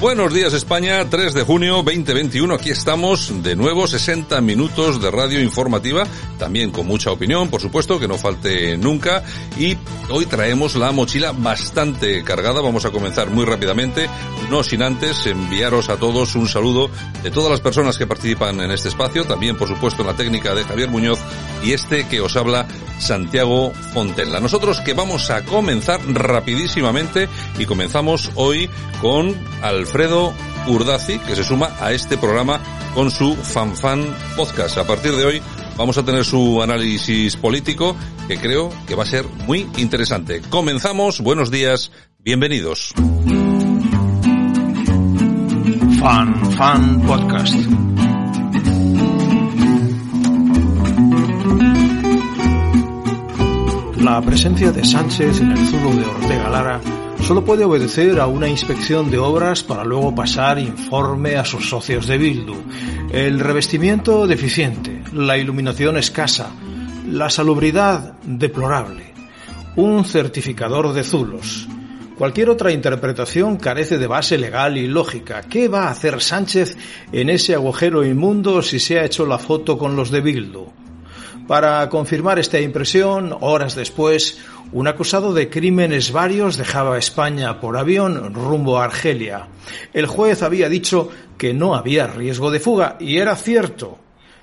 Buenos 0.00 0.32
días 0.32 0.54
España, 0.54 1.10
3 1.10 1.34
de 1.34 1.42
junio 1.42 1.82
2021, 1.82 2.54
aquí 2.54 2.70
estamos 2.70 3.42
de 3.42 3.54
nuevo 3.54 3.86
60 3.86 4.40
minutos 4.40 4.98
de 5.02 5.10
radio 5.10 5.42
informativa, 5.42 6.06
también 6.38 6.70
con 6.70 6.86
mucha 6.86 7.12
opinión, 7.12 7.50
por 7.50 7.60
supuesto, 7.60 8.00
que 8.00 8.08
no 8.08 8.16
falte 8.16 8.78
nunca, 8.78 9.22
y 9.58 9.76
hoy 10.08 10.24
traemos 10.24 10.74
la 10.74 10.90
mochila 10.92 11.32
bastante 11.32 12.24
cargada, 12.24 12.62
vamos 12.62 12.86
a 12.86 12.90
comenzar 12.90 13.28
muy 13.28 13.44
rápidamente, 13.44 14.08
no 14.48 14.62
sin 14.62 14.82
antes 14.82 15.26
enviaros 15.26 15.90
a 15.90 15.98
todos 15.98 16.34
un 16.34 16.48
saludo 16.48 16.88
de 17.22 17.30
todas 17.30 17.50
las 17.50 17.60
personas 17.60 17.98
que 17.98 18.06
participan 18.06 18.58
en 18.62 18.70
este 18.70 18.88
espacio, 18.88 19.26
también 19.26 19.58
por 19.58 19.68
supuesto 19.68 20.02
la 20.02 20.16
técnica 20.16 20.54
de 20.54 20.64
Javier 20.64 20.88
Muñoz 20.88 21.18
y 21.62 21.72
este 21.72 22.08
que 22.08 22.22
os 22.22 22.38
habla 22.38 22.66
Santiago 22.98 23.72
Fontenla. 23.92 24.40
Nosotros 24.40 24.80
que 24.80 24.94
vamos 24.94 25.30
a 25.30 25.44
comenzar 25.44 26.00
rapidísimamente 26.06 27.28
y 27.58 27.66
comenzamos 27.66 28.30
hoy 28.34 28.70
con 29.02 29.34
Alfredo 29.90 30.32
Urdazi, 30.68 31.18
que 31.18 31.34
se 31.34 31.42
suma 31.42 31.70
a 31.80 31.90
este 31.90 32.16
programa 32.16 32.60
con 32.94 33.10
su 33.10 33.34
FanFan 33.34 34.04
Podcast. 34.36 34.78
A 34.78 34.86
partir 34.86 35.10
de 35.16 35.24
hoy 35.24 35.42
vamos 35.76 35.98
a 35.98 36.04
tener 36.04 36.24
su 36.24 36.62
análisis 36.62 37.34
político, 37.34 37.96
que 38.28 38.38
creo 38.38 38.70
que 38.86 38.94
va 38.94 39.02
a 39.02 39.06
ser 39.06 39.26
muy 39.48 39.68
interesante. 39.78 40.42
Comenzamos, 40.48 41.20
buenos 41.20 41.50
días, 41.50 41.90
bienvenidos. 42.20 42.94
Fan 45.98 46.52
Fan 46.52 47.02
Podcast. 47.02 47.56
La 53.98 54.22
presencia 54.22 54.70
de 54.70 54.84
Sánchez 54.84 55.40
en 55.40 55.50
el 55.50 55.66
zulo 55.66 55.96
de 55.96 56.04
Ortega 56.04 56.48
Lara 56.48 56.80
solo 57.30 57.44
puede 57.44 57.64
obedecer 57.64 58.18
a 58.18 58.26
una 58.26 58.48
inspección 58.48 59.08
de 59.08 59.18
obras 59.18 59.62
para 59.62 59.84
luego 59.84 60.12
pasar 60.12 60.58
informe 60.58 61.36
a 61.36 61.44
sus 61.44 61.68
socios 61.68 62.08
de 62.08 62.18
Bildu. 62.18 62.56
El 63.12 63.38
revestimiento 63.38 64.26
deficiente, 64.26 65.04
la 65.12 65.38
iluminación 65.38 65.96
escasa, 65.96 66.50
la 67.08 67.30
salubridad 67.30 68.14
deplorable, 68.24 69.14
un 69.76 70.04
certificador 70.04 70.92
de 70.92 71.04
zulos. 71.04 71.68
Cualquier 72.18 72.50
otra 72.50 72.72
interpretación 72.72 73.58
carece 73.58 73.96
de 73.96 74.08
base 74.08 74.36
legal 74.36 74.76
y 74.76 74.88
lógica. 74.88 75.42
¿Qué 75.42 75.68
va 75.68 75.84
a 75.84 75.90
hacer 75.92 76.20
Sánchez 76.20 76.76
en 77.12 77.30
ese 77.30 77.54
agujero 77.54 78.04
inmundo 78.04 78.60
si 78.60 78.80
se 78.80 78.98
ha 78.98 79.04
hecho 79.04 79.24
la 79.24 79.38
foto 79.38 79.78
con 79.78 79.94
los 79.94 80.10
de 80.10 80.20
Bildu? 80.20 80.66
Para 81.50 81.88
confirmar 81.88 82.38
esta 82.38 82.60
impresión, 82.60 83.36
horas 83.40 83.74
después, 83.74 84.38
un 84.70 84.86
acusado 84.86 85.34
de 85.34 85.50
crímenes 85.50 86.12
varios 86.12 86.56
dejaba 86.56 86.96
España 86.96 87.58
por 87.58 87.76
avión 87.76 88.32
rumbo 88.32 88.78
a 88.78 88.84
Argelia. 88.84 89.48
El 89.92 90.06
juez 90.06 90.44
había 90.44 90.68
dicho 90.68 91.08
que 91.36 91.52
no 91.52 91.74
había 91.74 92.06
riesgo 92.06 92.52
de 92.52 92.60
fuga, 92.60 92.96
y 93.00 93.16
era 93.16 93.34
cierto. 93.34 93.98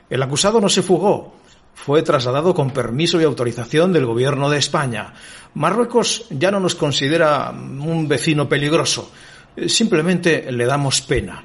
El 0.09 0.21
acusado 0.21 0.59
no 0.59 0.67
se 0.67 0.83
fugó. 0.83 1.35
Fue 1.73 2.03
trasladado 2.03 2.53
con 2.53 2.71
permiso 2.71 3.21
y 3.21 3.23
autorización 3.23 3.93
del 3.93 4.05
gobierno 4.05 4.49
de 4.49 4.57
España. 4.57 5.13
Marruecos 5.53 6.25
ya 6.29 6.51
no 6.51 6.59
nos 6.59 6.75
considera 6.75 7.51
un 7.51 8.05
vecino 8.09 8.49
peligroso. 8.49 9.13
Simplemente 9.67 10.51
le 10.51 10.65
damos 10.65 10.99
pena. 10.99 11.41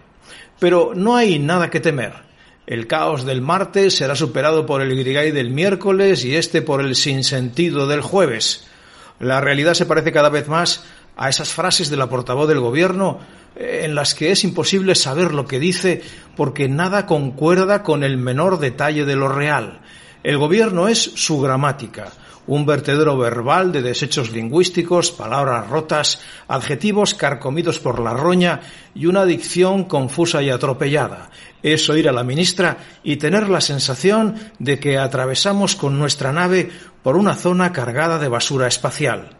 Pero 0.58 0.90
no 0.96 1.14
hay 1.14 1.38
nada 1.38 1.70
que 1.70 1.78
temer. 1.78 2.31
El 2.66 2.86
caos 2.86 3.24
del 3.24 3.42
martes 3.42 3.96
será 3.96 4.14
superado 4.14 4.66
por 4.66 4.82
el 4.82 4.96
grigay 4.96 5.32
del 5.32 5.50
miércoles 5.50 6.24
y 6.24 6.36
este 6.36 6.62
por 6.62 6.80
el 6.80 6.94
sinsentido 6.94 7.88
del 7.88 8.00
jueves. 8.00 8.66
La 9.18 9.40
realidad 9.40 9.74
se 9.74 9.86
parece 9.86 10.12
cada 10.12 10.28
vez 10.28 10.48
más 10.48 10.84
a 11.16 11.28
esas 11.28 11.52
frases 11.52 11.90
de 11.90 11.96
la 11.96 12.08
portavoz 12.08 12.48
del 12.48 12.60
gobierno 12.60 13.18
en 13.56 13.94
las 13.94 14.14
que 14.14 14.30
es 14.30 14.44
imposible 14.44 14.94
saber 14.94 15.32
lo 15.34 15.46
que 15.46 15.58
dice 15.58 16.02
porque 16.36 16.68
nada 16.68 17.06
concuerda 17.06 17.82
con 17.82 18.04
el 18.04 18.16
menor 18.16 18.58
detalle 18.58 19.04
de 19.04 19.16
lo 19.16 19.28
real. 19.28 19.80
El 20.22 20.38
gobierno 20.38 20.88
es 20.88 20.98
su 20.98 21.40
gramática, 21.40 22.12
un 22.46 22.66
vertedero 22.66 23.16
verbal 23.16 23.72
de 23.72 23.82
desechos 23.82 24.30
lingüísticos, 24.32 25.12
palabras 25.12 25.68
rotas, 25.68 26.20
adjetivos 26.48 27.14
carcomidos 27.14 27.78
por 27.78 28.00
la 28.00 28.14
roña 28.14 28.60
y 28.94 29.06
una 29.06 29.24
dicción 29.24 29.84
confusa 29.84 30.42
y 30.42 30.50
atropellada. 30.50 31.30
Es 31.62 31.88
oír 31.88 32.08
a 32.08 32.12
la 32.12 32.24
ministra 32.24 32.78
y 33.04 33.16
tener 33.16 33.48
la 33.48 33.60
sensación 33.60 34.34
de 34.58 34.78
que 34.78 34.98
atravesamos 34.98 35.76
con 35.76 35.98
nuestra 35.98 36.32
nave 36.32 36.70
por 37.02 37.16
una 37.16 37.34
zona 37.34 37.72
cargada 37.72 38.18
de 38.18 38.28
basura 38.28 38.66
espacial. 38.66 39.36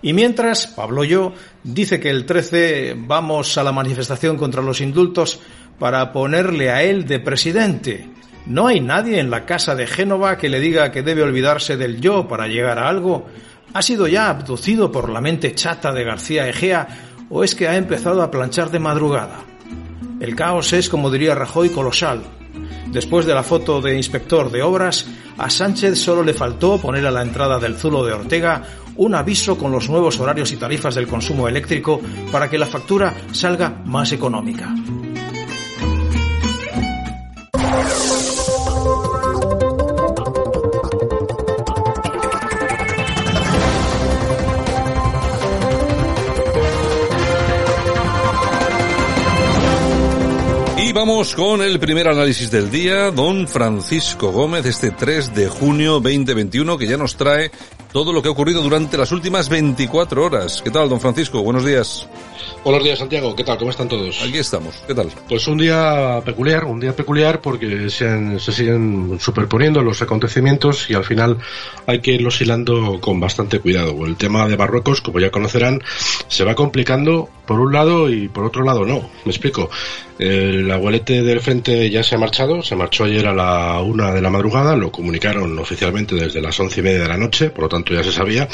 Y 0.00 0.12
mientras, 0.12 0.68
Pablo 0.68 1.04
Yo 1.04 1.32
dice 1.64 1.98
que 1.98 2.10
el 2.10 2.24
13 2.24 2.94
vamos 2.96 3.58
a 3.58 3.64
la 3.64 3.72
manifestación 3.72 4.36
contra 4.36 4.62
los 4.62 4.80
indultos 4.80 5.40
para 5.78 6.12
ponerle 6.12 6.70
a 6.70 6.82
él 6.82 7.06
de 7.06 7.20
presidente. 7.20 8.08
No 8.48 8.66
hay 8.66 8.80
nadie 8.80 9.20
en 9.20 9.30
la 9.30 9.44
casa 9.44 9.74
de 9.74 9.86
Génova 9.86 10.38
que 10.38 10.48
le 10.48 10.58
diga 10.58 10.90
que 10.90 11.02
debe 11.02 11.22
olvidarse 11.22 11.76
del 11.76 12.00
yo 12.00 12.26
para 12.26 12.48
llegar 12.48 12.78
a 12.78 12.88
algo. 12.88 13.26
¿Ha 13.74 13.82
sido 13.82 14.08
ya 14.08 14.30
abducido 14.30 14.90
por 14.90 15.10
la 15.10 15.20
mente 15.20 15.54
chata 15.54 15.92
de 15.92 16.02
García 16.02 16.48
Egea 16.48 16.88
o 17.28 17.44
es 17.44 17.54
que 17.54 17.68
ha 17.68 17.76
empezado 17.76 18.22
a 18.22 18.30
planchar 18.30 18.70
de 18.70 18.78
madrugada? 18.78 19.40
El 20.18 20.34
caos 20.34 20.72
es, 20.72 20.88
como 20.88 21.10
diría 21.10 21.34
Rajoy, 21.34 21.68
colosal. 21.68 22.22
Después 22.86 23.26
de 23.26 23.34
la 23.34 23.42
foto 23.42 23.82
de 23.82 23.94
inspector 23.94 24.50
de 24.50 24.62
obras, 24.62 25.06
a 25.36 25.50
Sánchez 25.50 25.98
solo 25.98 26.22
le 26.22 26.32
faltó 26.32 26.80
poner 26.80 27.06
a 27.06 27.10
la 27.10 27.20
entrada 27.20 27.58
del 27.58 27.76
Zulo 27.76 28.02
de 28.02 28.14
Ortega 28.14 28.62
un 28.96 29.14
aviso 29.14 29.58
con 29.58 29.70
los 29.70 29.90
nuevos 29.90 30.18
horarios 30.20 30.52
y 30.52 30.56
tarifas 30.56 30.94
del 30.94 31.06
consumo 31.06 31.48
eléctrico 31.48 32.00
para 32.32 32.48
que 32.48 32.56
la 32.56 32.66
factura 32.66 33.14
salga 33.30 33.82
más 33.84 34.10
económica. 34.12 34.74
Vamos 50.98 51.36
con 51.36 51.62
el 51.62 51.78
primer 51.78 52.08
análisis 52.08 52.50
del 52.50 52.72
día, 52.72 53.12
don 53.12 53.46
Francisco 53.46 54.32
Gómez, 54.32 54.66
este 54.66 54.90
3 54.90 55.32
de 55.32 55.46
junio 55.46 56.00
2021, 56.00 56.76
que 56.76 56.88
ya 56.88 56.96
nos 56.96 57.14
trae 57.14 57.52
todo 57.92 58.12
lo 58.12 58.20
que 58.20 58.26
ha 58.26 58.32
ocurrido 58.32 58.62
durante 58.62 58.98
las 58.98 59.12
últimas 59.12 59.48
24 59.48 60.24
horas. 60.24 60.60
¿Qué 60.60 60.72
tal, 60.72 60.88
don 60.88 61.00
Francisco? 61.00 61.40
Buenos 61.40 61.64
días. 61.64 62.08
Buenos 62.64 62.84
días, 62.84 62.98
Santiago. 62.98 63.34
¿Qué 63.34 63.44
tal? 63.44 63.56
¿Cómo 63.56 63.70
están 63.70 63.88
todos? 63.88 64.20
Aquí 64.20 64.36
estamos. 64.36 64.74
¿Qué 64.86 64.94
tal? 64.94 65.08
Pues 65.28 65.46
un 65.48 65.56
día 65.56 66.20
peculiar, 66.24 66.64
un 66.64 66.78
día 66.80 66.94
peculiar 66.94 67.40
porque 67.40 67.88
se, 67.88 68.06
han- 68.06 68.38
se 68.38 68.52
siguen 68.52 69.16
superponiendo 69.20 69.80
los 69.82 70.02
acontecimientos 70.02 70.90
y 70.90 70.94
al 70.94 71.04
final 71.04 71.38
hay 71.86 72.00
que 72.00 72.12
irlos 72.12 72.40
hilando 72.42 73.00
con 73.00 73.20
bastante 73.20 73.60
cuidado. 73.60 74.04
El 74.04 74.16
tema 74.16 74.46
de 74.48 74.56
Marruecos, 74.58 75.00
como 75.00 75.18
ya 75.18 75.30
conocerán, 75.30 75.80
se 76.26 76.44
va 76.44 76.54
complicando 76.54 77.30
por 77.46 77.58
un 77.60 77.72
lado 77.72 78.10
y 78.10 78.28
por 78.28 78.44
otro 78.44 78.62
lado 78.64 78.84
no. 78.84 79.08
Me 79.24 79.30
explico. 79.30 79.70
El 80.18 80.68
abuelete 80.70 81.22
del 81.22 81.40
frente 81.40 81.88
ya 81.90 82.02
se 82.02 82.16
ha 82.16 82.18
marchado, 82.18 82.60
se 82.60 82.74
marchó 82.74 83.04
ayer 83.04 83.24
a 83.28 83.32
la 83.32 83.80
una 83.80 84.12
de 84.12 84.20
la 84.20 84.28
madrugada, 84.30 84.74
lo 84.74 84.90
comunicaron 84.90 85.56
oficialmente 85.60 86.16
desde 86.16 86.40
las 86.40 86.58
once 86.58 86.80
y 86.80 86.82
media 86.82 86.98
de 87.02 87.08
la 87.08 87.16
noche, 87.16 87.50
por 87.50 87.62
lo 87.62 87.68
tanto 87.68 87.94
ya 87.94 88.02
se 88.02 88.10
sabía. 88.12 88.48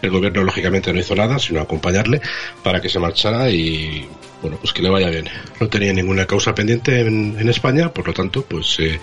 El 0.00 0.10
gobierno 0.10 0.42
lógicamente 0.42 0.90
no 0.94 0.98
hizo 0.98 1.14
nada, 1.14 1.38
sino 1.38 1.60
acompañarle 1.60 2.22
para 2.64 2.80
que 2.80 2.88
se 2.88 2.98
marchara 2.98 3.49
y 3.50 4.06
bueno, 4.42 4.56
pues 4.58 4.72
que 4.72 4.82
le 4.82 4.90
vaya 4.90 5.10
bien. 5.10 5.28
No 5.60 5.68
tenía 5.68 5.92
ninguna 5.92 6.26
causa 6.26 6.54
pendiente 6.54 7.00
en, 7.00 7.36
en 7.38 7.48
España, 7.48 7.92
por 7.92 8.06
lo 8.06 8.14
tanto, 8.14 8.42
pues 8.42 8.76
eh, 8.80 9.00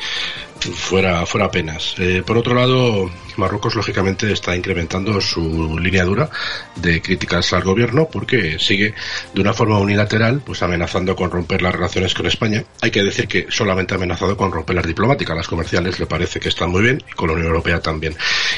fuera, 0.60 1.26
fuera 1.26 1.48
apenas. 1.48 1.96
Eh, 1.98 2.24
por 2.26 2.38
otro 2.38 2.54
lado, 2.54 3.10
Marruecos 3.38 3.76
lógicamente 3.76 4.32
está 4.32 4.56
incrementando 4.56 5.20
su 5.22 5.78
línea 5.80 6.04
dura 6.04 6.30
de 6.76 7.02
críticas 7.02 7.54
al 7.54 7.64
gobierno 7.64 8.08
porque 8.12 8.58
sigue 8.60 8.94
de 9.34 9.42
una 9.42 9.54
forma 9.54 9.80
unilateral 9.80 10.42
pues 10.46 10.62
amenazando 10.64 11.16
con 11.16 11.32
romper 11.32 11.62
las 11.62 11.74
relaciones 11.74 12.14
con 12.14 12.26
España. 12.26 12.64
Hay 12.82 12.92
que 12.92 13.04
decir 13.04 13.28
que 13.28 13.48
solamente 13.50 13.94
ha 13.94 13.98
amenazado 13.98 14.36
con 14.36 14.52
romper 14.52 14.76
las 14.76 14.88
diplomáticas, 14.88 15.36
las 15.36 15.48
comerciales 15.48 16.00
le 16.00 16.06
parece 16.06 16.40
que 16.40 16.50
están 16.50 16.72
muy 16.72 16.82
bien 16.82 17.04
y 17.10 17.14
con 17.14 17.28
la 17.28 17.34
Unión 17.34 17.48
Europea 17.48 17.80
también. 17.80 18.16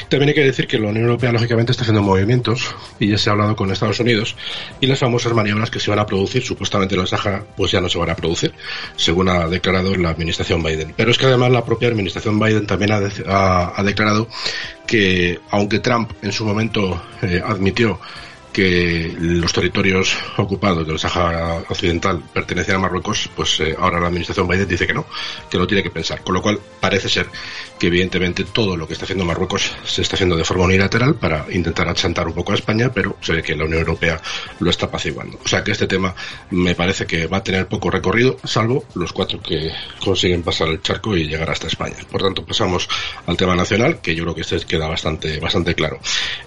También 0.08 0.30
hay 0.30 0.34
que 0.34 0.44
decir 0.44 0.66
que 0.66 0.78
la 0.78 0.88
Unión 0.88 1.04
Europea 1.04 1.32
lógicamente 1.32 1.72
está 1.72 1.82
haciendo 1.82 2.02
movimientos 2.02 2.74
y 2.98 3.08
ya 3.08 3.18
se 3.18 3.30
ha 3.30 3.32
hablado 3.32 3.56
con 3.56 3.70
Estados 3.70 4.00
Unidos 4.00 4.36
y 4.80 4.86
las 4.86 4.98
famosas 4.98 5.32
maniobras 5.32 5.70
que 5.70 5.80
se 5.80 5.90
van 5.90 5.98
a 5.98 6.06
producir 6.06 6.42
supuestamente 6.42 6.94
en 6.94 7.02
la 7.02 7.06
Sahara 7.06 7.44
pues 7.56 7.70
ya 7.70 7.80
no 7.80 7.88
se 7.88 7.98
van 7.98 8.10
a 8.10 8.16
producir, 8.16 8.52
según 8.96 9.28
ha 9.28 9.46
declarado 9.46 9.94
la 9.96 10.10
administración 10.10 10.62
Biden. 10.62 10.94
Pero 10.96 11.10
es 11.10 11.18
que 11.18 11.26
además 11.26 11.50
la 11.50 11.64
propia 11.64 11.89
administración 11.92 12.38
Biden 12.38 12.66
también 12.66 12.92
ha, 12.92 13.72
ha 13.76 13.82
declarado 13.82 14.28
que 14.86 15.38
aunque 15.50 15.78
Trump 15.78 16.12
en 16.22 16.32
su 16.32 16.44
momento 16.44 17.02
eh, 17.22 17.40
admitió 17.44 18.00
que 18.52 19.14
los 19.18 19.52
territorios 19.52 20.16
ocupados 20.36 20.86
del 20.86 20.98
Sahara 20.98 21.64
Occidental 21.68 22.22
pertenecían 22.32 22.76
a 22.76 22.80
Marruecos, 22.80 23.28
pues 23.34 23.60
eh, 23.60 23.76
ahora 23.78 24.00
la 24.00 24.08
administración 24.08 24.48
Biden 24.48 24.68
dice 24.68 24.86
que 24.86 24.94
no, 24.94 25.06
que 25.50 25.58
lo 25.58 25.66
tiene 25.66 25.82
que 25.82 25.90
pensar. 25.90 26.22
Con 26.22 26.34
lo 26.34 26.42
cual 26.42 26.58
parece 26.80 27.08
ser 27.08 27.28
que 27.78 27.86
evidentemente 27.86 28.44
todo 28.44 28.76
lo 28.76 28.86
que 28.86 28.94
está 28.94 29.04
haciendo 29.04 29.24
Marruecos 29.24 29.72
se 29.84 30.02
está 30.02 30.16
haciendo 30.16 30.36
de 30.36 30.44
forma 30.44 30.64
unilateral 30.64 31.14
para 31.14 31.46
intentar 31.50 31.88
achantar 31.88 32.26
un 32.26 32.34
poco 32.34 32.52
a 32.52 32.54
España, 32.56 32.90
pero 32.92 33.16
se 33.20 33.32
ve 33.32 33.42
que 33.42 33.56
la 33.56 33.64
Unión 33.64 33.80
Europea 33.80 34.20
lo 34.58 34.70
está 34.70 34.86
apaciguando. 34.86 35.38
O 35.44 35.48
sea 35.48 35.64
que 35.64 35.72
este 35.72 35.86
tema 35.86 36.14
me 36.50 36.74
parece 36.74 37.06
que 37.06 37.26
va 37.26 37.38
a 37.38 37.44
tener 37.44 37.66
poco 37.66 37.90
recorrido, 37.90 38.36
salvo 38.44 38.84
los 38.94 39.12
cuatro 39.12 39.40
que 39.40 39.70
consiguen 40.04 40.42
pasar 40.42 40.68
el 40.68 40.82
charco 40.82 41.16
y 41.16 41.26
llegar 41.26 41.50
hasta 41.50 41.68
España. 41.68 41.96
Por 42.10 42.22
tanto, 42.22 42.44
pasamos 42.44 42.88
al 43.26 43.36
tema 43.36 43.54
nacional, 43.54 44.00
que 44.00 44.14
yo 44.14 44.24
creo 44.24 44.34
que 44.34 44.42
este 44.42 44.60
queda 44.66 44.88
bastante, 44.88 45.38
bastante 45.40 45.74
claro. 45.74 45.98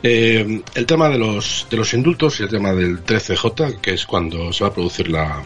Eh, 0.01 0.61
el 0.75 0.85
tema 0.85 1.09
de 1.09 1.17
los, 1.17 1.67
de 1.69 1.77
los 1.77 1.92
indultos 1.93 2.39
y 2.39 2.43
el 2.43 2.49
tema 2.49 2.73
del 2.73 3.03
13J, 3.03 3.79
que 3.79 3.93
es 3.93 4.05
cuando 4.05 4.51
se 4.51 4.63
va 4.63 4.69
a 4.69 4.73
producir 4.73 5.09
la, 5.09 5.43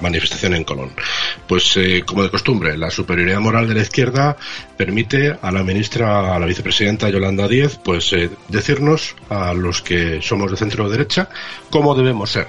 manifestación 0.00 0.54
en 0.54 0.64
Colón. 0.64 0.92
Pues 1.46 1.76
eh, 1.76 2.02
como 2.06 2.22
de 2.22 2.30
costumbre, 2.30 2.76
la 2.76 2.90
superioridad 2.90 3.40
moral 3.40 3.68
de 3.68 3.74
la 3.74 3.82
izquierda 3.82 4.36
permite 4.76 5.36
a 5.40 5.50
la 5.50 5.62
ministra, 5.62 6.34
a 6.34 6.38
la 6.38 6.46
vicepresidenta 6.46 7.08
Yolanda 7.08 7.48
Díez, 7.48 7.78
pues 7.82 8.12
eh, 8.12 8.30
decirnos 8.48 9.14
a 9.30 9.54
los 9.54 9.80
que 9.80 10.20
somos 10.20 10.50
de 10.50 10.56
centro 10.56 10.88
derecha 10.88 11.28
cómo 11.70 11.94
debemos 11.94 12.30
ser. 12.30 12.48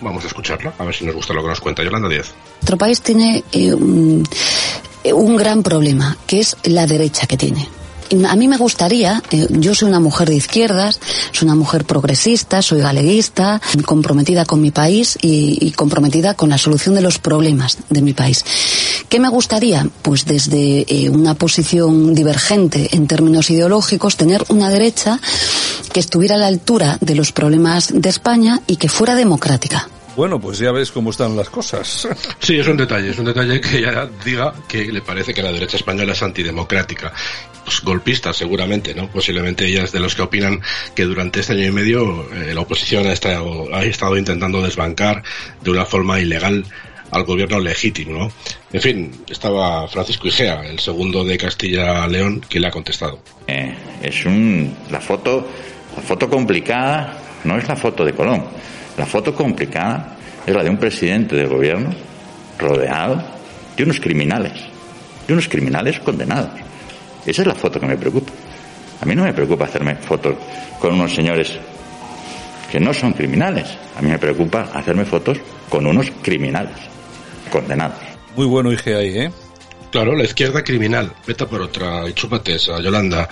Vamos 0.00 0.24
a 0.24 0.26
escucharla, 0.26 0.74
a 0.78 0.84
ver 0.84 0.94
si 0.94 1.04
nos 1.04 1.14
gusta 1.14 1.32
lo 1.32 1.42
que 1.42 1.48
nos 1.48 1.60
cuenta 1.60 1.84
Yolanda 1.84 2.08
Díez. 2.08 2.34
Nuestro 2.60 2.76
país 2.76 3.00
tiene 3.00 3.44
eh, 3.52 3.72
un, 3.72 4.24
un 5.04 5.36
gran 5.36 5.62
problema, 5.62 6.16
que 6.26 6.40
es 6.40 6.56
la 6.64 6.86
derecha 6.86 7.26
que 7.26 7.36
tiene 7.36 7.68
a 8.28 8.36
mí 8.36 8.48
me 8.48 8.56
gustaría, 8.56 9.22
eh, 9.30 9.46
yo 9.50 9.74
soy 9.74 9.88
una 9.88 10.00
mujer 10.00 10.28
de 10.28 10.36
izquierdas, 10.36 11.00
soy 11.32 11.46
una 11.46 11.54
mujer 11.54 11.84
progresista, 11.84 12.62
soy 12.62 12.80
galeguista, 12.80 13.60
comprometida 13.84 14.44
con 14.44 14.60
mi 14.60 14.70
país 14.70 15.18
y, 15.20 15.58
y, 15.60 15.72
comprometida 15.72 16.34
con 16.34 16.50
la 16.50 16.58
solución 16.58 16.94
de 16.94 17.02
los 17.02 17.18
problemas 17.18 17.78
de 17.88 18.02
mi 18.02 18.12
país. 18.12 18.44
¿Qué 19.08 19.20
me 19.20 19.28
gustaría? 19.28 19.86
Pues 20.02 20.24
desde 20.24 20.84
eh, 20.88 21.10
una 21.10 21.34
posición 21.34 22.14
divergente 22.14 22.88
en 22.92 23.06
términos 23.06 23.50
ideológicos, 23.50 24.16
tener 24.16 24.44
una 24.48 24.68
derecha 24.70 25.20
que 25.92 26.00
estuviera 26.00 26.34
a 26.34 26.38
la 26.38 26.46
altura 26.46 26.98
de 27.00 27.14
los 27.14 27.32
problemas 27.32 27.92
de 27.92 28.08
España 28.08 28.60
y 28.66 28.76
que 28.76 28.88
fuera 28.88 29.14
democrática. 29.14 29.88
Bueno, 30.16 30.40
pues 30.40 30.58
ya 30.58 30.70
ves 30.70 30.92
cómo 30.92 31.10
están 31.10 31.36
las 31.36 31.50
cosas. 31.50 32.08
Sí, 32.38 32.58
es 32.58 32.68
un 32.68 32.76
detalle, 32.76 33.10
es 33.10 33.18
un 33.18 33.24
detalle 33.24 33.60
que 33.60 33.78
ella 33.78 34.08
diga 34.24 34.52
que 34.68 34.84
le 34.92 35.00
parece 35.00 35.32
que 35.32 35.42
la 35.42 35.50
derecha 35.50 35.76
española 35.76 36.12
es 36.12 36.22
antidemocrática. 36.22 37.12
Pues 37.64 37.80
golpista, 37.80 38.32
seguramente, 38.32 38.94
¿no? 38.94 39.08
Posiblemente 39.10 39.66
ella 39.66 39.84
es 39.84 39.92
de 39.92 40.00
los 40.00 40.14
que 40.14 40.22
opinan 40.22 40.60
que 40.94 41.04
durante 41.04 41.40
este 41.40 41.54
año 41.54 41.66
y 41.66 41.72
medio 41.72 42.30
eh, 42.32 42.54
la 42.54 42.60
oposición 42.60 43.06
ha 43.06 43.12
estado, 43.12 43.74
ha 43.74 43.84
estado 43.84 44.16
intentando 44.16 44.62
desbancar 44.62 45.22
de 45.62 45.70
una 45.70 45.86
forma 45.86 46.20
ilegal 46.20 46.64
al 47.10 47.24
gobierno 47.24 47.60
legítimo, 47.60 48.18
¿no? 48.18 48.32
En 48.72 48.80
fin, 48.80 49.24
estaba 49.28 49.86
Francisco 49.88 50.28
Igea, 50.28 50.62
el 50.66 50.80
segundo 50.80 51.24
de 51.24 51.38
Castilla-León, 51.38 52.44
que 52.48 52.60
le 52.60 52.66
ha 52.66 52.70
contestado. 52.70 53.20
Eh, 53.46 53.74
es 54.02 54.26
un, 54.26 54.76
la 54.90 55.00
foto, 55.00 55.48
la 55.96 56.02
foto 56.02 56.28
complicada 56.28 57.18
no 57.44 57.56
es 57.56 57.68
la 57.68 57.76
foto 57.76 58.04
de 58.04 58.12
Colón 58.14 58.44
la 58.96 59.06
foto 59.06 59.34
complicada 59.34 60.16
es 60.46 60.54
la 60.54 60.62
de 60.62 60.70
un 60.70 60.76
presidente 60.76 61.34
del 61.36 61.48
gobierno 61.48 61.90
rodeado 62.58 63.22
de 63.76 63.82
unos 63.82 63.98
criminales, 63.98 64.52
de 65.26 65.32
unos 65.32 65.48
criminales 65.48 65.98
condenados. 66.00 66.50
Esa 67.26 67.42
es 67.42 67.48
la 67.48 67.54
foto 67.54 67.80
que 67.80 67.86
me 67.86 67.96
preocupa. 67.96 68.32
A 69.00 69.04
mí 69.06 69.14
no 69.14 69.24
me 69.24 69.32
preocupa 69.32 69.64
hacerme 69.64 69.96
fotos 69.96 70.34
con 70.78 70.94
unos 70.94 71.14
señores 71.14 71.58
que 72.70 72.80
no 72.80 72.92
son 72.92 73.12
criminales. 73.12 73.66
A 73.96 74.02
mí 74.02 74.10
me 74.10 74.18
preocupa 74.18 74.70
hacerme 74.72 75.04
fotos 75.04 75.38
con 75.68 75.86
unos 75.86 76.10
criminales 76.22 76.76
condenados. 77.50 77.98
Muy 78.36 78.46
bueno 78.46 78.72
IG 78.72 78.88
ahí, 78.88 79.18
¿eh? 79.18 79.30
Claro, 79.90 80.16
la 80.16 80.24
izquierda 80.24 80.64
criminal. 80.64 81.12
Vete 81.24 81.46
por 81.46 81.60
otra 81.60 82.08
y 82.08 82.12
chúpate 82.14 82.56
esa, 82.56 82.80
Yolanda. 82.80 83.28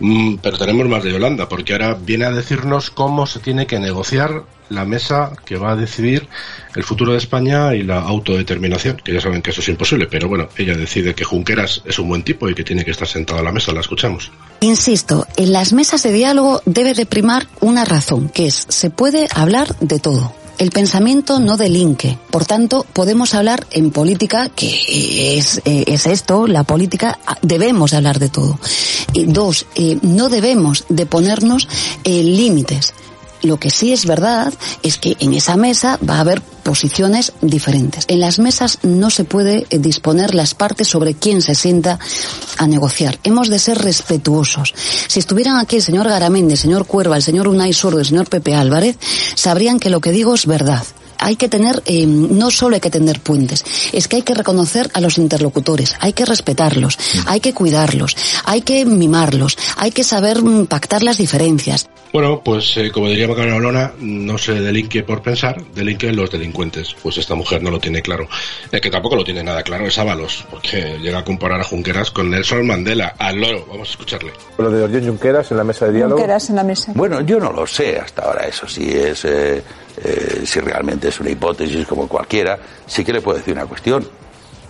Mm, 0.00 0.36
pero 0.36 0.58
tenemos 0.58 0.88
más 0.88 1.02
de 1.02 1.12
Yolanda, 1.12 1.48
porque 1.48 1.72
ahora 1.72 1.94
viene 2.00 2.24
a 2.24 2.30
decirnos 2.30 2.90
cómo 2.90 3.26
se 3.26 3.40
tiene 3.40 3.66
que 3.66 3.78
negociar 3.78 4.44
la 4.68 4.84
mesa 4.84 5.32
que 5.44 5.56
va 5.56 5.72
a 5.72 5.76
decidir 5.76 6.28
el 6.74 6.84
futuro 6.84 7.12
de 7.12 7.18
España 7.18 7.74
y 7.74 7.82
la 7.82 8.00
autodeterminación, 8.00 8.98
que 9.02 9.14
ya 9.14 9.20
saben 9.20 9.42
que 9.42 9.50
eso 9.50 9.60
es 9.60 9.68
imposible, 9.68 10.06
pero 10.06 10.28
bueno, 10.28 10.48
ella 10.56 10.76
decide 10.76 11.14
que 11.14 11.24
Junqueras 11.24 11.82
es 11.86 11.98
un 11.98 12.08
buen 12.08 12.22
tipo 12.22 12.48
y 12.48 12.54
que 12.54 12.64
tiene 12.64 12.84
que 12.84 12.90
estar 12.90 13.08
sentado 13.08 13.40
a 13.40 13.42
la 13.42 13.52
mesa, 13.52 13.72
la 13.72 13.80
escuchamos. 13.80 14.30
Insisto, 14.60 15.26
en 15.36 15.52
las 15.52 15.72
mesas 15.72 16.02
de 16.02 16.12
diálogo 16.12 16.62
debe 16.66 16.94
de 16.94 17.06
primar 17.06 17.46
una 17.60 17.84
razón, 17.84 18.28
que 18.28 18.46
es, 18.46 18.66
se 18.68 18.90
puede 18.90 19.28
hablar 19.34 19.74
de 19.80 19.98
todo. 19.98 20.34
El 20.58 20.70
pensamiento 20.70 21.38
no 21.38 21.56
delinque. 21.56 22.18
Por 22.30 22.44
tanto, 22.44 22.84
podemos 22.92 23.34
hablar 23.34 23.66
en 23.70 23.92
política, 23.92 24.48
que 24.48 25.38
es, 25.38 25.62
eh, 25.64 25.84
es 25.86 26.06
esto, 26.06 26.48
la 26.48 26.64
política, 26.64 27.18
debemos 27.42 27.94
hablar 27.94 28.18
de 28.18 28.28
todo. 28.28 28.58
Dos, 29.14 29.66
eh, 29.76 29.98
no 30.02 30.28
debemos 30.28 30.84
de 30.88 31.06
ponernos 31.06 31.68
eh, 32.02 32.22
límites. 32.24 32.92
Lo 33.42 33.58
que 33.58 33.70
sí 33.70 33.92
es 33.92 34.06
verdad 34.06 34.52
es 34.82 34.98
que 34.98 35.16
en 35.20 35.34
esa 35.34 35.56
mesa 35.56 35.98
va 36.08 36.16
a 36.16 36.20
haber 36.20 36.40
posiciones 36.40 37.32
diferentes. 37.40 38.04
En 38.08 38.20
las 38.20 38.38
mesas 38.38 38.78
no 38.82 39.10
se 39.10 39.24
puede 39.24 39.66
eh, 39.70 39.78
disponer 39.78 40.34
las 40.34 40.54
partes 40.54 40.88
sobre 40.88 41.14
quién 41.14 41.40
se 41.40 41.54
sienta 41.54 41.98
a 42.58 42.66
negociar. 42.66 43.18
Hemos 43.24 43.48
de 43.48 43.58
ser 43.58 43.78
respetuosos. 43.78 44.74
Si 45.06 45.18
estuvieran 45.18 45.56
aquí 45.56 45.76
el 45.76 45.82
señor 45.82 46.08
Garamendi, 46.08 46.52
el 46.52 46.58
señor 46.58 46.86
Cuerva, 46.86 47.16
el 47.16 47.22
señor 47.22 47.48
Unai 47.48 47.72
Sordo, 47.72 48.00
el 48.00 48.06
señor 48.06 48.28
Pepe 48.28 48.54
Álvarez, 48.54 48.98
sabrían 49.34 49.80
que 49.80 49.90
lo 49.90 50.00
que 50.00 50.12
digo 50.12 50.34
es 50.34 50.46
verdad 50.46 50.84
hay 51.18 51.36
que 51.36 51.48
tener, 51.48 51.82
eh, 51.84 52.06
no 52.06 52.50
solo 52.50 52.76
hay 52.76 52.80
que 52.80 52.90
tener 52.90 53.20
puentes, 53.20 53.64
es 53.92 54.08
que 54.08 54.16
hay 54.16 54.22
que 54.22 54.34
reconocer 54.34 54.90
a 54.94 55.00
los 55.00 55.18
interlocutores, 55.18 55.94
hay 56.00 56.12
que 56.12 56.24
respetarlos, 56.24 56.96
hay 57.26 57.40
que 57.40 57.52
cuidarlos, 57.52 58.16
hay 58.44 58.62
que 58.62 58.84
mimarlos, 58.84 59.58
hay 59.76 59.90
que 59.90 60.04
saber 60.04 60.42
mm, 60.42 60.66
pactar 60.66 61.02
las 61.02 61.18
diferencias. 61.18 61.88
Bueno, 62.12 62.40
pues 62.42 62.76
eh, 62.78 62.90
como 62.90 63.08
diría 63.08 63.28
Macarena 63.28 63.56
Olona, 63.56 63.92
no 64.00 64.38
se 64.38 64.54
delinque 64.54 65.02
por 65.02 65.20
pensar, 65.20 65.62
delinquen 65.74 66.16
los 66.16 66.30
delincuentes. 66.30 66.94
Pues 67.02 67.18
esta 67.18 67.34
mujer 67.34 67.62
no 67.62 67.70
lo 67.70 67.78
tiene 67.78 68.00
claro. 68.00 68.26
El 68.72 68.80
que 68.80 68.90
tampoco 68.90 69.16
lo 69.16 69.24
tiene 69.24 69.42
nada 69.42 69.62
claro 69.62 69.86
es 69.86 69.98
Ábalos, 69.98 70.44
porque 70.50 70.98
llega 71.00 71.18
a 71.18 71.24
comparar 71.24 71.60
a 71.60 71.64
Junqueras 71.64 72.10
con 72.10 72.30
Nelson 72.30 72.66
Mandela, 72.66 73.14
al 73.18 73.40
loro. 73.40 73.66
Vamos 73.68 73.88
a 73.88 73.90
escucharle. 73.92 74.32
Lo 74.56 74.70
de 74.70 74.82
Orión 74.84 75.06
Junqueras 75.06 75.50
en 75.50 75.58
la 75.58 75.64
mesa 75.64 75.86
de 75.86 75.92
diálogo. 75.92 76.16
Junqueras 76.16 76.48
en 76.48 76.56
la 76.56 76.64
mesa. 76.64 76.92
Bueno, 76.94 77.20
yo 77.20 77.38
no 77.38 77.52
lo 77.52 77.66
sé 77.66 77.98
hasta 77.98 78.22
ahora, 78.22 78.46
eso 78.46 78.66
sí 78.66 78.90
es... 78.90 79.24
Eh, 79.24 79.62
eh, 80.04 80.42
si 80.44 80.60
realmente 80.60 81.08
es 81.08 81.18
una 81.18 81.30
hipótesis 81.30 81.84
como 81.84 82.06
cualquiera, 82.06 82.56
sí 82.86 83.04
que 83.04 83.12
le 83.12 83.20
puedo 83.20 83.38
decir 83.38 83.54
una 83.54 83.66
cuestión. 83.66 84.06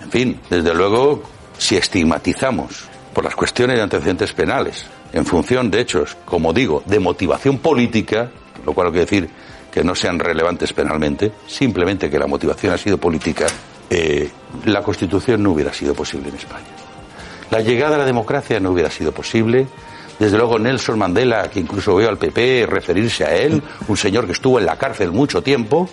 En 0.03 0.11
fin, 0.11 0.41
desde 0.49 0.73
luego, 0.73 1.23
si 1.59 1.77
estigmatizamos 1.77 2.85
por 3.13 3.25
las 3.25 3.35
cuestiones 3.35 3.77
de 3.77 3.83
antecedentes 3.83 4.33
penales 4.33 4.87
en 5.13 5.25
función 5.25 5.71
de 5.71 5.81
hechos, 5.81 6.17
como 6.25 6.53
digo, 6.53 6.83
de 6.87 6.99
motivación 6.99 7.59
política, 7.59 8.31
lo 8.65 8.73
cual 8.73 8.89
quiere 8.89 9.05
decir 9.05 9.29
que 9.71 9.85
no 9.85 9.95
sean 9.95 10.19
relevantes 10.19 10.73
penalmente, 10.73 11.33
simplemente 11.47 12.11
que 12.11 12.19
la 12.19 12.27
motivación 12.27 12.73
ha 12.73 12.79
sido 12.79 12.99
política, 12.99 13.47
eh, 13.91 14.31
la 14.65 14.83
Constitución 14.83 15.43
no 15.43 15.53
hubiera 15.53 15.73
sido 15.73 15.95
posible 15.95 16.29
en 16.29 16.37
España. 16.37 16.67
La 17.51 17.61
llegada 17.61 17.97
a 17.97 17.99
la 17.99 18.05
democracia 18.05 18.61
no 18.61 18.71
hubiera 18.71 18.91
sido 18.91 19.13
posible, 19.13 19.67
desde 20.19 20.37
luego 20.37 20.59
Nelson 20.59 20.99
Mandela, 20.99 21.49
que 21.49 21.61
incluso 21.61 21.95
veo 21.95 22.09
al 22.09 22.19
PP 22.19 22.67
referirse 22.67 23.25
a 23.25 23.35
él, 23.37 23.63
un 23.87 23.97
señor 23.97 24.27
que 24.27 24.33
estuvo 24.33 24.59
en 24.59 24.67
la 24.67 24.77
cárcel 24.77 25.13
mucho 25.13 25.43
tiempo, 25.43 25.89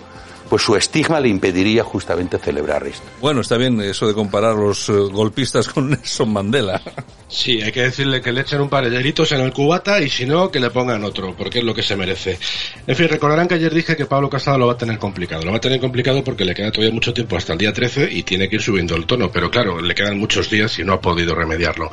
pues 0.48 0.62
su 0.62 0.76
estigma 0.76 1.20
le 1.20 1.28
impediría 1.28 1.84
justamente 1.84 2.38
celebrar 2.38 2.86
esto. 2.86 3.06
Bueno, 3.20 3.40
está 3.40 3.56
bien 3.56 3.80
eso 3.80 4.06
de 4.06 4.14
comparar 4.14 4.54
los 4.54 4.88
eh, 4.88 4.92
golpistas 4.92 5.68
con 5.68 5.90
Nelson 5.90 6.32
Mandela. 6.32 6.80
Sí, 7.28 7.60
hay 7.60 7.72
que 7.72 7.82
decirle 7.82 8.20
que 8.20 8.32
le 8.32 8.42
echen 8.42 8.60
un 8.60 8.68
par 8.68 8.84
de 8.84 8.90
delitos 8.90 9.32
en 9.32 9.40
el 9.40 9.52
cubata 9.52 10.00
y 10.00 10.08
si 10.08 10.26
no, 10.26 10.50
que 10.50 10.60
le 10.60 10.70
pongan 10.70 11.02
otro, 11.04 11.34
porque 11.36 11.58
es 11.58 11.64
lo 11.64 11.74
que 11.74 11.82
se 11.82 11.96
merece. 11.96 12.38
En 12.86 12.94
fin, 12.94 13.08
recordarán 13.08 13.48
que 13.48 13.54
ayer 13.54 13.74
dije 13.74 13.96
que 13.96 14.06
Pablo 14.06 14.30
Casado 14.30 14.58
lo 14.58 14.66
va 14.66 14.74
a 14.74 14.78
tener 14.78 14.98
complicado. 14.98 15.44
Lo 15.44 15.50
va 15.50 15.58
a 15.58 15.60
tener 15.60 15.80
complicado 15.80 16.22
porque 16.22 16.44
le 16.44 16.54
queda 16.54 16.70
todavía 16.70 16.94
mucho 16.94 17.12
tiempo 17.12 17.36
hasta 17.36 17.52
el 17.52 17.58
día 17.58 17.72
13 17.72 18.12
y 18.12 18.22
tiene 18.22 18.48
que 18.48 18.56
ir 18.56 18.62
subiendo 18.62 18.94
el 18.94 19.06
tono, 19.06 19.30
pero 19.30 19.50
claro, 19.50 19.80
le 19.80 19.94
quedan 19.94 20.18
muchos 20.18 20.48
días 20.48 20.78
y 20.78 20.84
no 20.84 20.94
ha 20.94 21.00
podido 21.00 21.34
remediarlo. 21.34 21.90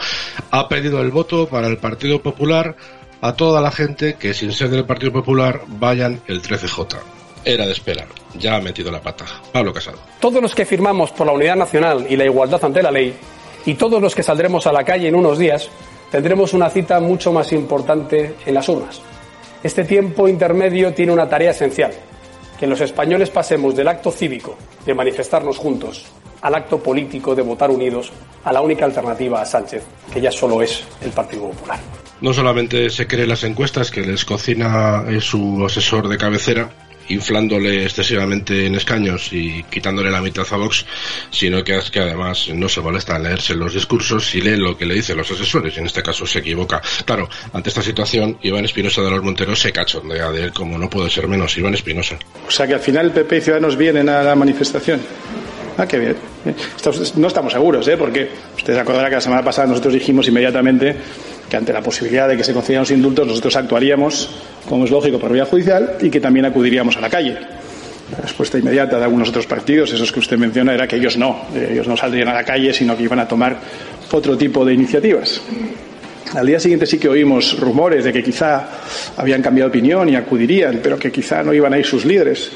Ha 0.52 0.68
pedido 0.70 1.02
el 1.02 1.12
voto 1.12 1.48
para 1.48 1.68
el 1.68 1.78
Partido 1.78 2.22
Popular 2.22 2.76
a 3.22 3.34
toda 3.34 3.62
la 3.62 3.72
gente 3.72 4.16
que 4.16 4.34
sin 4.34 4.52
ser 4.52 4.70
del 4.70 4.86
Partido 4.86 5.12
Popular 5.12 5.62
vayan 5.68 6.22
el 6.28 6.42
13J. 6.42 7.00
Era 7.46 7.66
de 7.66 7.72
esperar. 7.72 8.23
Ya 8.40 8.56
ha 8.56 8.62
metido 8.62 8.92
la 8.92 9.02
pata. 9.02 9.26
Pablo 9.52 9.74
Casado. 9.74 10.00
Todos 10.20 10.42
los 10.42 10.56
que 10.56 10.66
firmamos 10.66 11.12
por 11.12 11.28
la 11.28 11.34
unidad 11.34 11.56
nacional 11.56 12.06
y 12.10 12.16
la 12.16 12.26
igualdad 12.26 12.64
ante 12.64 12.82
la 12.82 12.92
ley 12.92 13.14
y 13.66 13.76
todos 13.76 14.02
los 14.02 14.16
que 14.16 14.24
saldremos 14.24 14.68
a 14.68 14.74
la 14.74 14.84
calle 14.84 15.08
en 15.08 15.16
unos 15.16 15.38
días 15.38 15.70
tendremos 16.12 16.54
una 16.54 16.70
cita 16.70 17.00
mucho 17.00 17.32
más 17.32 17.52
importante 17.54 18.36
en 18.46 18.54
las 18.54 18.70
urnas. 18.70 19.02
Este 19.64 19.84
tiempo 19.84 20.28
intermedio 20.28 20.94
tiene 20.94 21.14
una 21.14 21.30
tarea 21.30 21.52
esencial, 21.52 21.92
que 22.60 22.68
los 22.68 22.82
españoles 22.82 23.30
pasemos 23.30 23.76
del 23.76 23.88
acto 23.88 24.12
cívico 24.12 24.58
de 24.86 24.94
manifestarnos 24.94 25.58
juntos 25.58 26.06
al 26.42 26.56
acto 26.56 26.78
político 26.84 27.34
de 27.34 27.42
votar 27.42 27.72
unidos 27.72 28.12
a 28.44 28.52
la 28.52 28.62
única 28.62 28.84
alternativa 28.84 29.42
a 29.42 29.46
Sánchez, 29.46 29.84
que 30.14 30.20
ya 30.20 30.32
solo 30.32 30.62
es 30.62 30.84
el 31.02 31.12
Partido 31.12 31.50
Popular. 31.50 31.80
No 32.20 32.34
solamente 32.34 32.90
se 32.90 33.08
cree 33.08 33.26
las 33.26 33.44
encuestas 33.46 33.90
que 33.90 34.02
les 34.02 34.26
cocina 34.26 35.06
su 35.22 35.66
asesor 35.66 36.10
de 36.10 36.18
cabecera, 36.18 36.70
inflándole 37.10 37.84
excesivamente 37.84 38.66
en 38.66 38.76
escaños 38.76 39.32
y 39.32 39.64
quitándole 39.64 40.12
la 40.12 40.22
mitad 40.22 40.46
a 40.50 40.58
Vox, 40.58 40.86
sino 41.30 41.64
que 41.64 41.78
es 41.78 41.92
que 41.92 42.00
además 42.00 42.50
no 42.54 42.70
se 42.70 42.82
molesta 42.82 43.16
en 43.16 43.24
leerse 43.24 43.56
los 43.56 43.74
discursos 43.74 44.34
y 44.36 44.42
lee 44.42 44.58
lo 44.58 44.78
que 44.78 44.86
le 44.86 44.96
dicen 44.96 45.18
los 45.18 45.30
asesores, 45.32 45.76
y 45.76 45.80
en 45.80 45.86
este 45.86 46.02
caso 46.02 46.26
se 46.26 46.40
equivoca. 46.40 46.82
Claro, 47.06 47.30
ante 47.52 47.70
esta 47.70 47.82
situación, 47.82 48.38
Iván 48.42 48.66
Espinosa 48.66 49.02
de 49.02 49.12
los 49.12 49.24
Monteros 49.24 49.60
se 49.60 49.72
cachondea 49.72 50.32
de 50.32 50.44
él 50.44 50.54
como 50.54 50.78
no 50.78 50.90
puede 50.90 51.10
ser 51.10 51.28
menos, 51.28 51.58
Iván 51.58 51.74
Espinosa. 51.74 52.18
O 52.48 52.52
sea 52.52 52.68
que 52.68 52.74
al 52.74 52.80
final 52.80 53.12
PP 53.12 53.38
y 53.38 53.42
Ciudadanos 53.42 53.78
vienen 53.78 54.10
a 54.10 54.24
la 54.24 54.36
manifestación. 54.36 55.02
Ah, 55.78 55.88
qué 55.88 55.98
bien. 55.98 56.16
No 57.16 57.28
estamos 57.28 57.54
seguros, 57.54 57.88
¿eh? 57.88 57.98
Porque 57.98 58.30
ustedes 58.56 58.80
acordarán 58.80 59.10
que 59.10 59.16
la 59.16 59.22
semana 59.22 59.44
pasada 59.44 59.68
nosotros 59.68 59.94
dijimos 59.94 60.28
inmediatamente 60.28 60.96
que 61.50 61.58
ante 61.58 61.74
la 61.74 61.82
posibilidad 61.82 62.28
de 62.28 62.38
que 62.38 62.44
se 62.44 62.54
concedieran 62.54 62.84
los 62.84 62.92
indultos 62.92 63.28
nosotros 63.28 63.56
actuaríamos, 63.56 64.30
como 64.68 64.86
es 64.86 64.92
lógico, 64.92 65.20
por 65.20 65.32
vía 65.32 65.46
judicial 65.46 65.98
y 66.02 66.10
que 66.10 66.20
también 66.20 66.46
acudiríamos 66.46 66.98
a 66.98 67.02
la 67.02 67.10
calle. 67.10 67.38
La 68.12 68.18
respuesta 68.20 68.58
inmediata 68.58 68.98
de 68.98 69.04
algunos 69.04 69.30
otros 69.30 69.48
partidos, 69.48 69.92
esos 69.92 70.12
que 70.12 70.20
usted 70.20 70.38
menciona, 70.38 70.74
era 70.74 70.88
que 70.88 70.98
ellos 70.98 71.18
no, 71.18 71.46
ellos 71.56 71.88
no 71.88 71.98
saldrían 71.98 72.28
a 72.28 72.34
la 72.34 72.44
calle, 72.44 72.74
sino 72.74 72.96
que 72.96 73.04
iban 73.04 73.20
a 73.20 73.28
tomar 73.28 73.58
otro 74.12 74.38
tipo 74.38 74.64
de 74.64 74.74
iniciativas. 74.74 75.42
Al 76.36 76.48
día 76.48 76.60
siguiente 76.60 76.86
sí 76.86 76.98
que 76.98 77.08
oímos 77.08 77.60
rumores 77.60 78.04
de 78.04 78.12
que 78.12 78.24
quizá 78.24 78.68
habían 79.18 79.42
cambiado 79.42 79.70
opinión 79.70 80.10
y 80.10 80.16
acudirían, 80.16 80.80
pero 80.82 80.98
que 80.98 81.12
quizá 81.12 81.44
no 81.44 81.54
iban 81.54 81.74
a 81.74 81.78
ir 81.78 81.86
sus 81.86 82.06
líderes. 82.06 82.52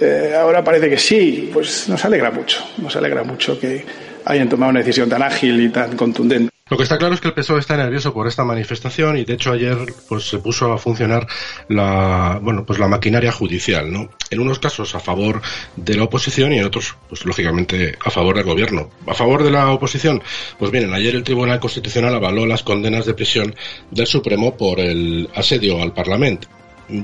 Eh, 0.00 0.34
ahora 0.38 0.62
parece 0.62 0.90
que 0.90 0.98
sí, 0.98 1.50
pues 1.52 1.88
nos 1.88 2.04
alegra 2.04 2.30
mucho, 2.30 2.62
nos 2.78 2.94
alegra 2.96 3.24
mucho 3.24 3.58
que 3.58 3.84
hayan 4.26 4.48
tomado 4.48 4.70
una 4.70 4.80
decisión 4.80 5.08
tan 5.08 5.22
ágil 5.22 5.60
y 5.60 5.68
tan 5.70 5.96
contundente. 5.96 6.50
Lo 6.68 6.76
que 6.76 6.82
está 6.82 6.98
claro 6.98 7.14
es 7.14 7.20
que 7.20 7.28
el 7.28 7.34
PSOE 7.34 7.60
está 7.60 7.76
nervioso 7.76 8.12
por 8.12 8.26
esta 8.26 8.42
manifestación 8.42 9.16
y 9.16 9.24
de 9.24 9.34
hecho 9.34 9.52
ayer 9.52 9.78
pues 10.08 10.28
se 10.28 10.38
puso 10.38 10.72
a 10.72 10.78
funcionar 10.78 11.24
la 11.68 12.40
bueno 12.42 12.66
pues 12.66 12.80
la 12.80 12.88
maquinaria 12.88 13.30
judicial, 13.30 13.92
¿no? 13.92 14.10
En 14.30 14.40
unos 14.40 14.58
casos 14.58 14.92
a 14.96 14.98
favor 14.98 15.42
de 15.76 15.94
la 15.94 16.02
oposición 16.02 16.52
y 16.52 16.58
en 16.58 16.64
otros 16.64 16.96
pues 17.08 17.24
lógicamente 17.24 17.96
a 18.04 18.10
favor 18.10 18.34
del 18.34 18.46
gobierno. 18.46 18.90
A 19.06 19.14
favor 19.14 19.44
de 19.44 19.52
la 19.52 19.70
oposición, 19.70 20.20
pues 20.58 20.72
miren, 20.72 20.92
ayer 20.92 21.14
el 21.14 21.22
Tribunal 21.22 21.60
Constitucional 21.60 22.16
avaló 22.16 22.44
las 22.46 22.64
condenas 22.64 23.06
de 23.06 23.14
prisión 23.14 23.54
del 23.92 24.08
Supremo 24.08 24.56
por 24.56 24.80
el 24.80 25.30
asedio 25.36 25.80
al 25.80 25.92
Parlamento 25.94 26.48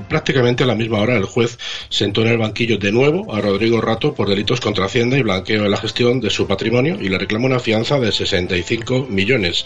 prácticamente 0.07 0.63
a 0.63 0.67
la 0.67 0.75
misma 0.75 0.99
hora 0.99 1.17
el 1.17 1.25
juez 1.25 1.57
sentó 1.89 2.21
en 2.21 2.29
el 2.29 2.37
banquillo 2.37 2.77
de 2.77 2.91
nuevo 2.91 3.33
a 3.33 3.41
Rodrigo 3.41 3.81
Rato 3.81 4.13
por 4.13 4.29
delitos 4.29 4.61
contra 4.61 4.85
Hacienda 4.85 5.17
y 5.17 5.23
blanqueo 5.23 5.65
en 5.65 5.71
la 5.71 5.77
gestión 5.77 6.19
de 6.19 6.29
su 6.29 6.47
patrimonio 6.47 6.97
y 7.01 7.09
le 7.09 7.17
reclamó 7.17 7.47
una 7.47 7.59
fianza 7.59 7.99
de 7.99 8.11
65 8.11 9.07
millones. 9.09 9.65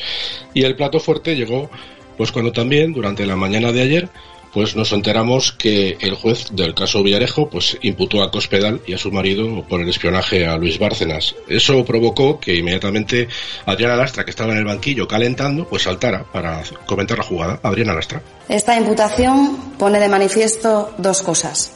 Y 0.54 0.64
el 0.64 0.76
plato 0.76 1.00
fuerte 1.00 1.36
llegó 1.36 1.70
pues 2.18 2.32
cuando 2.32 2.52
también 2.52 2.94
durante 2.94 3.26
la 3.26 3.36
mañana 3.36 3.72
de 3.72 3.82
ayer 3.82 4.10
pues 4.58 4.76
nos 4.76 4.92
enteramos 4.92 5.52
que 5.52 6.00
el 6.02 6.16
juez 6.16 6.48
del 6.52 6.74
caso 6.74 7.04
Villarejo 7.04 7.48
pues 7.48 7.78
imputó 7.84 8.24
a 8.24 8.32
Cospedal 8.32 8.82
y 8.88 8.96
a 8.96 8.98
su 8.98 9.12
marido 9.12 9.64
por 9.70 9.82
el 9.82 9.88
espionaje 9.88 10.48
a 10.48 10.58
Luis 10.58 10.80
Bárcenas. 10.80 11.36
Eso 11.48 11.86
provocó 11.86 12.40
que 12.40 12.56
inmediatamente 12.56 13.28
Adriana 13.68 13.96
Lastra, 13.96 14.26
que 14.26 14.32
estaba 14.32 14.54
en 14.54 14.58
el 14.58 14.66
banquillo 14.66 15.08
calentando, 15.08 15.68
pues 15.70 15.84
saltara 15.84 16.24
para 16.24 16.64
comentar 16.88 17.20
la 17.20 17.24
jugada. 17.24 17.60
Adriana 17.62 17.94
Lastra. 17.94 18.24
Esta 18.50 18.76
imputación 18.76 19.76
pone 19.78 20.00
de 20.00 20.10
manifiesto 20.10 20.92
dos 20.98 21.22
cosas. 21.22 21.74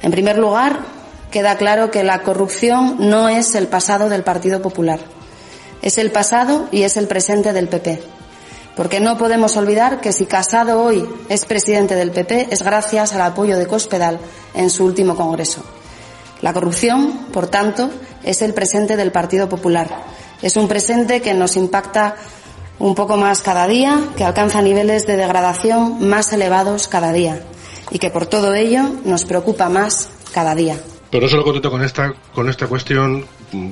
En 0.00 0.12
primer 0.12 0.38
lugar, 0.38 0.82
queda 1.32 1.56
claro 1.56 1.90
que 1.90 2.04
la 2.04 2.22
corrupción 2.22 3.10
no 3.10 3.28
es 3.28 3.56
el 3.56 3.66
pasado 3.66 4.08
del 4.08 4.22
Partido 4.22 4.62
Popular. 4.62 5.00
Es 5.82 5.98
el 5.98 6.12
pasado 6.12 6.68
y 6.70 6.82
es 6.82 6.96
el 6.96 7.08
presente 7.08 7.52
del 7.52 7.66
PP 7.66 8.19
porque 8.76 9.00
no 9.00 9.18
podemos 9.18 9.56
olvidar 9.56 10.00
que 10.00 10.12
si 10.12 10.26
Casado 10.26 10.82
hoy 10.82 11.06
es 11.28 11.44
presidente 11.44 11.94
del 11.94 12.10
PP 12.10 12.48
es 12.50 12.62
gracias 12.62 13.14
al 13.14 13.22
apoyo 13.22 13.58
de 13.58 13.66
Cospedal 13.66 14.18
en 14.54 14.70
su 14.70 14.84
último 14.84 15.16
congreso. 15.16 15.62
La 16.42 16.52
corrupción, 16.52 17.26
por 17.32 17.48
tanto, 17.48 17.90
es 18.22 18.42
el 18.42 18.54
presente 18.54 18.96
del 18.96 19.12
Partido 19.12 19.48
Popular. 19.48 19.88
Es 20.40 20.56
un 20.56 20.68
presente 20.68 21.20
que 21.20 21.34
nos 21.34 21.56
impacta 21.56 22.16
un 22.78 22.94
poco 22.94 23.18
más 23.18 23.42
cada 23.42 23.66
día, 23.66 23.98
que 24.16 24.24
alcanza 24.24 24.62
niveles 24.62 25.06
de 25.06 25.16
degradación 25.16 26.08
más 26.08 26.32
elevados 26.32 26.88
cada 26.88 27.12
día 27.12 27.42
y 27.90 27.98
que 27.98 28.10
por 28.10 28.26
todo 28.26 28.54
ello 28.54 28.82
nos 29.04 29.24
preocupa 29.24 29.68
más 29.68 30.08
cada 30.32 30.54
día. 30.54 30.78
Pero 31.10 31.24
no 31.24 31.28
solo 31.28 31.44
contento 31.44 31.70
con 31.70 31.82
esta, 31.82 32.14
con 32.34 32.48
esta 32.48 32.66
cuestión, 32.68 33.26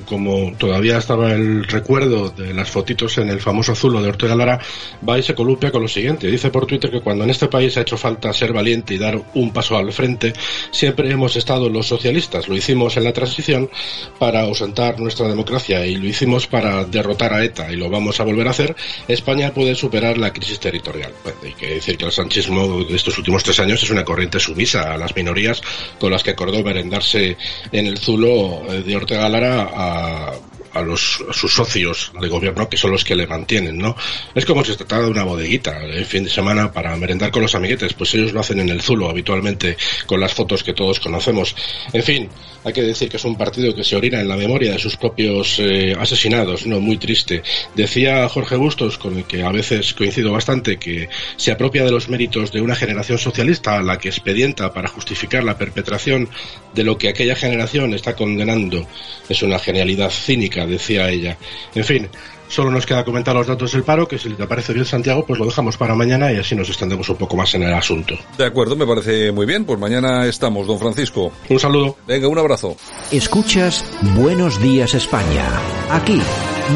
como 0.07 0.53
todavía 0.57 0.99
estaba 0.99 1.33
el 1.33 1.65
recuerdo 1.65 2.31
de 2.31 2.55
las 2.55 2.71
fotitos 2.71 3.19
en 3.19 3.29
el 3.29 3.41
famoso 3.41 3.73
azulo 3.73 4.03
de 4.03 4.09
Ortega 4.09 4.35
Lara, 4.35 4.61
va 5.09 5.19
y 5.19 5.23
se 5.23 5.35
columpia 5.35 5.71
con 5.71 5.83
lo 5.83 5.89
siguiente. 5.89 6.27
Dice 6.27 6.51
por 6.51 6.67
Twitter 6.67 6.91
que 6.91 7.01
cuando 7.01 7.25
en 7.25 7.31
este 7.31 7.49
país 7.49 7.77
ha 7.77 7.83
hecho 7.83 7.97
falta 7.97 8.33
ser 8.33 8.53
valiente 8.53 8.95
y 8.95 8.99
dar 8.99 9.21
un 9.35 9.53
paso 9.53 9.77
al 9.77 9.93
frente, 9.93 10.33
siempre 10.71 11.11
hemos 11.11 11.37
estado 11.37 11.69
los 11.69 11.87
socialistas. 11.87 12.49
Lo 12.49 12.57
hicimos 12.57 12.97
en 12.97 13.05
la 13.05 13.13
transición 13.13 13.71
para 14.19 14.43
ausentar 14.43 14.99
nuestra 15.01 15.29
democracia 15.29 15.85
y 15.87 15.97
lo 15.97 16.07
hicimos 16.07 16.47
para 16.47 16.85
derrotar 16.85 17.33
a 17.33 17.45
ETA 17.45 17.73
y 17.73 17.77
lo 17.77 17.91
vamos 17.91 18.21
a 18.21 18.25
volver 18.25 18.49
a 18.49 18.51
hacer. 18.51 18.75
España 19.07 19.53
puede 19.53 19.75
superar 19.75 20.19
la 20.19 20.33
crisis 20.33 20.59
territorial. 20.61 21.13
hay 21.45 21.53
que 21.55 21.75
decir 21.75 21.97
que 21.97 22.07
el 22.07 22.13
sanchismo 22.13 22.85
de 22.85 22.97
estos 22.97 23.17
últimos 23.19 23.43
tres 23.43 23.61
años 23.61 23.83
es 23.83 23.91
una 23.91 24.05
corriente 24.05 24.41
sumisa 24.41 24.95
a 24.95 24.99
las 24.99 25.15
minorías 25.15 25.63
con 25.99 26.11
las 26.11 26.23
que 26.23 26.31
acordó 26.31 26.63
merendarse 26.63 27.37
en 27.73 27.87
el 27.87 27.99
zulo 27.99 28.63
de 28.85 28.97
Ortega 28.97 29.29
Lara 29.29 29.68
a, 29.73 30.48
a 30.79 30.97
sus 30.97 31.55
socios 31.55 32.13
de 32.21 32.29
gobierno 32.29 32.69
que 32.69 32.77
son 32.77 32.91
los 32.91 33.05
que 33.05 33.15
le 33.15 33.27
mantienen, 33.27 33.79
¿no? 33.79 33.97
Es 34.35 34.45
como 34.45 34.65
si 34.65 34.73
se 34.73 34.79
tratara 34.79 35.05
de 35.05 35.11
una 35.11 35.25
bodeguita 35.25 35.83
el 35.85 36.05
fin 36.05 36.25
de 36.25 36.31
semana 36.31 36.73
para 36.73 36.95
merendar 36.97 37.31
con 37.31 37.43
los 37.43 37.55
amiguetes, 37.55 37.95
pues 37.95 38.15
ellos 38.15 38.33
lo 38.33 38.41
hacen 38.41 38.61
en 38.61 38.69
el 38.69 38.81
Zulo 38.81 39.09
habitualmente 39.09 39.77
con 40.07 40.21
las 40.21 40.35
fotos 40.35 40.63
que 40.63 40.75
todos 40.75 41.01
conocemos. 41.01 41.55
En 41.93 42.03
fin, 42.03 42.29
hay 42.65 42.73
que 42.73 42.83
decir 42.83 43.09
que 43.09 43.17
es 43.17 43.25
un 43.25 43.37
partido 43.37 43.75
que 43.75 43.85
se 43.85 43.97
orina 43.97 44.21
en 44.21 44.29
la 44.29 44.37
memoria 44.37 44.73
de 44.73 44.79
sus 44.79 44.97
propios 44.97 45.59
eh, 45.59 45.97
asesinados, 45.99 46.67
¿no? 46.67 46.81
Muy 46.81 46.97
triste. 46.97 47.43
Decía 47.75 48.29
Jorge 48.29 48.57
Bustos, 48.57 48.99
con 48.99 49.17
el 49.17 49.25
que 49.25 49.43
a 49.43 49.51
veces 49.51 49.95
coincido 49.95 50.33
bastante, 50.33 50.79
que 50.79 51.09
se 51.37 51.53
apropia 51.53 51.85
de 51.85 51.91
los 51.91 52.09
méritos 52.09 52.53
de 52.53 52.61
una 52.61 52.75
generación 52.75 53.19
socialista 53.19 53.79
a 53.79 53.83
la 53.83 53.99
que 53.99 54.09
expedienta 54.09 54.73
para 54.73 54.89
justificar 54.89 55.45
la 55.45 55.57
perpetración 55.57 56.29
de 56.75 56.85
lo 56.85 56.99
que 56.99 57.09
aquella 57.09 57.37
generación 57.37 57.95
está 57.95 58.15
condenando. 58.15 58.87
Es 59.29 59.43
una 59.43 59.59
genialidad 59.59 60.11
cínica 60.11 60.67
decía 60.69 61.09
ella. 61.09 61.37
En 61.75 61.85
fin, 61.85 62.09
solo 62.49 62.71
nos 62.71 62.87
queda 62.87 63.05
comentar 63.05 63.35
los 63.35 63.47
datos 63.47 63.73
del 63.73 63.83
paro, 63.83 64.07
que 64.07 64.19
si 64.19 64.31
te 64.31 64.47
parece 64.47 64.73
bien 64.73 64.85
Santiago, 64.85 65.25
pues 65.27 65.39
lo 65.39 65.47
dejamos 65.47 65.77
para 65.77 65.95
mañana 65.95 66.33
y 66.33 66.37
así 66.37 66.55
nos 66.55 66.69
extendemos 66.69 67.09
un 67.09 67.17
poco 67.17 67.37
más 67.37 67.55
en 67.55 67.63
el 67.63 67.73
asunto. 67.73 68.15
De 68.37 68.47
acuerdo, 68.47 68.77
me 68.77 68.87
parece 68.87 69.33
muy 69.33 69.47
bien, 69.47 69.65
pues 69.65 69.79
mañana 69.79 70.27
estamos, 70.27 70.67
don 70.67 70.79
Francisco. 70.79 71.33
Un 71.49 71.59
saludo. 71.59 71.97
Venga, 72.07 72.29
un 72.29 72.39
abrazo. 72.39 72.77
Escuchas 73.11 73.85
Buenos 74.15 74.61
Días 74.61 74.95
España. 74.95 75.45
Aquí 75.91 76.21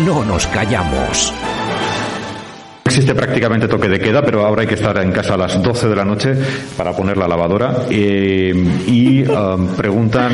no 0.04 0.24
nos 0.24 0.46
callamos 0.48 1.32
existe 2.92 3.14
prácticamente 3.14 3.68
toque 3.68 3.88
de 3.88 3.98
queda, 3.98 4.20
pero 4.20 4.44
ahora 4.44 4.60
hay 4.60 4.68
que 4.68 4.74
estar 4.74 4.94
en 4.98 5.12
casa 5.12 5.32
a 5.32 5.38
las 5.38 5.62
12 5.62 5.88
de 5.88 5.96
la 5.96 6.04
noche 6.04 6.34
para 6.76 6.92
poner 6.92 7.16
la 7.16 7.26
lavadora. 7.26 7.86
Eh, 7.88 8.52
y 8.86 9.22
um, 9.22 9.68
preguntan, 9.68 10.30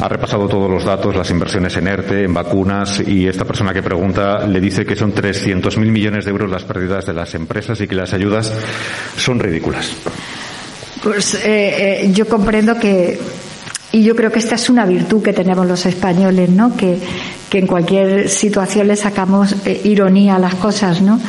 ha 0.00 0.08
repasado 0.08 0.48
todos 0.48 0.68
los 0.68 0.84
datos, 0.84 1.14
las 1.14 1.30
inversiones 1.30 1.76
en 1.76 1.86
ERTE, 1.86 2.24
en 2.24 2.34
vacunas, 2.34 3.00
y 3.06 3.28
esta 3.28 3.44
persona 3.44 3.72
que 3.72 3.84
pregunta 3.84 4.44
le 4.44 4.60
dice 4.60 4.84
que 4.84 4.96
son 4.96 5.14
300.000 5.14 5.78
millones 5.78 6.24
de 6.24 6.32
euros 6.32 6.50
las 6.50 6.64
pérdidas 6.64 7.06
de 7.06 7.12
las 7.12 7.32
empresas 7.36 7.80
y 7.80 7.86
que 7.86 7.94
las 7.94 8.12
ayudas 8.12 8.52
son 9.16 9.38
ridículas. 9.38 9.92
Pues 11.04 11.34
eh, 11.34 12.02
eh, 12.06 12.10
yo 12.12 12.26
comprendo 12.26 12.76
que 12.76 13.20
Y 13.92 14.02
yo 14.02 14.16
creo 14.16 14.32
que 14.32 14.40
esta 14.40 14.56
es 14.56 14.68
una 14.68 14.84
virtud 14.84 15.22
que 15.22 15.32
tenemos 15.32 15.66
los 15.66 15.86
españoles, 15.86 16.48
¿no? 16.50 16.76
Que, 16.76 16.98
en 17.52 17.66
cualquier 17.66 18.28
situación 18.28 18.86
le 18.86 18.94
sacamos 18.94 19.56
ironía 19.82 20.36
a 20.36 20.38
las 20.38 20.54
cosas, 20.54 21.02
¿no? 21.02 21.20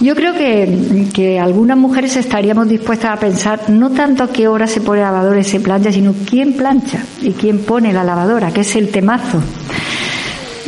Yo 0.00 0.14
creo 0.14 0.32
que, 0.32 1.08
que, 1.12 1.38
algunas 1.38 1.76
mujeres 1.76 2.16
estaríamos 2.16 2.68
dispuestas 2.68 3.12
a 3.12 3.20
pensar 3.20 3.68
no 3.68 3.90
tanto 3.90 4.32
qué 4.32 4.48
hora 4.48 4.66
se 4.66 4.80
pone 4.80 5.02
la 5.02 5.10
lavadora 5.12 5.40
y 5.40 5.44
se 5.44 5.60
plancha, 5.60 5.92
sino 5.92 6.14
quién 6.28 6.54
plancha 6.54 7.04
y 7.20 7.32
quién 7.32 7.58
pone 7.58 7.92
la 7.92 8.02
lavadora, 8.02 8.50
que 8.50 8.62
es 8.62 8.76
el 8.76 8.88
temazo. 8.88 9.42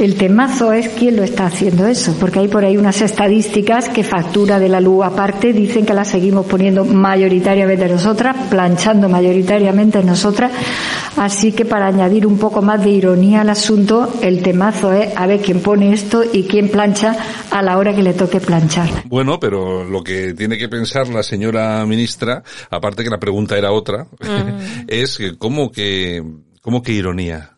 El 0.03 0.17
temazo 0.17 0.73
es 0.73 0.89
quién 0.89 1.15
lo 1.15 1.23
está 1.23 1.47
haciendo 1.47 1.87
eso, 1.87 2.17
porque 2.19 2.41
hay 2.41 2.49
por 2.49 2.65
ahí 2.65 2.77
unas 2.77 3.01
estadísticas 3.03 3.89
que 3.89 4.03
factura 4.03 4.59
de 4.59 4.69
la 4.69 4.81
luz 4.81 5.05
aparte 5.05 5.53
dicen 5.53 5.87
que 5.87 5.95
la 5.95 6.05
seguimos 6.05 6.45
poniendo 6.47 6.85
mayoritariamente 6.85 7.89
nosotras, 7.89 8.49
planchando 8.51 9.09
mayoritariamente 9.09 10.03
nosotras. 10.03 10.51
Así 11.17 11.53
que 11.53 11.65
para 11.65 11.87
añadir 11.87 12.27
un 12.27 12.37
poco 12.37 12.63
más 12.63 12.83
de 12.83 12.91
ironía 12.91 13.43
al 13.43 13.51
asunto, 13.51 14.13
el 14.23 14.43
temazo 14.43 14.93
es 14.93 15.17
a 15.17 15.29
ver 15.29 15.41
quién 15.41 15.61
pone 15.61 15.93
esto 15.93 16.25
y 16.33 16.49
quién 16.49 16.69
plancha 16.69 17.17
a 17.53 17.63
la 17.63 17.79
hora 17.79 17.95
que 17.95 18.03
le 18.03 18.13
toque 18.13 18.41
planchar. 18.41 19.05
Bueno, 19.05 19.39
pero 19.39 19.85
lo 19.85 20.03
que 20.03 20.35
tiene 20.35 20.59
que 20.59 20.69
pensar 20.69 21.07
la 21.07 21.23
señora 21.23 21.87
ministra, 21.87 22.43
aparte 22.71 23.05
que 23.05 23.11
la 23.11 23.21
pregunta 23.21 23.57
era 23.57 23.71
otra, 23.71 24.03
mm. 24.03 24.87
es 24.89 25.21
cómo 25.39 25.71
que, 25.71 26.25
cómo 26.61 26.83
que 26.83 26.91
ironía 26.91 27.53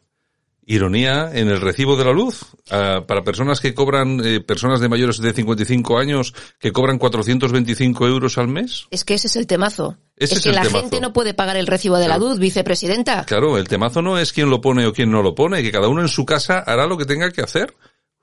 ironía 0.66 1.30
en 1.32 1.48
el 1.48 1.60
recibo 1.60 1.96
de 1.96 2.04
la 2.04 2.12
luz 2.12 2.42
uh, 2.70 3.04
para 3.06 3.22
personas 3.22 3.60
que 3.60 3.74
cobran, 3.74 4.20
eh, 4.24 4.40
personas 4.40 4.80
de 4.80 4.88
mayores 4.88 5.18
de 5.18 5.32
55 5.32 5.98
años 5.98 6.34
que 6.58 6.72
cobran 6.72 6.98
425 6.98 8.06
euros 8.06 8.38
al 8.38 8.48
mes. 8.48 8.86
Es 8.90 9.04
que 9.04 9.14
ese 9.14 9.26
es 9.26 9.36
el 9.36 9.46
temazo. 9.46 9.98
Ese 10.16 10.34
es, 10.34 10.42
que 10.42 10.48
el 10.50 10.54
la 10.54 10.62
temazo. 10.62 10.80
gente 10.80 11.00
no 11.00 11.12
puede 11.12 11.34
pagar 11.34 11.56
el 11.56 11.66
recibo 11.66 11.98
de 11.98 12.08
la 12.08 12.18
luz, 12.18 12.38
vicepresidenta. 12.38 13.24
Claro, 13.24 13.58
el 13.58 13.68
temazo 13.68 14.00
no 14.00 14.18
es 14.18 14.32
quién 14.32 14.50
lo 14.50 14.60
pone 14.60 14.86
o 14.86 14.92
quién 14.92 15.10
no 15.10 15.22
lo 15.22 15.34
pone, 15.34 15.62
que 15.62 15.72
cada 15.72 15.88
uno 15.88 16.00
en 16.00 16.08
su 16.08 16.24
casa 16.24 16.60
hará 16.60 16.86
lo 16.86 16.96
que 16.96 17.04
tenga 17.04 17.30
que 17.30 17.42
hacer. 17.42 17.74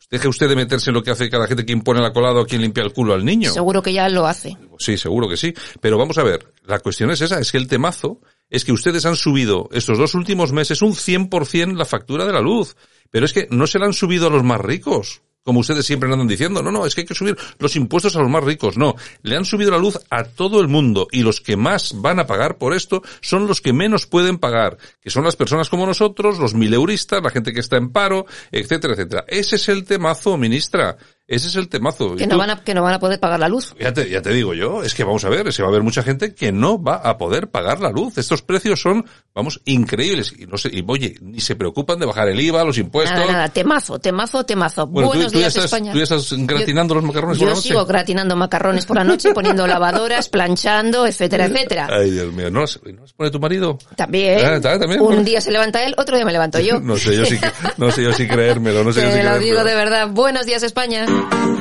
Deje 0.10 0.28
usted 0.28 0.50
de 0.50 0.58
meterse 0.58 0.90
en 0.90 0.96
lo 0.96 1.04
que 1.04 1.12
hace 1.12 1.30
cada 1.30 1.48
gente, 1.48 1.64
quien 1.64 1.82
pone 1.82 2.02
la 2.02 2.12
colada 2.12 2.42
o 2.42 2.46
quien 2.46 2.62
limpia 2.62 2.84
el 2.84 2.92
culo 2.92 3.14
al 3.14 3.24
niño. 3.24 3.52
Seguro 3.52 3.82
que 3.82 3.94
ya 3.94 4.10
lo 4.10 4.28
hace. 4.28 4.58
Sí, 4.78 4.98
seguro 4.98 5.30
que 5.30 5.38
sí. 5.38 5.54
Pero 5.80 5.98
vamos 5.98 6.18
a 6.18 6.24
ver, 6.24 6.54
la 6.66 6.80
cuestión 6.80 7.12
es 7.12 7.22
esa, 7.22 7.40
es 7.40 7.50
que 7.50 7.58
el 7.58 7.68
temazo 7.68 8.20
es 8.52 8.66
que 8.66 8.74
ustedes 8.74 9.06
han 9.06 9.16
subido 9.16 9.70
estos 9.72 9.98
dos 9.98 10.14
últimos 10.14 10.52
meses 10.52 10.84
un 10.84 10.94
100% 10.94 11.76
la 11.76 11.86
factura 11.86 12.26
de 12.26 12.34
la 12.34 12.42
luz. 12.42 12.76
Pero 13.10 13.26
es 13.26 13.34
que 13.34 13.48
no 13.50 13.66
se 13.66 13.80
la 13.80 13.88
han 13.88 13.94
subido 13.94 14.28
a 14.28 14.30
los 14.30 14.44
más 14.44 14.62
ricos, 14.62 15.22
como 15.44 15.60
ustedes 15.60 15.86
siempre 15.86 16.12
andan 16.12 16.28
diciendo. 16.28 16.62
No, 16.62 16.72
no, 16.72 16.86
es 16.86 16.94
que 16.94 17.02
hay 17.02 17.08
que 17.08 17.16
subir 17.16 17.38
los 17.60 17.76
impuestos 17.76 18.16
a 18.16 18.22
los 18.22 18.30
más 18.30 18.44
ricos. 18.44 18.78
No, 18.78 18.96
le 19.22 19.36
han 19.36 19.46
subido 19.46 19.72
la 19.72 19.78
luz 19.78 20.00
a 20.10 20.24
todo 20.24 20.62
el 20.62 20.68
mundo 20.68 21.08
y 21.12 21.24
los 21.24 21.42
que 21.42 21.58
más 21.58 21.94
van 22.02 22.20
a 22.20 22.28
pagar 22.28 22.58
por 22.58 22.74
esto 22.74 23.02
son 23.22 23.48
los 23.48 23.62
que 23.62 23.74
menos 23.74 24.06
pueden 24.06 24.38
pagar, 24.38 24.78
que 25.02 25.10
son 25.10 25.24
las 25.24 25.36
personas 25.36 25.70
como 25.70 25.86
nosotros, 25.86 26.40
los 26.40 26.54
mileuristas, 26.54 27.24
la 27.24 27.32
gente 27.32 27.54
que 27.54 27.60
está 27.62 27.78
en 27.78 27.92
paro, 27.92 28.26
etcétera, 28.52 28.94
etcétera. 28.94 29.26
Ese 29.28 29.56
es 29.56 29.70
el 29.70 29.86
temazo, 29.86 30.38
ministra. 30.38 30.98
Ese 31.32 31.48
es 31.48 31.56
el 31.56 31.70
temazo. 31.70 32.18
Que 32.18 32.28
no, 32.28 32.38
van 32.38 32.50
a, 32.50 32.62
que 32.62 32.74
no 32.74 32.84
van 32.84 32.94
a 32.94 33.00
poder 33.00 33.18
pagar 33.18 33.40
la 33.40 33.48
luz. 33.48 33.74
Ya 33.80 33.94
te, 33.94 34.10
ya 34.10 34.22
te 34.22 34.32
digo 34.32 34.54
yo, 34.54 34.84
es 34.84 34.94
que 34.94 35.06
vamos 35.06 35.24
a 35.24 35.30
ver, 35.30 35.48
es 35.48 35.56
que 35.56 35.64
va 35.64 35.70
a 35.70 35.72
haber 35.72 35.82
mucha 35.82 36.04
gente 36.04 36.36
que 36.36 36.52
no 36.52 36.84
va 36.84 36.96
a 36.96 37.18
poder 37.18 37.50
pagar 37.50 37.80
la 37.80 37.90
luz. 37.90 38.18
Estos 38.18 38.42
precios 38.42 38.82
son, 38.82 39.06
vamos, 39.34 39.62
increíbles. 39.64 40.34
Y 40.38 40.46
no 40.46 40.58
sé, 40.58 40.70
y 40.74 40.84
oye, 40.86 41.16
ni 41.22 41.40
se 41.40 41.56
preocupan 41.56 42.00
de 42.00 42.06
bajar 42.06 42.28
el 42.28 42.38
IVA, 42.38 42.66
los 42.66 42.78
impuestos. 42.78 43.18
Nada, 43.18 43.32
nada, 43.32 43.48
temazo, 43.48 43.98
temazo, 43.98 44.46
temazo. 44.46 44.88
Bueno, 44.88 45.08
Buenos 45.08 45.28
tú, 45.28 45.32
tú 45.32 45.38
días, 45.38 45.56
estás, 45.56 45.66
España. 45.72 45.94
Tú 45.94 46.00
ya 46.00 46.04
estás 46.04 46.34
gratinando 46.38 46.96
yo, 46.96 47.00
los 47.00 47.08
macarrones 47.08 47.38
yo 47.38 47.46
por 47.46 47.48
la 47.48 47.56
noche. 47.56 47.68
sigo 47.70 47.86
gratinando 47.86 48.36
macarrones 48.36 48.86
por 48.86 48.98
la 48.98 49.04
noche, 49.06 49.34
poniendo 49.34 49.66
lavadoras, 49.66 50.28
planchando, 50.28 51.08
etcétera, 51.08 51.46
etcétera. 51.46 51.88
Ay, 51.90 52.12
Dios 52.12 52.34
mío, 52.34 52.52
¿no 52.52 52.60
las, 52.60 52.78
¿no 52.84 53.04
las 53.04 53.14
pone 53.14 53.32
tu 53.32 53.40
marido? 53.40 53.78
También. 53.96 54.46
Ah, 54.46 54.60
¿también? 54.60 55.00
Un 55.00 55.24
día 55.24 55.40
se 55.40 55.52
levanta 55.52 55.82
él, 55.86 55.96
otro 55.98 56.18
día 56.18 56.26
me 56.26 56.34
levanto 56.34 56.60
yo. 56.60 56.80
no 56.82 56.98
sé 56.98 57.16
yo 57.16 57.24
si, 57.26 57.40
no 57.78 57.90
sé 57.90 58.04
yo 58.04 58.12
si 58.12 58.28
creérmelo, 58.28 58.84
no 58.84 58.92
sé 58.92 59.00
Te 59.00 59.06
yo 59.06 59.12
si 59.14 59.18
lo 59.20 59.24
creérmelo. 59.24 59.46
digo 59.46 59.64
de 59.64 59.76
verdad. 59.76 60.10
Buenos 60.10 60.46
días, 60.46 60.62
España. 60.64 61.06
thank 61.30 61.60
you 61.60 61.61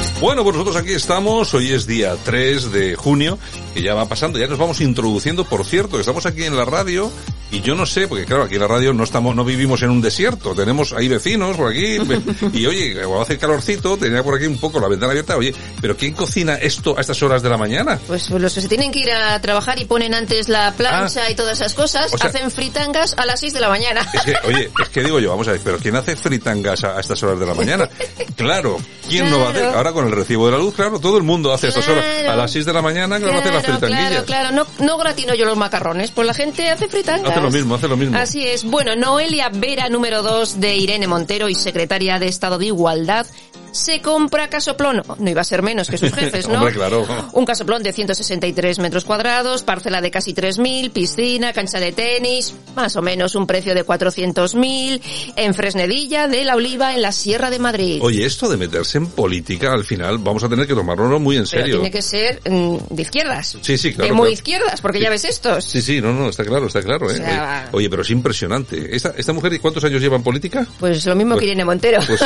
Bueno, 0.21 0.43
pues 0.43 0.55
nosotros 0.55 0.75
aquí 0.81 0.93
estamos, 0.93 1.51
hoy 1.55 1.71
es 1.71 1.87
día 1.87 2.15
3 2.23 2.71
de 2.71 2.95
junio, 2.95 3.39
que 3.73 3.81
ya 3.81 3.95
va 3.95 4.07
pasando, 4.07 4.37
ya 4.37 4.45
nos 4.45 4.59
vamos 4.59 4.79
introduciendo, 4.79 5.45
por 5.45 5.65
cierto, 5.65 5.93
que 5.97 6.01
estamos 6.01 6.27
aquí 6.27 6.43
en 6.43 6.55
la 6.55 6.63
radio, 6.63 7.11
y 7.49 7.61
yo 7.61 7.73
no 7.73 7.87
sé, 7.87 8.07
porque 8.07 8.25
claro, 8.25 8.43
aquí 8.43 8.53
en 8.53 8.61
la 8.61 8.67
radio 8.67 8.93
no 8.93 9.03
estamos, 9.03 9.35
no 9.35 9.43
vivimos 9.43 9.81
en 9.81 9.89
un 9.89 9.99
desierto, 9.99 10.53
tenemos 10.53 10.93
ahí 10.93 11.07
vecinos 11.07 11.57
por 11.57 11.71
aquí, 11.71 11.97
y 12.53 12.65
oye, 12.67 12.93
cuando 12.97 13.21
hace 13.23 13.39
calorcito, 13.39 13.97
tenía 13.97 14.23
por 14.23 14.35
aquí 14.35 14.45
un 14.45 14.59
poco 14.59 14.79
la 14.79 14.87
ventana 14.87 15.09
abierta, 15.11 15.35
oye, 15.37 15.55
pero 15.81 15.97
¿quién 15.97 16.13
cocina 16.13 16.53
esto 16.53 16.95
a 16.95 17.01
estas 17.01 17.21
horas 17.23 17.41
de 17.41 17.49
la 17.49 17.57
mañana? 17.57 17.99
Pues 18.05 18.29
los 18.29 18.53
que 18.53 18.61
se 18.61 18.67
tienen 18.67 18.91
que 18.91 18.99
ir 18.99 19.11
a 19.11 19.41
trabajar 19.41 19.79
y 19.81 19.85
ponen 19.85 20.13
antes 20.13 20.49
la 20.49 20.71
plancha 20.77 21.23
Ah. 21.25 21.31
y 21.31 21.35
todas 21.35 21.59
esas 21.59 21.73
cosas, 21.73 22.13
O 22.13 22.17
sea- 22.19 22.29
hacen 22.29 22.51
fritangas 22.51 23.15
a 23.17 23.25
las 23.25 23.39
6 23.39 23.53
de 23.53 23.59
la 23.59 23.69
mañana. 23.69 24.07
Es 24.13 24.21
que, 24.21 24.35
oye, 24.47 24.69
es 24.83 24.89
que 24.89 25.03
digo 25.03 25.19
yo, 25.19 25.31
vamos 25.31 25.47
a 25.47 25.53
ver, 25.53 25.61
pero 25.63 25.79
¿quién 25.79 25.95
hace 25.95 26.15
fritangas 26.15 26.83
a, 26.83 26.95
a 26.97 26.99
estas 27.01 27.21
horas 27.23 27.39
de 27.39 27.45
la 27.47 27.55
mañana? 27.55 27.89
Claro, 28.35 28.77
¿quién 29.07 29.29
no 29.29 29.39
va 29.39 29.47
a 29.47 29.49
hacer? 29.51 29.65
Ahora 29.65 29.91
con 29.91 30.07
el 30.07 30.10
recibo 30.11 30.45
de 30.45 30.51
la 30.53 30.57
luz, 30.57 30.73
claro, 30.75 30.99
todo 30.99 31.17
el 31.17 31.23
mundo 31.23 31.51
hace 31.53 31.67
estas 31.69 31.87
horas. 31.87 32.03
A 32.05 32.21
Claro. 32.23 32.37
las 32.41 32.51
6 32.51 32.65
de 32.65 32.73
la 32.73 32.81
mañana, 32.81 33.17
claro, 33.19 33.39
hace 33.39 33.51
las 33.51 33.63
Claro, 33.63 33.79
fritanguillas. 33.79 34.23
claro, 34.23 34.51
claro. 34.51 34.51
No, 34.79 34.85
no 34.85 34.97
gratino 34.97 35.33
yo 35.35 35.45
los 35.45 35.57
macarrones, 35.57 36.11
pues 36.11 36.27
la 36.27 36.33
gente 36.33 36.69
hace 36.69 36.87
fritangas. 36.87 37.31
Hace 37.31 37.41
lo 37.41 37.51
mismo, 37.51 37.75
hace 37.75 37.87
lo 37.87 37.97
mismo. 37.97 38.17
Así 38.17 38.45
es. 38.45 38.63
Bueno, 38.63 38.95
Noelia 38.95 39.49
Vera, 39.53 39.89
número 39.89 40.21
2 40.23 40.59
de 40.59 40.75
Irene 40.75 41.07
Montero 41.07 41.49
y 41.49 41.55
secretaria 41.55 42.19
de 42.19 42.27
Estado 42.27 42.57
de 42.57 42.67
Igualdad, 42.67 43.25
se 43.71 44.01
compra 44.01 44.49
casoplón. 44.49 45.01
No 45.19 45.29
iba 45.29 45.41
a 45.41 45.45
ser 45.45 45.61
menos 45.61 45.89
que 45.89 45.97
sus 45.97 46.13
jefes, 46.13 46.47
¿no? 46.49 46.55
Hombre, 46.59 46.73
claro. 46.73 47.05
Un 47.33 47.45
casoplón 47.45 47.83
de 47.83 47.93
163 47.93 48.79
metros 48.79 49.05
cuadrados, 49.05 49.63
parcela 49.63 50.01
de 50.01 50.11
casi 50.11 50.33
3.000, 50.33 50.91
piscina, 50.91 51.53
cancha 51.53 51.79
de 51.79 51.91
tenis, 51.91 52.53
más 52.75 52.95
o 52.95 53.01
menos 53.01 53.35
un 53.35 53.47
precio 53.47 53.73
de 53.73 53.85
400.000, 53.85 55.01
en 55.35 55.53
Fresnedilla 55.53 56.27
de 56.27 56.43
la 56.45 56.55
Oliva, 56.55 56.93
en 56.93 57.01
la 57.01 57.11
Sierra 57.11 57.49
de 57.49 57.59
Madrid. 57.59 57.99
Oye, 58.01 58.25
esto 58.25 58.49
de 58.49 58.57
meterse 58.57 58.97
en 58.97 59.07
política, 59.07 59.73
al 59.73 59.83
final 59.83 60.17
vamos 60.17 60.43
a 60.43 60.49
tener 60.49 60.67
que 60.67 60.73
tomárnoslo 60.75 61.19
muy 61.19 61.37
en 61.37 61.43
Pero 61.49 61.61
serio. 61.63 61.75
tiene 61.75 61.91
que 61.91 62.01
ser 62.01 62.41
mm, 62.49 62.77
de 62.89 63.01
izquierdas. 63.01 63.57
Sí, 63.61 63.77
sí, 63.77 63.93
claro. 63.93 64.07
de 64.07 64.13
muy 64.13 64.21
claro. 64.27 64.33
izquierdas, 64.33 64.81
porque 64.81 64.99
ya 64.99 65.09
ves 65.09 65.25
estos. 65.25 65.63
Sí, 65.65 65.81
sí, 65.81 66.01
no, 66.01 66.13
no, 66.13 66.29
está 66.29 66.43
claro, 66.43 66.67
está 66.67 66.81
claro, 66.81 67.09
¿eh? 67.09 67.13
O 67.13 67.17
sea- 67.17 67.67
Oye, 67.71 67.77
oye, 67.81 67.89
pero 67.89 68.01
es 68.03 68.09
impresionante. 68.09 68.95
¿Esta, 68.95 69.13
esta 69.17 69.33
mujer, 69.33 69.53
¿y 69.53 69.59
cuántos 69.59 69.83
años 69.83 70.01
lleva 70.01 70.15
en 70.17 70.23
política? 70.23 70.65
Pues 70.79 71.05
lo 71.05 71.15
mismo 71.15 71.33
Pues- 71.35 71.41
que 71.41 71.45
Irene 71.47 71.65
Montero. 71.65 71.99
Pues, 72.05 72.21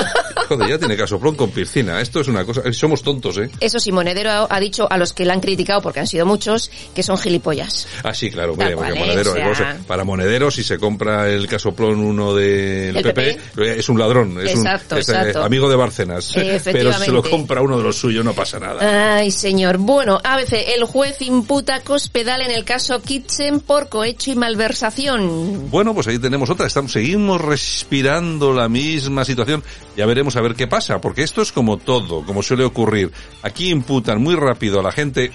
joder, 0.50 0.70
ya 0.70 0.78
tiene 0.80 0.96
casoplón 0.98 1.35
con 1.36 1.52
piscina. 1.52 2.02
Esto 2.02 2.22
es 2.22 2.28
una 2.28 2.46
cosa, 2.46 2.62
eh, 2.66 2.74
somos 2.74 3.02
tontos, 3.02 3.38
¿eh? 3.38 3.50
Eso 3.60 3.80
sí, 3.80 3.92
Monedero 3.92 4.30
ha, 4.32 4.48
ha 4.50 4.60
dicho 4.60 4.88
a 4.90 4.98
los 4.98 5.14
que 5.14 5.26
la 5.26 5.34
han 5.34 5.40
criticado, 5.42 5.82
porque 5.82 6.00
han 6.00 6.08
sido 6.08 6.26
muchos, 6.26 6.72
que 6.94 7.04
son 7.04 7.18
gilipollas. 7.18 7.88
Ah, 8.04 8.14
sí, 8.14 8.30
claro, 8.32 8.56
mira, 8.56 8.76
porque 8.76 8.92
cual, 8.92 8.98
¿eh? 8.98 9.00
Monedero, 9.00 9.32
O 9.32 9.36
sea- 9.36 9.44
vamos 9.44 9.60
a- 9.62 9.78
para 9.88 10.04
Monedero, 10.04 10.52
si 10.52 10.64
se 10.64 10.78
compra 10.78 11.30
el 11.30 11.48
casoplón 11.48 12.00
uno 12.00 12.34
del 12.34 12.96
El 12.98 13.04
PP, 13.04 13.30
eh, 13.58 13.76
es 13.78 13.90
un 13.90 14.00
ladrón, 14.00 14.40
es 14.42 14.52
Exacto, 14.52 14.96
un 14.96 15.02
es, 15.02 15.10
eh, 15.10 15.12
exacto. 15.14 15.44
amigo 15.44 15.70
de 15.70 15.76
Bárcenas. 15.76 16.32
Pero 16.36 16.94
si 16.94 17.06
se 17.06 17.12
lo 17.12 17.24
compra 17.24 17.62
uno 17.62 17.78
de 17.78 17.84
los 17.84 17.96
suyos, 17.98 18.24
no 18.26 18.34
pasa 18.34 18.60
nada. 18.60 19.16
Ay, 19.18 19.32
señor. 19.32 19.78
Bueno, 19.78 20.20
ABC, 20.24 20.74
el 20.76 20.84
juez 20.86 21.22
imputa 21.22 21.76
a 21.76 21.80
Cospedal 21.82 22.42
en 22.42 22.52
el 22.52 22.64
caso 22.64 23.02
Kitchen 23.02 23.60
por 23.60 23.90
cohecho 23.90 24.32
y 24.32 24.36
malversación. 24.36 25.70
Bueno, 25.70 25.94
pues 25.94 26.08
ahí 26.08 26.20
tenemos 26.20 26.50
otra. 26.50 26.68
Estamos, 26.68 26.92
seguimos 26.92 27.42
respirando 27.42 28.54
la 28.54 28.68
misma 28.70 29.26
situación. 29.26 29.64
Ya 29.96 30.06
veremos 30.06 30.36
a 30.36 30.42
ver 30.42 30.56
qué 30.56 30.68
pasa, 30.68 31.00
porque 31.00 31.24
esto 31.24 31.42
es 31.42 31.52
como 31.52 31.78
todo, 31.78 32.26
como 32.26 32.44
suele 32.44 32.66
ocurrir. 32.66 33.12
Aquí 33.44 33.70
imputan 33.70 34.22
muy 34.22 34.36
rápido 34.36 34.80
a 34.80 34.84
la 34.84 34.92
gente 34.92 35.32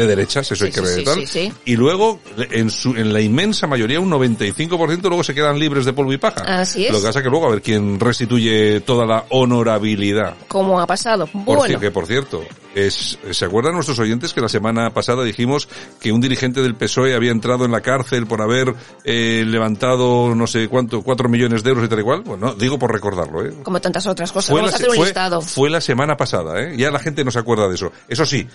de 0.00 0.06
derechas, 0.06 0.50
eso 0.50 0.64
hay 0.64 0.70
que 0.72 0.80
ver 0.80 1.04
tal. 1.04 1.24
Y 1.64 1.76
luego, 1.76 2.20
en, 2.50 2.70
su, 2.70 2.90
en 2.96 3.12
la 3.12 3.20
inmensa 3.20 3.66
mayoría, 3.66 4.00
un 4.00 4.10
95% 4.10 5.02
luego 5.08 5.22
se 5.22 5.34
quedan 5.34 5.58
libres 5.58 5.84
de 5.84 5.92
polvo 5.92 6.12
y 6.12 6.18
paja. 6.18 6.42
Así 6.60 6.86
es. 6.86 6.92
Lo 6.92 7.00
que 7.00 7.06
pasa 7.06 7.18
es 7.20 7.22
que 7.24 7.30
luego 7.30 7.46
a 7.46 7.50
ver 7.50 7.62
quién 7.62 7.98
restituye 8.00 8.80
toda 8.80 9.06
la 9.06 9.24
honorabilidad. 9.30 10.34
Como 10.48 10.80
ha 10.80 10.86
pasado. 10.86 11.26
Por 11.26 11.44
Bueno, 11.56 11.74
ci- 11.74 11.80
que 11.80 11.90
por 11.90 12.06
cierto, 12.06 12.42
es, 12.74 13.18
¿se 13.30 13.44
acuerdan 13.44 13.74
nuestros 13.74 13.98
oyentes 13.98 14.32
que 14.32 14.40
la 14.40 14.48
semana 14.48 14.90
pasada 14.92 15.24
dijimos 15.24 15.68
que 16.00 16.12
un 16.12 16.20
dirigente 16.20 16.62
del 16.62 16.74
PSOE 16.74 17.14
había 17.14 17.30
entrado 17.30 17.64
en 17.64 17.72
la 17.72 17.80
cárcel 17.80 18.26
por 18.26 18.42
haber 18.42 18.74
eh, 19.04 19.44
levantado 19.46 20.34
no 20.34 20.46
sé 20.46 20.68
cuánto, 20.68 21.02
cuatro 21.02 21.28
millones 21.28 21.62
de 21.62 21.70
euros 21.70 21.84
y 21.84 21.88
tal 21.88 22.00
y 22.00 22.02
cual? 22.02 22.22
Bueno, 22.22 22.54
digo 22.54 22.78
por 22.78 22.92
recordarlo, 22.92 23.44
¿eh? 23.44 23.52
como 23.62 23.80
tantas 23.80 24.06
otras 24.06 24.32
cosas. 24.32 24.50
Fue 24.50 24.60
Vamos 24.60 24.72
la, 24.72 24.76
a 24.76 24.78
hacer 24.78 24.90
un 24.90 24.96
fue- 24.96 25.04
listado. 25.06 25.40
fue 25.40 25.70
la 25.70 25.80
semana 25.80 26.16
pasada, 26.16 26.60
¿eh? 26.62 26.74
Ya 26.76 26.90
la 26.90 26.98
gente 26.98 27.24
no 27.24 27.30
se 27.30 27.38
acuerda 27.38 27.68
de 27.68 27.74
eso. 27.74 27.92
Eso 28.08 28.24
sí, 28.24 28.46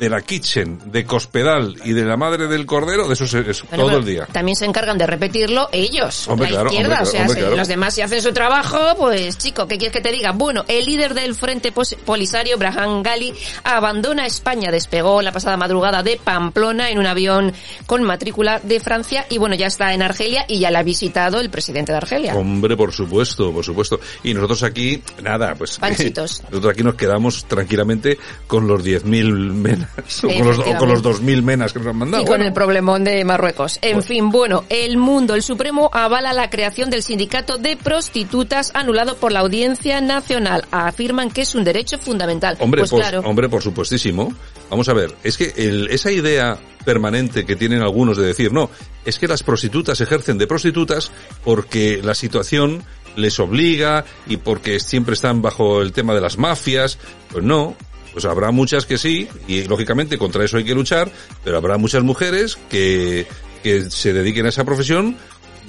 de 0.00 0.08
la 0.08 0.22
Kitchen, 0.22 0.80
de 0.90 1.04
Cospedal 1.04 1.76
y 1.84 1.92
de 1.92 2.04
la 2.06 2.16
Madre 2.16 2.48
del 2.48 2.64
Cordero, 2.64 3.06
de 3.06 3.12
eso 3.12 3.24
es 3.24 3.62
Bueno, 3.68 3.84
todo 3.84 3.98
el 3.98 4.04
día. 4.06 4.26
También 4.32 4.56
se 4.56 4.64
encargan 4.64 4.96
de 4.96 5.06
repetirlo 5.06 5.68
ellos, 5.72 6.26
Hombre, 6.26 6.46
la 6.46 6.52
claro, 6.52 6.70
izquierda. 6.70 6.94
hombre, 6.94 7.08
o 7.08 7.12
sea, 7.12 7.20
hombre, 7.20 7.34
si 7.34 7.40
claro. 7.40 7.56
los 7.56 7.68
demás 7.68 7.94
si 7.94 8.00
hacen 8.00 8.22
su 8.22 8.32
trabajo, 8.32 8.78
pues 8.96 9.36
chico, 9.36 9.68
¿qué 9.68 9.76
quieres 9.76 9.92
que 9.92 10.00
te 10.00 10.10
diga? 10.10 10.32
Bueno, 10.32 10.64
el 10.68 10.86
líder 10.86 11.12
del 11.12 11.34
Frente 11.34 11.70
Polisario, 11.70 12.56
Braham 12.56 13.02
Gali, 13.02 13.34
abandona 13.62 14.24
España. 14.24 14.70
Despegó 14.70 15.20
la 15.20 15.32
pasada 15.32 15.58
madrugada 15.58 16.02
de 16.02 16.18
Pamplona 16.22 16.88
en 16.90 16.98
un 16.98 17.06
avión 17.06 17.52
con 17.84 18.02
matrícula 18.02 18.58
de 18.58 18.80
Francia 18.80 19.26
y 19.28 19.36
bueno, 19.36 19.54
ya 19.54 19.66
está 19.66 19.92
en 19.92 20.00
Argelia 20.00 20.46
y 20.48 20.60
ya 20.60 20.70
la 20.70 20.78
ha 20.78 20.82
visitado 20.82 21.40
el 21.40 21.50
presidente 21.50 21.92
de 21.92 21.98
Argelia. 21.98 22.34
Hombre, 22.34 22.74
por 22.74 22.92
supuesto, 22.92 23.52
por 23.52 23.64
supuesto. 23.64 24.00
Y 24.24 24.32
nosotros 24.32 24.62
aquí, 24.62 25.02
nada, 25.22 25.54
pues... 25.56 25.78
Panchitos. 25.78 26.42
Nosotros 26.50 26.72
aquí 26.72 26.82
nos 26.82 26.94
quedamos 26.94 27.44
tranquilamente 27.44 28.18
con 28.46 28.66
los 28.66 28.82
10.000 28.82 29.89
o 30.24 30.28
con 30.28 30.46
los, 30.46 30.58
o 30.58 30.76
con 30.76 30.88
los 30.88 31.02
2.000 31.02 31.42
menas 31.42 31.72
que 31.72 31.78
nos 31.78 31.88
han 31.88 31.96
mandado. 31.96 32.22
Y 32.22 32.26
con 32.26 32.32
Bueno, 32.32 32.44
el 32.46 32.52
problemón 32.52 33.04
de 33.04 33.24
Marruecos. 33.24 33.78
En 33.82 34.02
fin, 34.02 34.30
bueno, 34.30 34.64
el 34.68 34.96
mundo, 34.96 35.34
el 35.34 35.42
Supremo 35.42 35.90
avala 35.92 36.32
la 36.32 36.50
creación 36.50 36.90
del 36.90 37.02
sindicato 37.02 37.58
de 37.58 37.76
prostitutas 37.76 38.70
anulado 38.74 39.16
por 39.16 39.32
la 39.32 39.40
Audiencia 39.40 40.00
Nacional. 40.00 40.64
Afirman 40.70 41.30
que 41.30 41.42
es 41.42 41.54
un 41.54 41.64
derecho 41.64 41.98
fundamental. 41.98 42.56
Hombre, 42.60 42.82
pues 42.82 42.90
por, 42.90 43.00
claro. 43.00 43.20
hombre, 43.20 43.48
por 43.48 43.62
supuestísimo. 43.62 44.32
Vamos 44.70 44.88
a 44.88 44.94
ver, 44.94 45.14
es 45.24 45.36
que 45.36 45.52
el- 45.56 45.88
esa 45.90 46.10
idea 46.10 46.58
permanente 46.84 47.44
que 47.44 47.56
tienen 47.56 47.82
algunos 47.82 48.16
de 48.16 48.26
decir, 48.26 48.52
no, 48.52 48.70
es 49.04 49.18
que 49.18 49.28
las 49.28 49.42
prostitutas 49.42 50.00
ejercen 50.00 50.38
de 50.38 50.46
prostitutas 50.46 51.10
porque 51.44 52.00
la 52.02 52.14
situación 52.14 52.82
les 53.16 53.38
obliga 53.40 54.04
y 54.26 54.36
porque 54.36 54.78
siempre 54.80 55.14
están 55.14 55.42
bajo 55.42 55.82
el 55.82 55.92
tema 55.92 56.14
de 56.14 56.20
las 56.20 56.38
mafias. 56.38 56.98
Pues 57.30 57.44
no, 57.44 57.76
pues 58.12 58.24
habrá 58.24 58.50
muchas 58.50 58.86
que 58.86 58.98
sí, 58.98 59.28
y 59.46 59.64
lógicamente 59.64 60.18
contra 60.18 60.44
eso 60.44 60.56
hay 60.56 60.64
que 60.64 60.74
luchar, 60.74 61.10
pero 61.44 61.56
habrá 61.56 61.78
muchas 61.78 62.02
mujeres 62.02 62.58
que, 62.68 63.26
que 63.62 63.90
se 63.90 64.12
dediquen 64.12 64.46
a 64.46 64.48
esa 64.50 64.64
profesión 64.64 65.16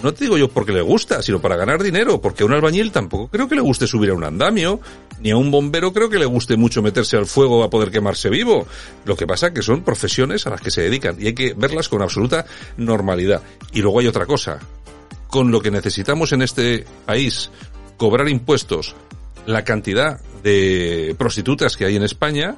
no 0.04 0.14
te 0.14 0.26
digo 0.26 0.38
yo 0.38 0.48
porque 0.48 0.72
le 0.72 0.82
gusta, 0.82 1.22
sino 1.22 1.40
para 1.40 1.56
ganar 1.56 1.84
dinero, 1.84 2.20
porque 2.20 2.42
a 2.42 2.46
un 2.48 2.54
albañil 2.54 2.92
tampoco 2.92 3.28
creo 3.28 3.48
que 3.48 3.56
le 3.56 3.62
guste 3.62 3.86
subir 3.86 4.10
a 4.10 4.16
un 4.16 4.24
andamio, 4.24 4.80
ni 5.20 5.30
a 5.30 5.38
un 5.38 5.52
bombero 5.52 5.94
creo 5.94 6.10
que 6.10 6.18
le 6.18 6.26
guste 6.26 6.58
mucho 6.58 6.82
meterse 6.82 7.18
al 7.18 7.28
fuego 7.28 7.64
a 7.64 7.70
poder 7.70 7.92
quemarse 7.92 8.30
vivo. 8.30 8.66
Lo 9.06 9.16
que 9.16 9.28
pasa 9.28 9.54
que 9.54 9.62
son 9.62 9.84
profesiones 9.84 10.48
a 10.48 10.50
las 10.50 10.62
que 10.62 10.72
se 10.72 10.82
dedican 10.82 11.18
y 11.20 11.28
hay 11.28 11.34
que 11.34 11.54
verlas 11.54 11.88
con 11.88 12.02
absoluta 12.02 12.46
normalidad. 12.78 13.44
Y 13.74 13.82
luego 13.82 14.00
hay 14.00 14.08
otra 14.08 14.26
cosa. 14.26 14.60
Con 15.28 15.52
lo 15.52 15.62
que 15.62 15.72
necesitamos 15.72 16.34
en 16.34 16.42
este 16.42 16.84
país, 17.06 17.52
cobrar 17.98 18.28
impuestos, 18.28 18.96
la 19.46 19.64
cantidad 19.64 20.20
de 20.44 21.16
prostitutas 21.18 21.78
que 21.78 21.86
hay 21.86 21.96
en 21.96 22.04
España, 22.04 22.56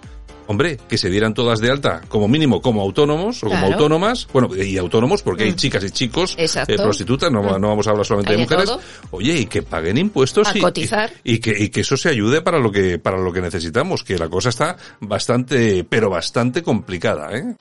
hombre, 0.48 0.78
que 0.90 0.98
se 0.98 1.10
dieran 1.10 1.34
todas 1.34 1.60
de 1.60 1.70
alta, 1.72 2.02
como 2.10 2.28
mínimo 2.28 2.62
como 2.62 2.82
autónomos 2.82 3.44
o 3.44 3.48
como 3.50 3.66
autónomas, 3.66 4.28
bueno, 4.34 4.50
y 4.56 4.78
autónomos 4.78 5.22
porque 5.22 5.44
hay 5.44 5.52
Mm. 5.52 5.56
chicas 5.56 5.84
y 5.86 5.90
chicos 5.92 6.36
eh, 6.38 6.48
prostitutas, 6.78 7.32
no, 7.32 7.42
Mm. 7.44 7.62
no 7.62 7.68
vamos 7.70 7.88
a 7.88 7.92
hablar 7.92 8.06
solamente 8.06 8.32
de 8.34 8.38
de 8.40 8.44
mujeres. 8.44 8.66
todo. 8.66 8.82
Oye, 9.12 9.38
y 9.40 9.46
que 9.46 9.62
paguen 9.64 9.98
impuestos 9.98 10.48
A 10.50 10.58
y, 10.58 10.62
cotizar. 10.62 11.12
y, 11.24 11.36
y 11.36 11.40
que, 11.40 11.56
y 11.58 11.70
que 11.70 11.82
eso 11.82 11.96
se 11.98 12.10
ayude 12.10 12.42
para 12.42 12.60
lo 12.60 12.72
que, 12.72 13.00
para 13.00 13.18
lo 13.18 13.32
que 13.32 13.42
necesitamos, 13.42 14.04
que 14.04 14.18
la 14.18 14.28
cosa 14.30 14.50
está 14.50 14.76
bastante, 15.00 15.84
pero 15.86 16.10
bastante 16.10 16.62
complicada, 16.62 17.30
¿eh? 17.38 17.56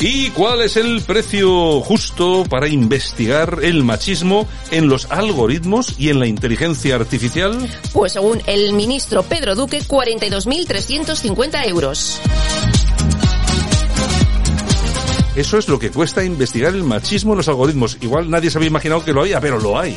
¿Y 0.00 0.30
cuál 0.30 0.60
es 0.60 0.76
el 0.76 1.02
precio 1.02 1.80
justo 1.80 2.44
para 2.48 2.68
investigar 2.68 3.58
el 3.62 3.82
machismo 3.82 4.46
en 4.70 4.88
los 4.88 5.10
algoritmos 5.10 5.98
y 5.98 6.10
en 6.10 6.20
la 6.20 6.28
inteligencia 6.28 6.94
artificial? 6.94 7.68
Pues 7.92 8.12
según 8.12 8.40
el 8.46 8.74
ministro 8.74 9.24
Pedro 9.24 9.56
Duque, 9.56 9.82
42.350 9.82 11.66
euros. 11.66 12.20
Eso 15.34 15.58
es 15.58 15.68
lo 15.68 15.80
que 15.80 15.90
cuesta 15.90 16.24
investigar 16.24 16.74
el 16.74 16.84
machismo 16.84 17.32
en 17.32 17.38
los 17.38 17.48
algoritmos. 17.48 17.98
Igual 18.00 18.30
nadie 18.30 18.50
se 18.50 18.58
había 18.58 18.68
imaginado 18.68 19.04
que 19.04 19.12
lo 19.12 19.22
había, 19.22 19.40
pero 19.40 19.58
lo 19.58 19.78
hay. 19.80 19.96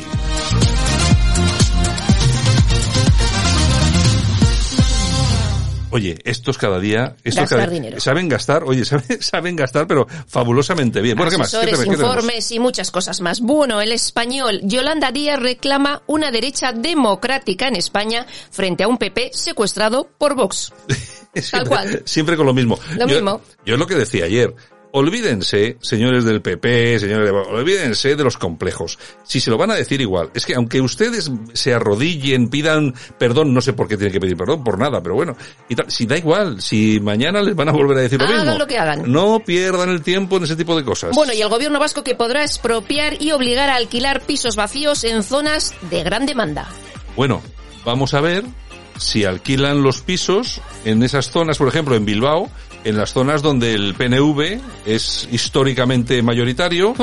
Oye, 5.92 6.18
estos 6.24 6.58
cada 6.58 6.80
día, 6.80 7.16
estos 7.22 7.42
Gastar 7.42 7.58
cada- 7.60 7.70
dinero. 7.72 8.00
saben 8.00 8.28
gastar, 8.28 8.64
oye, 8.64 8.84
saben, 8.86 9.22
saben 9.22 9.56
gastar, 9.56 9.86
pero 9.86 10.06
fabulosamente 10.26 11.00
bien. 11.00 11.16
Bueno, 11.16 11.30
¿qué 11.30 11.38
más? 11.38 11.54
¿Qué 11.54 11.70
informes 11.86 12.50
y 12.50 12.58
muchas 12.58 12.90
cosas 12.90 13.20
más. 13.20 13.40
Bueno, 13.40 13.80
el 13.80 13.92
español 13.92 14.60
Yolanda 14.64 15.12
Díaz 15.12 15.38
reclama 15.38 16.02
una 16.06 16.30
derecha 16.30 16.72
democrática 16.72 17.68
en 17.68 17.76
España 17.76 18.26
frente 18.50 18.84
a 18.84 18.88
un 18.88 18.98
PP 18.98 19.30
secuestrado 19.34 20.08
por 20.18 20.34
Vox. 20.34 20.72
Tal 21.50 21.66
cual. 21.68 22.02
Siempre 22.04 22.36
con 22.36 22.46
lo 22.46 22.52
mismo. 22.54 22.78
Lo 22.96 23.06
yo, 23.06 23.14
mismo. 23.14 23.40
Yo 23.64 23.74
es 23.74 23.80
lo 23.80 23.86
que 23.86 23.94
decía 23.94 24.24
ayer. 24.26 24.54
Olvídense, 24.94 25.78
señores 25.80 26.24
del 26.24 26.42
PP, 26.42 26.98
señores 26.98 27.24
de... 27.24 27.30
Olvídense 27.30 28.14
de 28.14 28.24
los 28.24 28.36
complejos. 28.36 28.98
Si 29.24 29.40
se 29.40 29.50
lo 29.50 29.56
van 29.56 29.70
a 29.70 29.74
decir 29.74 30.00
igual. 30.02 30.30
Es 30.34 30.44
que 30.44 30.54
aunque 30.54 30.82
ustedes 30.82 31.30
se 31.54 31.72
arrodillen, 31.72 32.48
pidan 32.48 32.94
perdón, 33.18 33.54
no 33.54 33.62
sé 33.62 33.72
por 33.72 33.88
qué 33.88 33.96
tienen 33.96 34.12
que 34.12 34.20
pedir 34.20 34.36
perdón, 34.36 34.62
por 34.62 34.78
nada, 34.78 35.02
pero 35.02 35.14
bueno. 35.14 35.34
Y 35.68 35.74
tal, 35.76 35.90
si 35.90 36.04
da 36.04 36.18
igual, 36.18 36.60
si 36.60 37.00
mañana 37.00 37.40
les 37.40 37.56
van 37.56 37.70
a 37.70 37.72
volver 37.72 37.96
a 37.96 38.00
decir 38.02 38.18
lo 38.20 38.26
Hagan 38.26 38.44
mismo. 38.44 38.58
lo 38.58 38.66
que 38.66 38.78
hagan. 38.78 39.10
No 39.10 39.40
pierdan 39.40 39.88
el 39.88 40.02
tiempo 40.02 40.36
en 40.36 40.44
ese 40.44 40.56
tipo 40.56 40.76
de 40.76 40.84
cosas. 40.84 41.14
Bueno, 41.16 41.32
y 41.32 41.40
el 41.40 41.48
gobierno 41.48 41.78
vasco 41.78 42.04
que 42.04 42.14
podrá 42.14 42.42
expropiar 42.44 43.20
y 43.20 43.32
obligar 43.32 43.70
a 43.70 43.76
alquilar 43.76 44.20
pisos 44.20 44.56
vacíos 44.56 45.04
en 45.04 45.22
zonas 45.22 45.74
de 45.90 46.02
gran 46.02 46.26
demanda. 46.26 46.68
Bueno, 47.16 47.40
vamos 47.84 48.12
a 48.12 48.20
ver 48.20 48.44
si 48.96 49.24
alquilan 49.24 49.82
los 49.82 50.02
pisos 50.02 50.60
en 50.84 51.02
esas 51.02 51.30
zonas, 51.30 51.58
por 51.58 51.68
ejemplo, 51.68 51.96
en 51.96 52.04
Bilbao, 52.04 52.50
en 52.84 52.96
las 52.96 53.12
zonas 53.12 53.42
donde 53.42 53.74
el 53.74 53.94
PNV 53.94 54.60
es 54.86 55.28
históricamente 55.30 56.22
mayoritario, 56.22 56.94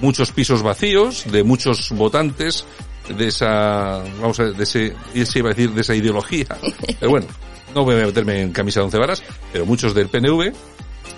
muchos 0.00 0.32
pisos 0.32 0.62
vacíos 0.62 1.24
de 1.30 1.42
muchos 1.42 1.90
votantes 1.90 2.66
de 3.08 3.28
esa, 3.28 4.02
vamos 4.20 4.40
a 4.40 4.44
de 4.44 4.62
ese, 4.62 4.94
ese 5.14 5.38
iba 5.38 5.50
a 5.50 5.54
decir, 5.54 5.70
de 5.70 5.80
esa 5.80 5.94
ideología. 5.94 6.46
Pero 7.00 7.10
bueno, 7.10 7.26
no 7.74 7.84
voy 7.84 7.94
a 7.94 8.06
meterme 8.06 8.42
en 8.42 8.52
camisa 8.52 8.80
de 8.80 8.84
once 8.86 8.98
varas, 8.98 9.22
pero 9.52 9.66
muchos 9.66 9.94
del 9.94 10.08
PNV, 10.08 10.52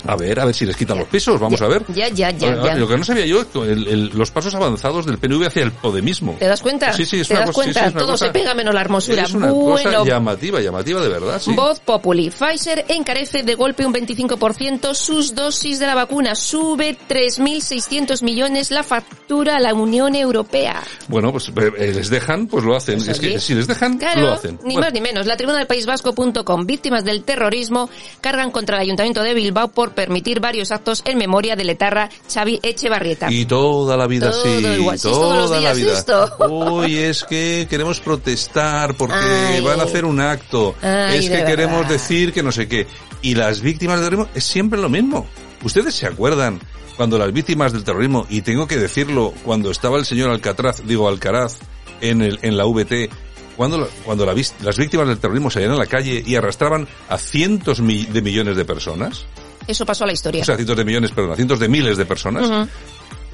a 0.06 0.16
ver, 0.16 0.40
a 0.40 0.44
ver 0.44 0.54
si 0.54 0.64
les 0.66 0.76
quitan 0.76 0.98
los 0.98 1.08
pisos, 1.08 1.38
vamos 1.40 1.60
a 1.62 1.66
ver. 1.68 1.84
Ya, 1.88 2.08
ya, 2.08 2.30
ya, 2.30 2.62
ya. 2.62 2.74
Lo 2.74 2.86
que 2.88 2.96
no 2.96 3.04
sabía 3.04 3.26
yo, 3.26 3.44
el- 3.64 3.86
el- 3.88 4.08
los 4.14 4.30
pasos 4.30 4.54
avanzados 4.54 5.06
del 5.06 5.18
PNV 5.18 5.46
hacia 5.46 5.62
el 5.62 5.72
Podemismo. 5.72 6.36
¿Te 6.38 6.46
das 6.46 6.60
cuenta? 6.62 6.92
Sí, 6.92 7.04
sí, 7.04 7.20
es 7.20 7.28
¿Te 7.28 7.34
una 7.34 7.40
das 7.46 7.50
cosa- 7.50 7.62
sí, 7.64 7.68
sí, 7.68 7.74
cuenta? 7.74 7.88
es 7.88 7.92
una 7.94 8.00
Todo 8.02 8.12
cosa- 8.12 8.26
se 8.26 8.32
pega 8.32 8.54
menos 8.54 8.74
la 8.74 8.80
hermosura. 8.80 9.22
Es 9.22 9.32
una 9.34 9.50
bueno, 9.52 9.90
cosa 9.92 10.04
llamativa, 10.04 10.60
llamativa 10.60 11.00
de 11.00 11.08
verdad, 11.08 11.40
sí. 11.40 11.52
Voz 11.54 11.80
Populi. 11.80 12.30
Pfizer 12.30 12.84
encarece 12.88 13.42
de 13.42 13.54
golpe 13.54 13.84
un 13.86 13.92
25% 13.92 14.94
sus 14.94 15.34
dosis 15.34 15.78
de 15.78 15.86
la 15.86 15.94
vacuna. 15.94 16.34
Sube 16.34 16.96
3.600 17.08 18.22
millones 18.22 18.70
la 18.70 18.82
factura 18.82 19.56
a 19.56 19.60
la 19.60 19.74
Unión 19.74 20.14
Europea. 20.14 20.82
Bueno, 21.08 21.32
pues 21.32 21.48
eh, 21.78 21.92
les 21.94 22.10
dejan, 22.10 22.46
pues 22.46 22.64
lo 22.64 22.76
hacen. 22.76 22.98
Eso 22.98 23.10
es 23.12 23.20
que 23.20 23.32
sí. 23.38 23.46
si 23.48 23.54
les 23.54 23.66
dejan, 23.66 23.98
Claro, 23.98 24.20
lo 24.22 24.32
hacen. 24.32 24.58
ni 24.64 24.74
Bueno, 24.74 24.80
más 24.86 24.92
ni 24.92 25.00
menos. 25.00 25.26
La 25.26 25.36
tribuna 25.36 25.58
del 25.58 25.66
País 25.66 25.86
Vasco.com, 25.86 26.66
víctimas 26.66 27.04
del 27.04 27.22
terrorismo, 27.24 27.88
cargan 28.20 28.50
contra 28.50 28.76
el 28.76 28.82
Ayuntamiento 28.82 29.22
de 29.22 29.34
Bilbao 29.34 29.68
por 29.78 29.92
permitir 29.92 30.40
varios 30.40 30.72
actos 30.72 31.02
en 31.04 31.18
memoria 31.18 31.54
del 31.54 31.70
etarra 31.70 32.08
Xavi 32.28 32.58
Echevarrieta. 32.64 33.30
Y 33.30 33.44
toda 33.44 33.96
la 33.96 34.08
vida 34.08 34.32
Todo 34.32 34.42
sí, 34.42 34.66
igual, 34.76 34.98
sí, 34.98 35.08
toda 35.08 35.36
los 35.42 35.50
la 35.52 35.58
días 35.60 35.76
vida. 35.76 35.92
esto. 35.96 36.36
Uy, 36.50 36.96
es 36.98 37.22
que 37.22 37.68
queremos 37.70 38.00
protestar 38.00 38.96
porque 38.96 39.14
Ay. 39.14 39.60
van 39.60 39.78
a 39.78 39.84
hacer 39.84 40.04
un 40.04 40.18
acto. 40.20 40.74
Ay, 40.82 41.18
es 41.18 41.30
de 41.30 41.36
que 41.38 41.44
queremos 41.44 41.76
verdad. 41.82 41.92
decir 41.92 42.32
que 42.32 42.42
no 42.42 42.50
sé 42.50 42.66
qué. 42.66 42.88
Y 43.22 43.36
las 43.36 43.60
víctimas 43.60 44.00
del 44.00 44.08
terrorismo 44.08 44.32
es 44.34 44.42
siempre 44.42 44.80
lo 44.80 44.88
mismo. 44.88 45.28
¿Ustedes 45.62 45.94
se 45.94 46.08
acuerdan 46.08 46.58
cuando 46.96 47.16
las 47.16 47.32
víctimas 47.32 47.72
del 47.72 47.84
terrorismo, 47.84 48.26
y 48.28 48.42
tengo 48.42 48.66
que 48.66 48.78
decirlo, 48.78 49.32
cuando 49.44 49.70
estaba 49.70 49.96
el 49.98 50.04
señor 50.06 50.30
Alcatraz, 50.30 50.82
digo 50.84 51.06
Alcaraz, 51.06 51.58
en, 52.00 52.20
el, 52.22 52.40
en 52.42 52.56
la 52.56 52.64
VT, 52.66 53.10
cuando, 53.56 53.78
la- 53.78 53.86
cuando 54.04 54.26
la 54.26 54.34
las 54.34 54.76
víctimas 54.76 55.06
del 55.06 55.18
terrorismo 55.18 55.50
salían 55.50 55.70
a 55.70 55.76
la 55.76 55.86
calle 55.86 56.20
y 56.26 56.34
arrastraban 56.34 56.88
a 57.08 57.16
cientos 57.18 57.78
de 57.78 58.22
millones 58.22 58.56
de 58.56 58.64
personas? 58.64 59.24
Eso 59.68 59.84
pasó 59.84 60.04
a 60.04 60.06
la 60.06 60.14
historia. 60.14 60.42
O 60.42 60.44
sea, 60.44 60.56
cientos 60.56 60.76
de 60.76 60.84
millones, 60.84 61.12
perdón, 61.12 61.32
a 61.32 61.36
cientos 61.36 61.60
de 61.60 61.68
miles 61.68 61.96
de 61.98 62.06
personas. 62.06 62.68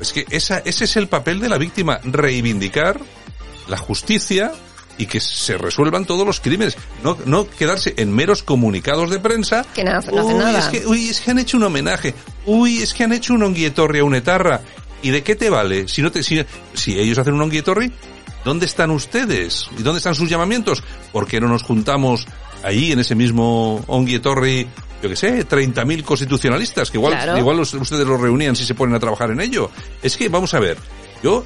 Es 0.01 0.13
que 0.13 0.27
esa, 0.31 0.59
ese 0.59 0.85
es 0.85 0.97
el 0.97 1.07
papel 1.07 1.39
de 1.41 1.49
la 1.49 1.57
víctima, 1.57 2.01
reivindicar 2.03 3.01
la 3.69 3.77
justicia 3.77 4.53
y 4.99 5.07
que 5.07 5.21
se 5.21 5.57
resuelvan 5.57 6.05
todos 6.05 6.27
los 6.27 6.41
crímenes. 6.41 6.77
No, 7.03 7.17
no 7.25 7.49
quedarse 7.49 7.95
en 7.97 8.13
meros 8.13 8.43
comunicados 8.43 9.11
de 9.11 9.21
prensa. 9.21 9.65
Que 9.75 9.85
no, 9.85 10.01
no 10.01 10.27
uy, 10.27 10.35
nada. 10.35 10.59
Es 10.59 10.67
que, 10.67 10.87
uy, 10.87 11.09
es 11.09 11.21
que 11.21 11.31
han 11.31 11.39
hecho 11.39 11.57
un 11.57 11.63
homenaje. 11.63 12.15
Uy, 12.47 12.79
es 12.79 12.95
que 12.95 13.05
han 13.05 13.13
hecho 13.13 13.35
un 13.35 13.45
onguietorri 13.45 14.01
a 14.01 14.05
un 14.05 14.15
etarra. 14.15 14.61
¿Y 15.03 15.11
de 15.11 15.23
qué 15.23 15.37
te 15.37 15.51
vale? 15.51 15.87
Si 15.87 16.03
no 16.03 16.11
te, 16.11 16.23
si, 16.23 16.45
si 16.75 16.99
ellos 16.99 17.19
hacen 17.19 17.35
un 17.35 17.43
onguietorri, 17.43 17.93
¿dónde 18.45 18.67
están 18.67 18.91
ustedes? 18.91 19.69
¿Y 19.79 19.83
dónde 19.83 19.99
están 19.99 20.15
sus 20.15 20.29
llamamientos? 20.29 20.83
¿Por 21.13 21.27
qué 21.27 21.41
no 21.41 21.49
nos 21.49 21.63
juntamos 21.63 22.27
ahí 22.63 22.93
en 22.93 22.99
ese 22.99 23.15
mismo 23.15 23.85
onguietorri 23.87 24.67
yo 25.05 25.11
que 25.11 25.17
sé, 25.17 25.47
30.000 25.47 26.03
constitucionalistas, 26.03 26.91
que 26.91 26.97
igual, 26.97 27.13
Claro. 27.13 27.39
igual 27.39 27.59
los- 27.59 27.75
ustedes 27.75 28.07
los 28.07 28.19
reunían 28.21 28.57
si 28.57 28.65
se 28.65 28.75
ponen 28.75 28.95
a 28.95 28.99
trabajar 29.01 29.31
en 29.31 29.41
ello. 29.41 29.71
Es 30.03 30.17
que, 30.17 30.29
vamos 30.31 30.55
a 30.55 30.61
ver, 30.61 30.79
yo 31.23 31.45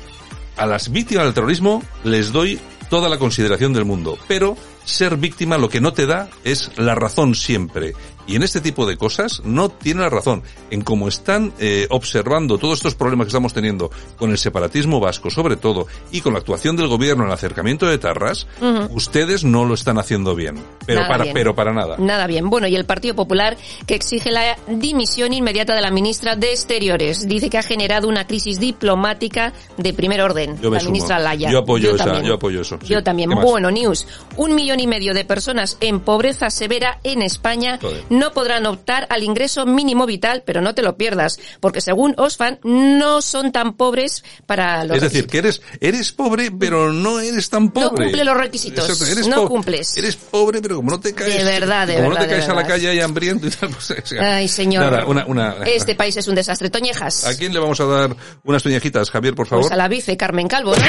a 0.57 0.65
las 0.65 0.91
víctimas 0.93 1.25
del 1.25 1.35
terrorismo 1.35 1.83
les 2.05 2.31
doy 2.33 2.61
toda 2.89 3.09
la 3.09 3.19
consideración 3.19 3.73
del 3.73 3.85
mundo, 3.85 4.17
pero 4.29 4.57
ser 4.85 5.17
víctima 5.17 5.59
lo 5.59 5.69
que 5.69 5.81
no 5.81 5.93
te 5.93 6.07
da 6.07 6.29
es 6.45 6.71
la 6.77 6.95
razón 6.95 7.35
siempre. 7.35 7.95
Y 8.29 8.37
en 8.37 8.43
este 8.45 8.61
tipo 8.61 8.87
de 8.87 8.97
cosas 8.97 9.41
no 9.45 9.69
tiene 9.71 10.03
la 10.03 10.11
razón. 10.11 10.43
En 10.71 10.83
cómo 10.83 11.09
están 11.09 11.53
eh, 11.59 11.87
observando 11.91 12.59
todos 12.59 12.79
estos 12.79 12.95
problemas 12.95 13.25
que 13.25 13.31
estamos 13.31 13.55
teniendo 13.55 13.91
con 14.17 14.31
el 14.31 14.39
separatismo 14.39 15.01
vasco, 15.01 15.31
sobre 15.31 15.57
todo, 15.57 15.87
y 16.13 16.21
con 16.21 16.35
la 16.35 16.39
actuación 16.39 16.77
del 16.77 16.89
gobierno 16.89 17.25
en 17.25 17.31
el 17.31 17.35
acercamiento 17.35 17.87
de 17.87 17.99
Tarras, 17.99 18.47
ustedes 18.91 19.45
no 19.45 19.65
lo 19.65 19.75
están 19.75 19.99
haciendo 19.99 20.35
bien. 20.35 20.63
Pero 20.87 21.01
Nada 21.01 21.11
para, 21.13 21.25
bien. 21.25 21.35
pero 21.35 21.55
para 21.55 21.73
nada. 21.73 21.97
Nada 21.99 22.27
bien. 22.27 22.49
Bueno, 22.51 22.67
y 22.69 22.77
el 22.77 22.85
Partido 22.85 23.15
Popular 23.15 23.57
que 23.87 23.95
exige 23.95 24.31
la 24.31 24.57
dimisión 24.69 25.33
inmediata 25.33 25.75
de 25.75 25.81
la 25.81 25.91
ministra 25.91 26.37
de 26.37 26.51
Exteriores. 26.53 27.27
Dice 27.29 27.49
que 27.51 27.59
ha 27.59 27.63
generado 27.63 28.09
una 28.09 28.27
crisis 28.27 28.61
diplomática 28.61 29.53
de 29.77 29.93
primer 29.93 30.21
orden. 30.21 30.59
Yo 30.61 30.71
me 30.71 30.77
la 30.77 30.81
sumo. 30.81 30.93
ministra 30.93 31.19
Laya. 31.19 31.51
Yo 31.51 31.59
apoyo 31.61 31.95
esa- 31.95 32.05
también. 32.05 32.27
yo 32.27 32.35
apoyo 32.35 32.61
eso, 32.61 32.79
sí. 32.83 32.89
Yo 32.89 33.03
también. 33.03 33.31
Bueno, 33.31 33.71
news. 33.71 34.07
Un 34.37 34.55
millón 34.55 34.81
y 34.81 34.87
medio 34.87 35.15
de 35.15 35.25
personas 35.25 35.77
en 35.81 36.01
pobreza 36.01 36.51
severa 36.51 36.99
en 37.05 37.23
España 37.23 37.79
Joder. 37.81 38.05
No 38.19 38.33
podrán 38.33 38.67
optar 38.67 39.07
al 39.11 39.23
ingreso 39.23 39.67
mínimo 39.67 40.07
vital, 40.07 40.43
pero 40.45 40.61
no 40.61 40.75
te 40.75 40.83
lo 40.83 40.97
pierdas, 40.97 41.39
porque 41.61 41.81
según 41.81 42.15
Osfan 42.19 42.59
no 42.63 43.23
son 43.23 43.53
tan 43.53 43.77
pobres 43.77 44.25
para 44.47 44.85
los 44.85 44.97
Es 44.97 45.03
decir, 45.03 45.27
que 45.27 45.39
eres, 45.39 45.63
eres 45.81 46.13
pobre, 46.13 46.51
pero 46.51 46.93
no 46.93 47.21
eres 47.21 47.49
tan 47.51 47.71
pobre. 47.71 47.89
No 47.89 47.97
cumple 47.97 48.25
los 48.25 48.37
requisitos. 48.37 48.89
Exacto, 48.89 49.13
eres 49.13 49.27
No 49.27 49.47
cumples. 49.49 49.97
Eres 49.97 50.17
pobre, 50.17 50.61
pero 50.61 50.77
como 50.77 50.91
no 50.91 51.01
te 51.01 51.15
caes. 51.15 51.37
De 51.37 51.45
verdad, 51.45 51.87
de 51.87 51.95
como 51.95 52.11
verdad, 52.11 52.23
no 52.23 52.27
te 52.27 52.35
de 52.35 52.41
caes 52.41 52.51
a 52.51 52.55
la 52.55 52.67
calle 52.67 52.95
y 52.95 53.01
hambriento 53.01 53.47
y 53.47 53.51
tal, 53.51 53.71
pues. 53.71 53.91
o 53.91 54.07
sea, 54.07 54.37
Ay, 54.37 54.49
señor. 54.49 54.85
nada, 54.85 55.07
una, 55.07 55.25
una, 55.27 55.57
Este 55.65 55.95
país 55.95 56.17
es 56.17 56.29
un 56.29 56.35
desastre. 56.35 56.71
Toñejas. 56.71 57.25
¿A 57.25 57.37
quién 57.37 57.53
le 57.53 57.61
vamos 57.61 57.81
a 57.81 57.85
dar 57.85 58.17
unas 58.45 58.63
toñejitas, 58.63 59.11
Javier, 59.11 59.35
por 59.35 59.47
favor? 59.47 59.65
Pues 59.65 59.73
a 59.73 59.77
la 59.77 59.89
vice 59.89 60.17
Carmen 60.17 60.49
Calvo, 60.49 60.75
¿no? 60.75 60.83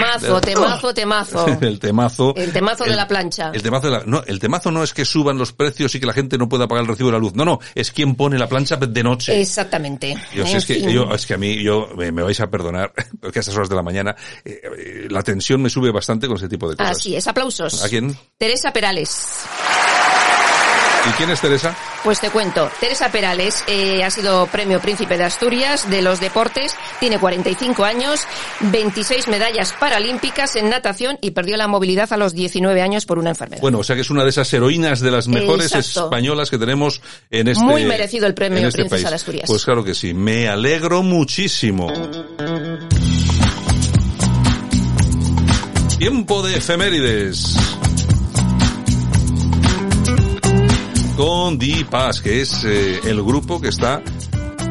Temazo, 0.00 0.40
temazo, 0.40 0.94
temazo. 0.94 1.46
el 1.60 1.78
temazo. 1.78 2.34
El 2.36 2.52
temazo 2.52 2.84
de 2.84 2.90
el- 2.90 2.96
la 2.96 3.08
plancha. 3.08 3.50
El 3.54 3.62
temazo 3.62 3.86
de 3.90 3.92
la, 3.98 4.02
no, 4.06 4.22
el 4.26 4.38
temazo 4.38 4.70
no 4.70 4.82
es 4.82 4.94
que 4.94 5.04
suban 5.04 5.38
los 5.38 5.52
precios 5.52 5.94
y 5.94 6.00
que 6.00 6.06
la 6.06 6.12
gente 6.12 6.38
no 6.38 6.48
pueda 6.48 6.66
pagar 6.68 6.82
el 6.82 6.88
recibo 6.88 7.08
de 7.08 7.12
la 7.14 7.18
luz. 7.18 7.34
No, 7.34 7.44
no, 7.44 7.58
es 7.74 7.90
quien 7.92 8.14
pone 8.14 8.38
la 8.38 8.48
plancha 8.48 8.76
de 8.76 9.02
noche. 9.02 9.40
Exactamente. 9.40 10.16
Yo, 10.34 10.46
si 10.46 10.56
es 10.56 10.66
que, 10.66 10.92
yo, 10.92 11.12
es 11.14 11.26
que 11.26 11.34
a 11.34 11.38
mí, 11.38 11.62
yo, 11.62 11.88
me, 11.96 12.10
me 12.12 12.22
vais 12.22 12.40
a 12.40 12.48
perdonar, 12.50 12.92
porque 13.20 13.38
a 13.38 13.40
estas 13.40 13.56
horas 13.56 13.68
de 13.68 13.76
la 13.76 13.82
mañana, 13.82 14.14
eh, 14.44 14.60
eh, 14.78 15.06
la 15.10 15.22
tensión 15.22 15.60
me 15.62 15.70
sube 15.70 15.90
bastante 15.90 16.26
con 16.26 16.36
ese 16.36 16.48
tipo 16.48 16.68
de 16.68 16.76
cosas. 16.76 16.96
Así 16.96 17.14
es, 17.16 17.26
aplausos. 17.26 17.84
¿A 17.84 17.88
quién? 17.88 18.16
Teresa 18.38 18.72
Perales. 18.72 19.44
¿Y 21.08 21.12
quién 21.12 21.30
es 21.30 21.40
Teresa? 21.40 21.74
Pues 22.04 22.20
te 22.20 22.30
cuento, 22.30 22.70
Teresa 22.78 23.10
Perales 23.10 23.64
eh, 23.66 24.04
ha 24.04 24.10
sido 24.10 24.46
premio 24.46 24.80
Príncipe 24.80 25.16
de 25.16 25.24
Asturias 25.24 25.88
de 25.88 26.02
los 26.02 26.20
deportes, 26.20 26.74
tiene 26.98 27.18
45 27.18 27.84
años, 27.84 28.26
26 28.60 29.28
medallas 29.28 29.72
paralímpicas 29.72 30.56
en 30.56 30.68
natación 30.68 31.18
y 31.22 31.30
perdió 31.30 31.56
la 31.56 31.68
movilidad 31.68 32.12
a 32.12 32.16
los 32.18 32.34
19 32.34 32.82
años 32.82 33.06
por 33.06 33.18
una 33.18 33.30
enfermedad. 33.30 33.62
Bueno, 33.62 33.78
o 33.78 33.84
sea 33.84 33.96
que 33.96 34.02
es 34.02 34.10
una 34.10 34.24
de 34.24 34.30
esas 34.30 34.52
heroínas 34.52 35.00
de 35.00 35.10
las 35.10 35.26
mejores 35.26 35.74
Exacto. 35.74 36.04
españolas 36.04 36.50
que 36.50 36.58
tenemos 36.58 37.00
en 37.30 37.48
este 37.48 37.64
Muy 37.64 37.84
merecido 37.84 38.26
el 38.26 38.34
premio 38.34 38.68
este 38.68 38.84
país. 38.84 39.08
de 39.08 39.14
Asturias. 39.14 39.44
Pues 39.46 39.64
claro 39.64 39.82
que 39.82 39.94
sí, 39.94 40.12
me 40.12 40.48
alegro 40.48 41.02
muchísimo. 41.02 41.90
Tiempo 45.98 46.42
de 46.42 46.56
efemérides. 46.56 47.56
Con 51.20 51.58
Dipas, 51.58 52.22
que 52.22 52.40
es 52.40 52.64
eh, 52.64 52.98
el 53.04 53.22
grupo 53.22 53.60
que 53.60 53.68
está 53.68 54.02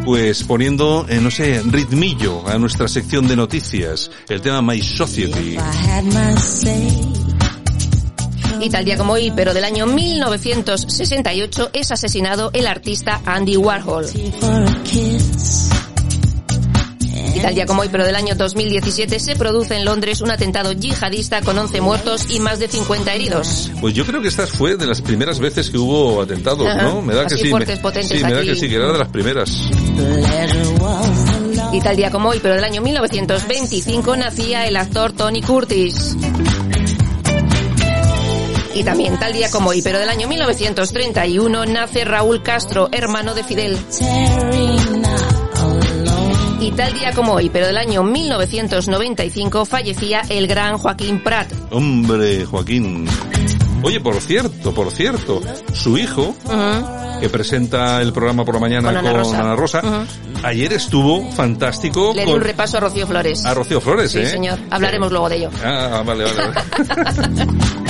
pues 0.04 0.44
poniendo, 0.44 1.06
eh, 1.08 1.20
no 1.22 1.30
sé, 1.30 1.62
ritmillo 1.64 2.48
a 2.48 2.58
nuestra 2.58 2.88
sección 2.88 3.28
de 3.28 3.36
noticias, 3.36 4.10
el 4.28 4.42
tema 4.42 4.60
My 4.60 4.82
Society. 4.82 5.58
Y 8.60 8.70
tal 8.72 8.84
día 8.84 8.98
como 8.98 9.14
hoy, 9.14 9.32
pero 9.36 9.54
del 9.54 9.64
año 9.64 9.86
1968, 9.86 11.70
es 11.72 11.92
asesinado 11.92 12.50
el 12.56 12.66
artista 12.66 13.22
Andy 13.28 13.56
Warhol. 13.56 14.08
Y 17.34 17.40
tal 17.40 17.56
día 17.56 17.66
como 17.66 17.82
hoy, 17.82 17.90
pero 17.92 18.06
del 18.06 18.16
año 18.16 18.36
2017, 18.36 19.20
se 19.20 19.36
produce 19.36 19.76
en 19.76 19.86
Londres 19.86 20.22
un 20.22 20.32
atentado 20.32 20.72
yihadista 20.72 21.42
con 21.42 21.58
11 21.58 21.82
muertos 21.82 22.28
y 22.30 22.40
más 22.40 22.60
de 22.60 22.68
50 22.68 23.14
heridos. 23.14 23.72
Pues 23.80 23.94
yo 23.94 24.06
creo 24.06 24.22
que 24.22 24.28
esta 24.28 24.48
fue 24.48 24.76
de 24.76 24.86
las 24.86 25.02
primeras 25.02 25.40
veces 25.40 25.70
que 25.70 25.78
hubo 25.78 26.22
atentados, 26.22 26.68
Ajá. 26.68 26.84
¿no? 26.84 27.02
Me 27.02 27.14
da 27.14 27.26
que 27.26 27.38
sí. 27.38 27.50
fuertes, 27.50 27.82
me, 27.84 28.04
sí, 28.04 28.24
me 28.24 28.34
da 28.34 28.42
que 28.42 28.56
sí, 28.56 28.68
que 28.70 28.76
era 28.76 28.92
de 28.92 29.00
las 29.00 29.10
primeras. 29.10 29.52
Y 31.72 31.82
tal 31.82 31.96
día 31.96 32.10
como 32.10 32.30
hoy, 32.30 32.40
pero 32.42 32.56
del 32.56 32.64
año 32.64 32.82
1925, 32.82 34.16
nacía 34.18 34.68
el 34.68 34.76
actor 34.76 35.12
Tony 35.14 35.42
Curtis. 35.42 36.16
Y 38.74 38.84
también 38.84 39.20
tal 39.20 39.34
día 39.34 39.52
como 39.52 39.72
hoy, 39.72 39.82
pero 39.82 40.00
del 40.00 40.10
año 40.10 40.28
1931, 40.28 41.66
nace 41.66 42.06
Raúl 42.06 42.42
Castro, 42.42 42.90
hermano 42.92 43.34
de 43.36 43.44
Fidel. 43.44 43.78
Y 46.62 46.72
tal 46.72 46.94
día 46.94 47.14
como 47.14 47.34
hoy, 47.34 47.50
pero 47.50 47.68
del 47.68 47.78
año 47.78 48.04
1995, 48.04 49.66
fallecía 49.66 50.22
el 50.30 50.46
gran 50.48 50.78
Joaquín 50.78 51.22
Prat. 51.24 51.52
Hombre, 51.72 52.46
Joaquín. 52.46 53.08
Oye, 53.82 54.02
por 54.02 54.16
cierto, 54.20 54.74
por 54.74 54.92
cierto, 54.92 55.42
su 55.74 55.98
hijo, 55.98 56.36
que 57.22 57.30
presenta 57.30 58.02
el 58.02 58.12
programa 58.12 58.44
por 58.44 58.56
la 58.56 58.62
mañana 58.62 58.90
Con 58.90 58.98
Ana 58.98 59.14
Rosa. 59.14 59.40
Ana 59.40 59.56
Rosa, 59.56 59.80
Ujú. 59.82 60.46
ayer 60.48 60.74
estuvo 60.74 61.32
fantástico 61.32 62.12
Le 62.14 62.26
di 62.26 62.32
un 62.32 62.42
repaso 62.42 62.76
a 62.78 62.82
Rocío 62.82 63.08
Flores. 63.08 63.46
a 63.46 63.54
Rocío 63.54 63.80
Flores, 63.80 64.12
Sí, 64.12 64.20
¿eh? 64.20 64.26
señor. 64.30 64.60
Hablaremos 64.70 65.12
luego 65.12 65.30
de 65.30 65.36
ello. 65.38 65.50
Ah, 65.64 66.04
vale, 66.06 66.26
vale. 66.26 66.36
vale. 66.36 67.48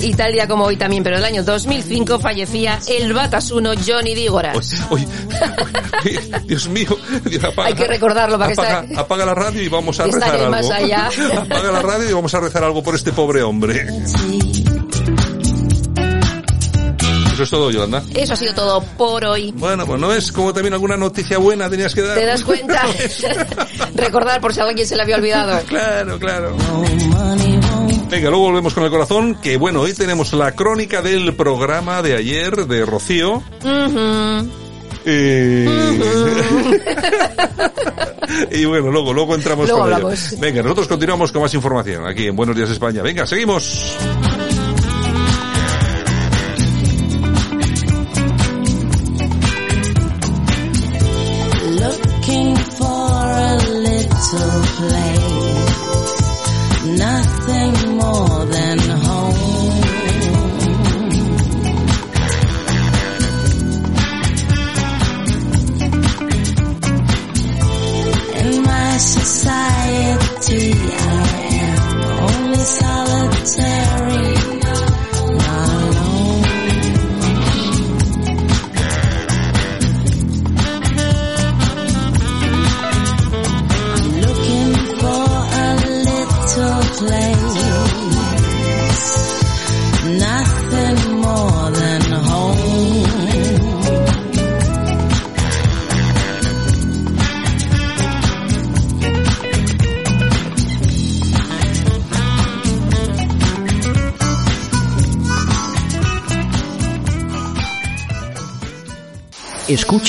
Y 0.00 0.14
tal 0.14 0.32
día 0.32 0.48
como 0.48 0.64
hoy 0.64 0.76
también, 0.76 1.02
pero 1.02 1.18
el 1.18 1.24
año 1.24 1.42
2005 1.44 2.18
fallecía 2.20 2.78
el 2.88 3.12
batasuno 3.12 3.72
Johnny 3.86 4.14
Dígoras. 4.14 4.56
Oye, 4.90 5.06
oye, 6.04 6.20
Dios 6.46 6.68
mío, 6.68 6.96
Dios, 7.24 7.44
apaga, 7.44 7.68
Hay 7.68 7.74
que 7.74 7.86
recordarlo 7.86 8.38
para 8.38 8.52
que 8.54 8.60
apaga, 8.60 8.80
está- 8.84 9.00
apaga 9.00 9.26
la 9.26 9.34
radio 9.34 9.62
y 9.62 9.68
vamos 9.68 10.00
a 10.00 10.04
rezar 10.06 10.34
algo. 10.36 10.50
más 10.50 10.70
allá. 10.70 11.08
Apaga 11.40 11.70
la 11.72 11.82
radio 11.82 12.08
y 12.08 12.12
vamos 12.12 12.32
a 12.34 12.40
rezar 12.40 12.64
algo 12.64 12.82
por 12.82 12.94
este 12.94 13.12
pobre 13.12 13.42
hombre. 13.42 13.86
Eso 17.32 17.42
es 17.44 17.50
todo, 17.50 17.70
Yolanda. 17.70 18.02
Eso 18.14 18.34
ha 18.34 18.36
sido 18.36 18.54
todo 18.54 18.82
por 18.98 19.24
hoy. 19.24 19.52
Bueno, 19.56 19.86
pues 19.86 19.98
no 20.00 20.12
es 20.12 20.30
como 20.32 20.52
también 20.52 20.74
alguna 20.74 20.96
noticia 20.96 21.38
buena 21.38 21.70
tenías 21.70 21.94
que 21.94 22.02
dar. 22.02 22.16
¿Te 22.18 22.26
das 22.26 22.42
cuenta? 22.42 22.82
Recordar 23.94 24.40
por 24.40 24.52
si 24.52 24.60
a 24.60 24.64
alguien 24.64 24.86
se 24.86 24.96
le 24.96 25.02
había 25.02 25.16
olvidado. 25.16 25.58
Claro, 25.66 26.18
claro. 26.18 26.56
Venga, 28.10 28.28
luego 28.28 28.46
volvemos 28.46 28.74
con 28.74 28.82
el 28.82 28.90
corazón, 28.90 29.36
que 29.36 29.56
bueno, 29.56 29.82
hoy 29.82 29.94
tenemos 29.94 30.32
la 30.32 30.50
crónica 30.52 31.00
del 31.00 31.36
programa 31.36 32.02
de 32.02 32.16
ayer 32.16 32.66
de 32.66 32.84
Rocío. 32.84 33.40
Eh, 35.04 35.66
y 38.50 38.64
bueno, 38.64 38.90
luego, 38.90 39.12
luego 39.12 39.36
entramos 39.36 39.68
Luego 39.68 39.84
con 39.84 39.92
ello. 39.92 40.08
Venga, 40.40 40.62
nosotros 40.62 40.88
continuamos 40.88 41.30
con 41.30 41.42
más 41.42 41.54
información 41.54 42.04
aquí 42.04 42.26
en 42.26 42.34
Buenos 42.34 42.56
Días 42.56 42.70
España. 42.70 43.00
Venga, 43.00 43.24
seguimos. 43.26 43.96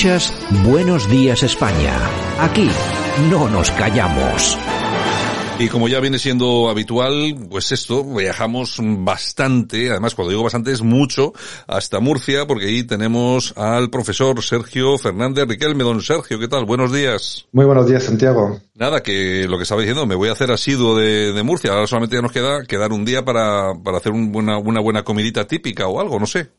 Escuchas 0.02 0.34
Buenos 0.64 1.08
Días 1.08 1.44
España. 1.44 1.96
Aquí 2.40 2.68
no 3.30 3.48
nos 3.48 3.70
callamos. 3.70 4.58
Y 5.60 5.68
como 5.68 5.86
ya 5.86 6.00
viene 6.00 6.18
siendo 6.18 6.68
habitual, 6.68 7.36
pues 7.48 7.70
esto, 7.70 8.02
viajamos 8.02 8.80
bastante, 8.82 9.90
además 9.90 10.16
cuando 10.16 10.30
digo 10.30 10.42
bastante 10.42 10.72
es 10.72 10.82
mucho, 10.82 11.32
hasta 11.68 12.00
Murcia, 12.00 12.48
porque 12.48 12.66
ahí 12.66 12.82
tenemos 12.82 13.54
al 13.56 13.90
profesor 13.90 14.42
Sergio 14.42 14.98
Fernández 14.98 15.46
Riquelme. 15.46 15.84
Don 15.84 16.02
Sergio, 16.02 16.40
¿qué 16.40 16.48
tal? 16.48 16.64
Buenos 16.64 16.92
días. 16.92 17.46
Muy 17.52 17.64
buenos 17.64 17.86
días, 17.86 18.02
Santiago. 18.02 18.58
Nada, 18.74 19.04
que 19.04 19.46
lo 19.48 19.56
que 19.56 19.62
estaba 19.62 19.82
diciendo, 19.82 20.04
me 20.04 20.16
voy 20.16 20.30
a 20.30 20.32
hacer 20.32 20.50
asiduo 20.50 20.98
de, 20.98 21.32
de 21.32 21.42
Murcia, 21.44 21.70
ahora 21.70 21.86
solamente 21.86 22.16
ya 22.16 22.22
nos 22.22 22.32
queda 22.32 22.64
quedar 22.64 22.90
un 22.90 23.04
día 23.04 23.24
para, 23.24 23.72
para 23.84 23.98
hacer 23.98 24.10
un 24.10 24.32
buena, 24.32 24.58
una 24.58 24.80
buena 24.80 25.04
comidita 25.04 25.46
típica 25.46 25.86
o 25.86 26.00
algo, 26.00 26.18
no 26.18 26.26
sé. 26.26 26.50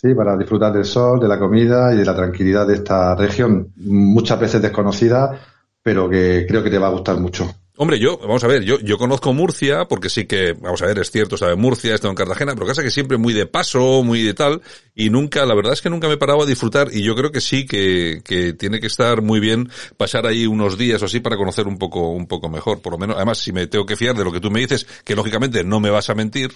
Sí, 0.00 0.14
para 0.14 0.36
disfrutar 0.36 0.72
del 0.72 0.84
sol, 0.84 1.18
de 1.18 1.26
la 1.26 1.40
comida 1.40 1.92
y 1.92 1.96
de 1.96 2.04
la 2.04 2.14
tranquilidad 2.14 2.68
de 2.68 2.74
esta 2.74 3.16
región, 3.16 3.72
muchas 3.78 4.38
veces 4.38 4.62
desconocida, 4.62 5.40
pero 5.82 6.08
que 6.08 6.46
creo 6.46 6.62
que 6.62 6.70
te 6.70 6.78
va 6.78 6.86
a 6.86 6.90
gustar 6.90 7.18
mucho. 7.18 7.52
Hombre, 7.76 7.98
yo, 7.98 8.16
vamos 8.16 8.44
a 8.44 8.46
ver, 8.46 8.62
yo, 8.62 8.78
yo 8.78 8.96
conozco 8.96 9.32
Murcia, 9.32 9.86
porque 9.88 10.08
sí 10.08 10.26
que, 10.26 10.52
vamos 10.52 10.82
a 10.82 10.86
ver, 10.86 11.00
es 11.00 11.10
cierto, 11.10 11.34
estaba 11.34 11.50
en 11.50 11.58
Murcia, 11.60 11.90
he 11.90 11.94
estado 11.96 12.12
en 12.12 12.16
Cartagena, 12.16 12.54
pero 12.54 12.68
casa 12.68 12.84
que 12.84 12.92
siempre 12.92 13.18
muy 13.18 13.32
de 13.32 13.46
paso, 13.46 14.04
muy 14.04 14.22
de 14.22 14.34
tal, 14.34 14.62
y 14.94 15.10
nunca, 15.10 15.44
la 15.44 15.56
verdad 15.56 15.72
es 15.72 15.82
que 15.82 15.90
nunca 15.90 16.06
me 16.06 16.16
paraba 16.16 16.44
a 16.44 16.46
disfrutar, 16.46 16.90
y 16.92 17.02
yo 17.02 17.16
creo 17.16 17.32
que 17.32 17.40
sí 17.40 17.66
que, 17.66 18.20
que 18.24 18.52
tiene 18.52 18.78
que 18.78 18.86
estar 18.86 19.20
muy 19.20 19.40
bien 19.40 19.68
pasar 19.96 20.28
ahí 20.28 20.46
unos 20.46 20.78
días 20.78 21.02
o 21.02 21.06
así 21.06 21.18
para 21.18 21.36
conocer 21.36 21.66
un 21.66 21.76
poco, 21.76 22.10
un 22.10 22.28
poco 22.28 22.48
mejor, 22.48 22.80
por 22.82 22.92
lo 22.92 22.98
menos, 22.98 23.16
además, 23.16 23.38
si 23.38 23.50
me 23.50 23.66
tengo 23.66 23.84
que 23.84 23.96
fiar 23.96 24.14
de 24.14 24.22
lo 24.22 24.30
que 24.30 24.40
tú 24.40 24.48
me 24.52 24.60
dices, 24.60 24.86
que 25.04 25.16
lógicamente 25.16 25.64
no 25.64 25.80
me 25.80 25.90
vas 25.90 26.08
a 26.08 26.14
mentir, 26.14 26.52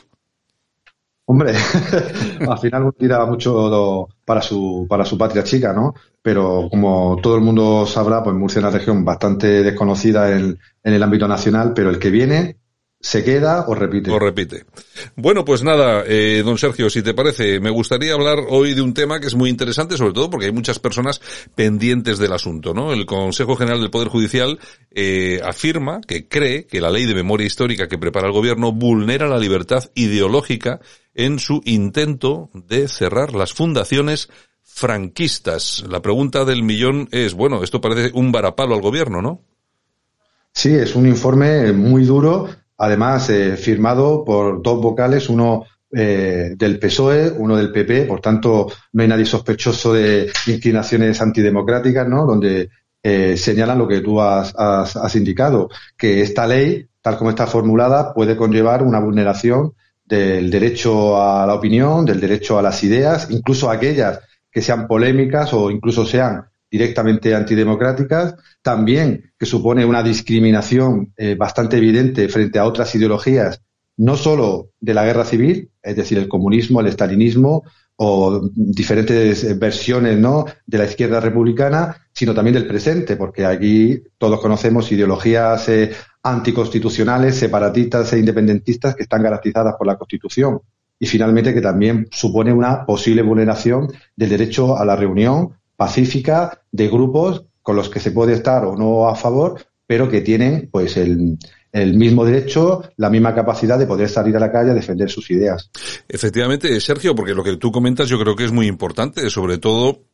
Hombre, 1.32 1.54
al 2.46 2.58
final 2.58 2.82
uno 2.82 2.92
tira 2.92 3.24
mucho 3.24 4.06
para 4.22 4.42
su, 4.42 4.84
para 4.86 5.06
su 5.06 5.16
patria 5.16 5.42
chica, 5.42 5.72
¿no? 5.72 5.94
Pero 6.20 6.68
como 6.70 7.16
todo 7.22 7.36
el 7.36 7.40
mundo 7.40 7.86
sabrá, 7.86 8.22
pues 8.22 8.36
Murcia 8.36 8.58
es 8.58 8.64
una 8.64 8.78
región 8.78 9.02
bastante 9.02 9.62
desconocida 9.62 10.30
en, 10.30 10.58
en 10.84 10.92
el 10.92 11.02
ámbito 11.02 11.26
nacional, 11.26 11.72
pero 11.74 11.88
el 11.88 11.98
que 11.98 12.10
viene 12.10 12.58
se 13.02 13.24
queda 13.24 13.64
o 13.66 13.74
repite. 13.74 14.12
O 14.12 14.18
repite. 14.18 14.64
Bueno, 15.16 15.44
pues 15.44 15.64
nada, 15.64 16.04
eh, 16.06 16.42
don 16.44 16.56
Sergio, 16.56 16.88
si 16.88 17.02
te 17.02 17.14
parece, 17.14 17.58
me 17.58 17.68
gustaría 17.68 18.14
hablar 18.14 18.38
hoy 18.48 18.74
de 18.74 18.80
un 18.80 18.94
tema 18.94 19.18
que 19.18 19.26
es 19.26 19.34
muy 19.34 19.50
interesante, 19.50 19.96
sobre 19.96 20.12
todo 20.12 20.30
porque 20.30 20.46
hay 20.46 20.52
muchas 20.52 20.78
personas 20.78 21.20
pendientes 21.56 22.18
del 22.18 22.32
asunto, 22.32 22.72
¿no? 22.72 22.92
El 22.92 23.04
Consejo 23.04 23.56
General 23.56 23.80
del 23.80 23.90
Poder 23.90 24.06
Judicial 24.06 24.60
eh, 24.92 25.40
afirma 25.44 26.00
que 26.00 26.28
cree 26.28 26.68
que 26.68 26.80
la 26.80 26.90
ley 26.90 27.04
de 27.06 27.14
memoria 27.14 27.44
histórica 27.44 27.88
que 27.88 27.98
prepara 27.98 28.28
el 28.28 28.32
gobierno 28.32 28.70
vulnera 28.70 29.26
la 29.26 29.38
libertad 29.38 29.82
ideológica 29.96 30.80
en 31.12 31.40
su 31.40 31.60
intento 31.64 32.50
de 32.54 32.86
cerrar 32.86 33.34
las 33.34 33.52
fundaciones 33.52 34.30
franquistas. 34.62 35.84
La 35.88 36.00
pregunta 36.00 36.44
del 36.44 36.62
millón 36.62 37.08
es, 37.10 37.34
bueno, 37.34 37.64
esto 37.64 37.80
parece 37.80 38.12
un 38.14 38.30
varapalo 38.30 38.76
al 38.76 38.80
gobierno, 38.80 39.20
¿no? 39.20 39.42
Sí, 40.52 40.72
es 40.72 40.94
un 40.94 41.08
informe 41.08 41.72
muy 41.72 42.04
duro 42.04 42.61
además 42.82 43.30
eh, 43.30 43.56
firmado 43.56 44.24
por 44.24 44.60
dos 44.60 44.80
vocales, 44.80 45.28
uno 45.28 45.66
eh, 45.92 46.54
del 46.56 46.80
PSOE, 46.80 47.30
uno 47.30 47.56
del 47.56 47.70
PP, 47.70 48.06
por 48.06 48.20
tanto 48.20 48.66
no 48.92 49.02
hay 49.02 49.08
nadie 49.08 49.24
sospechoso 49.24 49.92
de 49.92 50.28
inclinaciones 50.48 51.22
antidemocráticas, 51.22 52.08
¿no? 52.08 52.26
Donde 52.26 52.70
eh, 53.00 53.36
señalan 53.36 53.78
lo 53.78 53.86
que 53.86 54.00
tú 54.00 54.20
has, 54.20 54.52
has, 54.56 54.96
has, 54.96 55.14
indicado, 55.14 55.68
que 55.96 56.22
esta 56.22 56.44
ley, 56.44 56.88
tal 57.00 57.18
como 57.18 57.30
está 57.30 57.46
formulada, 57.46 58.12
puede 58.12 58.36
conllevar 58.36 58.82
una 58.82 58.98
vulneración 58.98 59.74
del 60.04 60.50
derecho 60.50 61.22
a 61.22 61.46
la 61.46 61.54
opinión, 61.54 62.04
del 62.04 62.20
derecho 62.20 62.58
a 62.58 62.62
las 62.62 62.82
ideas, 62.82 63.28
incluso 63.30 63.70
aquellas 63.70 64.18
que 64.50 64.60
sean 64.60 64.88
polémicas 64.88 65.54
o 65.54 65.70
incluso 65.70 66.04
sean 66.04 66.46
directamente 66.72 67.34
antidemocráticas, 67.34 68.34
también 68.62 69.32
que 69.38 69.44
supone 69.44 69.84
una 69.84 70.02
discriminación 70.02 71.12
eh, 71.18 71.34
bastante 71.34 71.76
evidente 71.76 72.30
frente 72.30 72.58
a 72.58 72.64
otras 72.64 72.94
ideologías, 72.94 73.60
no 73.98 74.16
solo 74.16 74.70
de 74.80 74.94
la 74.94 75.04
guerra 75.04 75.26
civil, 75.26 75.70
es 75.82 75.96
decir, 75.96 76.16
el 76.16 76.28
comunismo, 76.28 76.80
el 76.80 76.86
estalinismo 76.86 77.62
o 77.96 78.48
diferentes 78.54 79.58
versiones 79.58 80.18
¿no? 80.18 80.46
de 80.66 80.78
la 80.78 80.86
izquierda 80.86 81.20
republicana, 81.20 81.94
sino 82.10 82.32
también 82.32 82.54
del 82.54 82.66
presente, 82.66 83.16
porque 83.16 83.44
aquí 83.44 84.02
todos 84.16 84.40
conocemos 84.40 84.90
ideologías 84.90 85.68
eh, 85.68 85.92
anticonstitucionales, 86.22 87.36
separatistas 87.36 88.14
e 88.14 88.18
independentistas 88.18 88.96
que 88.96 89.02
están 89.02 89.22
garantizadas 89.22 89.74
por 89.76 89.86
la 89.86 89.98
Constitución. 89.98 90.60
Y 90.98 91.06
finalmente 91.06 91.52
que 91.52 91.60
también 91.60 92.08
supone 92.10 92.52
una 92.52 92.86
posible 92.86 93.20
vulneración 93.20 93.88
del 94.16 94.30
derecho 94.30 94.78
a 94.78 94.86
la 94.86 94.96
reunión, 94.96 95.50
pacífica 95.76 96.62
de 96.70 96.88
grupos 96.88 97.44
con 97.62 97.76
los 97.76 97.88
que 97.88 98.00
se 98.00 98.10
puede 98.10 98.34
estar 98.34 98.64
o 98.64 98.76
no 98.76 99.08
a 99.08 99.14
favor, 99.14 99.64
pero 99.86 100.08
que 100.08 100.20
tienen 100.20 100.68
pues 100.70 100.96
el, 100.96 101.38
el 101.72 101.94
mismo 101.94 102.24
derecho, 102.24 102.82
la 102.96 103.10
misma 103.10 103.34
capacidad 103.34 103.78
de 103.78 103.86
poder 103.86 104.08
salir 104.08 104.36
a 104.36 104.40
la 104.40 104.52
calle 104.52 104.70
a 104.70 104.74
defender 104.74 105.10
sus 105.10 105.30
ideas. 105.30 105.70
Efectivamente, 106.08 106.78
Sergio, 106.80 107.14
porque 107.14 107.34
lo 107.34 107.42
que 107.42 107.56
tú 107.56 107.72
comentas 107.72 108.08
yo 108.08 108.18
creo 108.18 108.36
que 108.36 108.44
es 108.44 108.52
muy 108.52 108.66
importante, 108.66 109.28
sobre 109.30 109.58
todo 109.58 110.04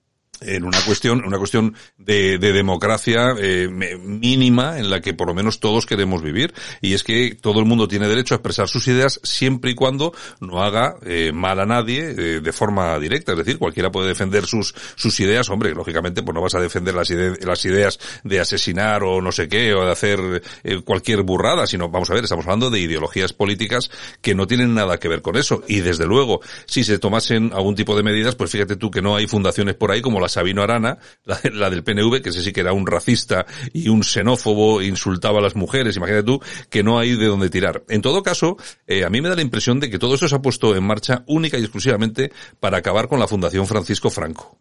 en 0.40 0.64
una 0.64 0.80
cuestión, 0.82 1.24
una 1.24 1.38
cuestión 1.38 1.74
de, 1.96 2.38
de 2.38 2.52
democracia 2.52 3.34
eh, 3.38 3.68
mínima 3.68 4.78
en 4.78 4.90
la 4.90 5.00
que 5.00 5.14
por 5.14 5.28
lo 5.28 5.34
menos 5.34 5.60
todos 5.60 5.86
queremos 5.86 6.22
vivir. 6.22 6.54
Y 6.80 6.94
es 6.94 7.04
que 7.04 7.36
todo 7.40 7.60
el 7.60 7.66
mundo 7.66 7.88
tiene 7.88 8.08
derecho 8.08 8.34
a 8.34 8.36
expresar 8.36 8.68
sus 8.68 8.86
ideas 8.88 9.20
siempre 9.22 9.70
y 9.70 9.74
cuando 9.74 10.12
no 10.40 10.62
haga 10.62 10.96
eh, 11.04 11.32
mal 11.32 11.60
a 11.60 11.66
nadie 11.66 12.10
eh, 12.10 12.40
de 12.40 12.52
forma 12.52 12.98
directa, 12.98 13.32
es 13.32 13.38
decir, 13.38 13.58
cualquiera 13.58 13.90
puede 13.90 14.08
defender 14.08 14.46
sus 14.46 14.74
sus 14.94 15.18
ideas, 15.20 15.48
hombre, 15.50 15.74
lógicamente 15.74 16.22
pues 16.22 16.34
no 16.34 16.40
vas 16.40 16.54
a 16.54 16.60
defender 16.60 16.94
las, 16.94 17.10
ide 17.10 17.36
las 17.44 17.64
ideas 17.64 17.98
de 18.24 18.40
asesinar 18.40 19.02
o 19.02 19.20
no 19.20 19.32
sé 19.32 19.48
qué 19.48 19.74
o 19.74 19.84
de 19.84 19.92
hacer 19.92 20.42
eh, 20.64 20.80
cualquier 20.84 21.22
burrada, 21.22 21.66
sino 21.66 21.88
vamos 21.88 22.10
a 22.10 22.14
ver, 22.14 22.24
estamos 22.24 22.44
hablando 22.46 22.70
de 22.70 22.80
ideologías 22.80 23.32
políticas 23.32 23.90
que 24.20 24.34
no 24.34 24.46
tienen 24.46 24.74
nada 24.74 24.98
que 24.98 25.08
ver 25.08 25.22
con 25.22 25.36
eso. 25.36 25.62
Y 25.66 25.80
desde 25.80 26.06
luego 26.06 26.40
si 26.66 26.84
se 26.84 26.98
tomasen 26.98 27.52
algún 27.54 27.74
tipo 27.74 27.96
de 27.96 28.02
medidas, 28.02 28.34
pues 28.34 28.50
fíjate 28.50 28.76
tú 28.76 28.90
que 28.90 29.02
no 29.02 29.16
hay 29.16 29.26
fundaciones 29.26 29.74
por 29.74 29.90
ahí 29.90 30.00
como 30.00 30.20
la 30.20 30.27
Sabino 30.28 30.62
Arana, 30.62 30.98
la, 31.24 31.70
del 31.70 31.84
PNV, 31.84 32.22
que 32.22 32.30
ese 32.30 32.42
sí 32.42 32.52
que 32.52 32.60
era 32.60 32.72
un 32.72 32.86
racista 32.86 33.46
y 33.72 33.88
un 33.88 34.02
xenófobo, 34.02 34.82
insultaba 34.82 35.38
a 35.38 35.42
las 35.42 35.56
mujeres, 35.56 35.96
imagínate 35.96 36.24
tú, 36.24 36.40
que 36.70 36.82
no 36.82 36.98
hay 36.98 37.16
de 37.16 37.26
dónde 37.26 37.50
tirar. 37.50 37.84
En 37.88 38.02
todo 38.02 38.22
caso, 38.22 38.56
eh, 38.86 39.04
a 39.04 39.10
mí 39.10 39.20
me 39.20 39.28
da 39.28 39.36
la 39.36 39.42
impresión 39.42 39.80
de 39.80 39.90
que 39.90 39.98
todo 39.98 40.14
eso 40.14 40.28
se 40.28 40.34
ha 40.34 40.42
puesto 40.42 40.76
en 40.76 40.84
marcha 40.84 41.24
única 41.26 41.58
y 41.58 41.62
exclusivamente 41.62 42.32
para 42.60 42.78
acabar 42.78 43.08
con 43.08 43.18
la 43.18 43.28
Fundación 43.28 43.66
Francisco 43.66 44.10
Franco. 44.10 44.58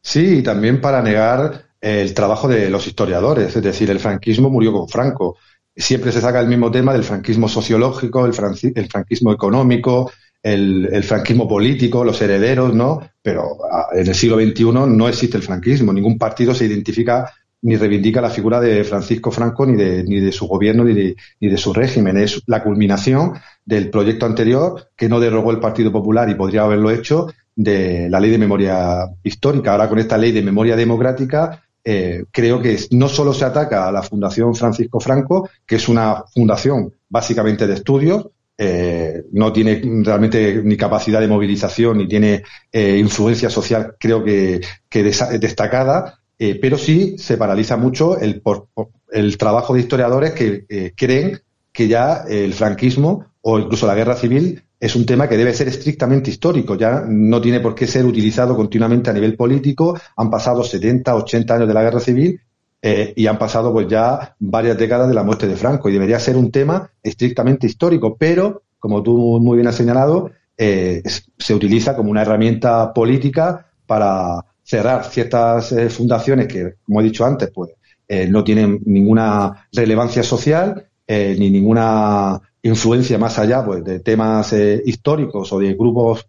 Sí, 0.00 0.38
y 0.38 0.42
también 0.42 0.80
para 0.80 1.02
negar 1.02 1.68
el 1.80 2.14
trabajo 2.14 2.48
de 2.48 2.70
los 2.70 2.86
historiadores, 2.86 3.54
es 3.54 3.62
decir, 3.62 3.90
el 3.90 4.00
franquismo 4.00 4.50
murió 4.50 4.72
con 4.72 4.88
Franco. 4.88 5.36
Siempre 5.76 6.10
se 6.10 6.20
saca 6.20 6.40
el 6.40 6.48
mismo 6.48 6.70
tema 6.70 6.92
del 6.92 7.04
franquismo 7.04 7.48
sociológico, 7.48 8.26
el, 8.26 8.32
el 8.74 8.88
franquismo 8.88 9.32
económico, 9.32 10.10
el, 10.42 11.02
franquismo 11.02 11.48
político, 11.48 12.04
los 12.04 12.20
herederos, 12.20 12.74
¿no? 12.74 13.00
Pero 13.22 13.58
en 13.92 14.06
el 14.06 14.14
siglo 14.14 14.36
XXI 14.36 14.64
no 14.64 15.08
existe 15.08 15.36
el 15.36 15.42
franquismo. 15.42 15.92
Ningún 15.92 16.18
partido 16.18 16.54
se 16.54 16.66
identifica 16.66 17.32
ni 17.60 17.76
reivindica 17.76 18.20
la 18.20 18.30
figura 18.30 18.60
de 18.60 18.84
Francisco 18.84 19.32
Franco 19.32 19.66
ni 19.66 19.76
de, 19.76 20.04
ni 20.04 20.20
de 20.20 20.30
su 20.30 20.46
gobierno 20.46 20.84
ni 20.84 20.94
de, 20.94 21.16
ni 21.40 21.48
de 21.48 21.56
su 21.56 21.72
régimen. 21.72 22.16
Es 22.16 22.42
la 22.46 22.62
culminación 22.62 23.32
del 23.64 23.90
proyecto 23.90 24.26
anterior 24.26 24.90
que 24.96 25.08
no 25.08 25.18
derogó 25.18 25.50
el 25.50 25.58
Partido 25.58 25.90
Popular 25.90 26.28
y 26.30 26.34
podría 26.34 26.62
haberlo 26.62 26.90
hecho 26.90 27.26
de 27.56 28.08
la 28.08 28.20
ley 28.20 28.30
de 28.30 28.38
memoria 28.38 29.08
histórica. 29.24 29.72
Ahora 29.72 29.88
con 29.88 29.98
esta 29.98 30.16
ley 30.16 30.30
de 30.30 30.42
memoria 30.42 30.76
democrática 30.76 31.64
eh, 31.84 32.24
creo 32.30 32.60
que 32.60 32.78
no 32.92 33.08
solo 33.08 33.32
se 33.32 33.44
ataca 33.44 33.88
a 33.88 33.92
la 33.92 34.02
Fundación 34.02 34.54
Francisco 34.54 35.00
Franco, 35.00 35.48
que 35.66 35.76
es 35.76 35.88
una 35.88 36.22
fundación 36.32 36.92
básicamente 37.08 37.66
de 37.66 37.74
estudios, 37.74 38.28
eh, 38.60 39.22
no 39.32 39.52
tiene 39.52 39.80
realmente 40.02 40.62
ni 40.64 40.76
capacidad 40.76 41.20
de 41.20 41.28
movilización 41.28 41.98
ni 41.98 42.08
tiene 42.08 42.42
eh, 42.72 42.96
influencia 42.98 43.48
social, 43.48 43.94
creo 43.98 44.24
que, 44.24 44.60
destacada, 45.38 46.18
eh, 46.36 46.58
pero 46.60 46.76
sí 46.76 47.16
se 47.18 47.36
paraliza 47.36 47.76
mucho 47.76 48.18
el, 48.18 48.42
el 49.12 49.38
trabajo 49.38 49.74
de 49.74 49.80
historiadores 49.80 50.32
que 50.32 50.66
eh, 50.68 50.92
creen 50.96 51.40
que 51.72 51.86
ya 51.86 52.24
el 52.28 52.52
franquismo 52.52 53.26
o 53.42 53.60
incluso 53.60 53.86
la 53.86 53.94
guerra 53.94 54.16
civil 54.16 54.60
es 54.80 54.96
un 54.96 55.06
tema 55.06 55.28
que 55.28 55.36
debe 55.36 55.54
ser 55.54 55.68
estrictamente 55.68 56.30
histórico, 56.30 56.76
ya 56.76 57.04
no 57.08 57.40
tiene 57.40 57.60
por 57.60 57.74
qué 57.74 57.86
ser 57.86 58.04
utilizado 58.04 58.56
continuamente 58.56 59.10
a 59.10 59.12
nivel 59.12 59.36
político. 59.36 59.98
Han 60.16 60.30
pasado 60.30 60.62
70, 60.62 61.14
80 61.14 61.54
años 61.54 61.68
de 61.68 61.74
la 61.74 61.82
guerra 61.82 62.00
civil 62.00 62.40
eh, 62.80 63.12
y 63.16 63.26
han 63.26 63.38
pasado 63.38 63.72
pues 63.72 63.88
ya 63.88 64.36
varias 64.38 64.78
décadas 64.78 65.08
de 65.08 65.14
la 65.14 65.24
muerte 65.24 65.48
de 65.48 65.56
Franco 65.56 65.88
y 65.88 65.92
debería 65.92 66.20
ser 66.20 66.36
un 66.36 66.52
tema 66.52 66.90
estrictamente 67.02 67.66
histórico, 67.66 68.16
pero 68.16 68.62
como 68.78 69.02
tú 69.02 69.40
muy 69.40 69.56
bien 69.56 69.66
has 69.66 69.74
señalado, 69.74 70.30
eh, 70.56 71.02
se 71.38 71.54
utiliza 71.54 71.96
como 71.96 72.10
una 72.10 72.22
herramienta 72.22 72.92
política 72.92 73.66
para 73.86 74.44
cerrar 74.62 75.04
ciertas 75.06 75.72
eh, 75.72 75.90
fundaciones 75.90 76.46
que, 76.46 76.74
como 76.84 77.00
he 77.00 77.04
dicho 77.04 77.24
antes, 77.24 77.50
pues 77.52 77.70
no 78.30 78.42
tienen 78.42 78.80
ninguna 78.86 79.68
relevancia 79.70 80.22
social 80.22 80.86
ni 81.06 81.50
ninguna 81.50 82.40
influencia 82.62 83.18
más 83.18 83.38
allá 83.38 83.62
pues, 83.62 83.84
de 83.84 84.00
temas 84.00 84.54
históricos 84.86 85.52
o 85.52 85.58
de 85.58 85.74
grupos 85.74 86.26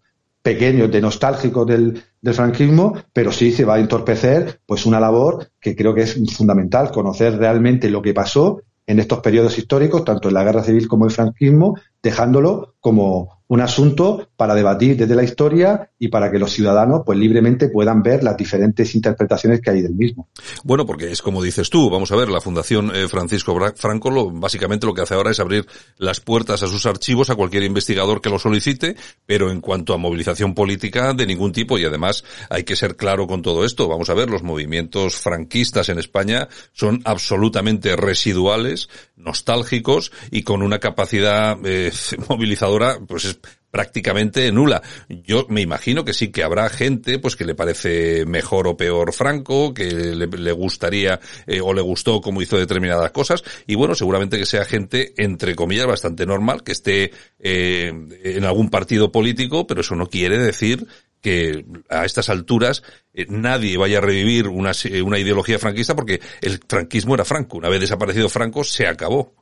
pequeños, 0.50 0.90
de 0.90 1.00
nostálgicos 1.00 1.68
del, 1.68 2.02
franquismo, 2.34 2.96
pero 3.14 3.32
sí 3.32 3.52
se 3.52 3.66
va 3.66 3.76
a 3.76 3.80
entorpecer 3.80 4.62
pues 4.66 4.88
una 4.88 5.00
labor 5.00 5.52
que 5.62 5.76
creo 5.76 5.94
que 5.94 6.02
es 6.02 6.20
fundamental, 6.36 6.90
conocer 6.92 7.38
realmente 7.38 7.88
lo 7.88 8.02
que 8.02 8.16
pasó 8.16 8.64
en 8.88 8.98
estos 9.00 9.20
periodos 9.20 9.60
históricos, 9.60 10.04
tanto 10.04 10.28
en 10.28 10.34
la 10.34 10.44
guerra 10.44 10.64
civil 10.64 10.88
como 10.88 11.06
el 11.06 11.12
franquismo, 11.12 11.76
dejándolo 12.02 12.76
como 12.80 13.40
un 13.50 13.62
asunto 13.62 14.30
para 14.38 14.54
debatir 14.54 14.96
desde 14.96 15.16
la 15.16 15.24
historia 15.24 15.90
y 15.98 16.10
para 16.10 16.32
que 16.32 16.38
los 16.38 16.52
ciudadanos 16.52 17.02
pues 17.04 17.18
libremente 17.18 17.70
puedan 17.70 18.04
ver 18.04 18.24
las 18.24 18.38
diferentes 18.38 18.94
interpretaciones 18.94 19.60
que 19.60 19.72
hay 19.72 19.82
del 19.82 19.96
mismo. 19.96 20.30
Bueno, 20.64 20.86
porque 20.86 21.12
es 21.12 21.24
como 21.24 21.42
dices 21.42 21.72
tú, 21.72 21.90
vamos 21.90 22.12
a 22.12 22.16
ver, 22.16 22.30
la 22.30 22.42
Fundación 22.42 22.96
eh, 22.96 23.08
Francisco 23.08 23.58
Franco 23.76 24.12
lo, 24.12 24.30
básicamente 24.30 24.86
lo 24.86 24.94
que 24.94 25.02
hace 25.02 25.16
ahora 25.16 25.32
es 25.32 25.40
abrir 25.40 25.66
las 25.98 26.20
puertas 26.20 26.62
a 26.62 26.68
sus 26.68 26.86
archivos 26.86 27.32
a 27.32 27.36
cualquier 27.36 27.64
investigador 27.64 28.22
que 28.22 28.30
lo 28.30 28.38
solicite, 28.38 28.96
pero 29.26 29.50
en 29.50 29.62
cuanto 29.62 29.96
a 29.96 29.98
movilización 29.98 30.54
política 30.54 31.14
de 31.16 31.26
ningún 31.26 31.52
tipo 31.52 31.80
y 31.80 31.86
además 31.86 32.24
hay 32.52 32.64
que 32.64 32.76
ser 32.76 32.98
claro 32.98 33.26
con 33.26 33.42
todo 33.42 33.66
esto. 33.66 33.88
Vamos 33.88 34.12
a 34.12 34.14
ver, 34.14 34.30
los 34.30 34.44
movimientos 34.44 35.16
franquistas 35.16 35.90
en 35.90 35.98
España 35.98 36.48
son 36.72 37.02
absolutamente 37.04 37.96
residuales, 37.96 38.90
nostálgicos 39.16 40.12
y 40.30 40.44
con 40.44 40.62
una 40.62 40.78
capacidad 40.78 41.58
eh, 41.66 41.89
movilizadora 42.30 43.00
pues 43.08 43.26
es 43.26 43.40
prácticamente 43.72 44.52
nula. 44.52 44.82
Yo 45.08 45.46
me 45.50 45.62
imagino 45.62 46.04
que 46.04 46.14
sí 46.14 46.30
que 46.30 46.44
habrá 46.44 46.70
gente 46.70 47.20
pues 47.20 47.36
que 47.36 47.46
le 47.46 47.56
parece 47.56 48.26
mejor 48.26 48.68
o 48.68 48.78
peor 48.78 49.14
Franco, 49.14 49.74
que 49.74 49.86
le, 49.92 50.52
gustaría 50.52 51.20
eh, 51.46 51.62
o 51.62 51.74
le 51.74 51.82
gustó 51.82 52.22
cómo 52.22 52.42
hizo 52.42 52.58
determinadas 52.58 53.12
cosas 53.12 53.44
y 53.68 53.76
bueno, 53.76 53.96
seguramente 53.96 54.38
que 54.38 54.46
sea 54.46 54.66
gente 54.66 55.14
entre 55.18 55.56
comillas 55.56 55.88
bastante 55.88 56.26
normal, 56.26 56.64
que 56.64 56.72
esté 56.72 57.12
eh, 57.40 57.94
en 58.24 58.44
algún 58.44 58.70
partido 58.70 59.12
político, 59.12 59.68
pero 59.68 59.82
eso 59.82 59.96
no 59.96 60.08
quiere 60.08 60.38
decir 60.38 60.88
que 61.22 61.66
a 61.90 62.06
estas 62.06 62.30
alturas 62.30 62.82
eh, 63.14 63.26
nadie 63.30 63.78
vaya 63.78 63.98
a 63.98 64.02
revivir 64.02 64.48
una, 64.48 64.72
una 65.04 65.20
ideología 65.20 65.60
franquista 65.60 65.96
porque 65.96 66.22
el 66.42 66.60
franquismo 66.68 67.14
era 67.16 67.26
Franco. 67.26 67.58
Una 67.58 67.70
vez 67.70 67.82
desaparecido 67.82 68.30
Franco, 68.30 68.64
se 68.64 68.88
acabó. 68.88 69.39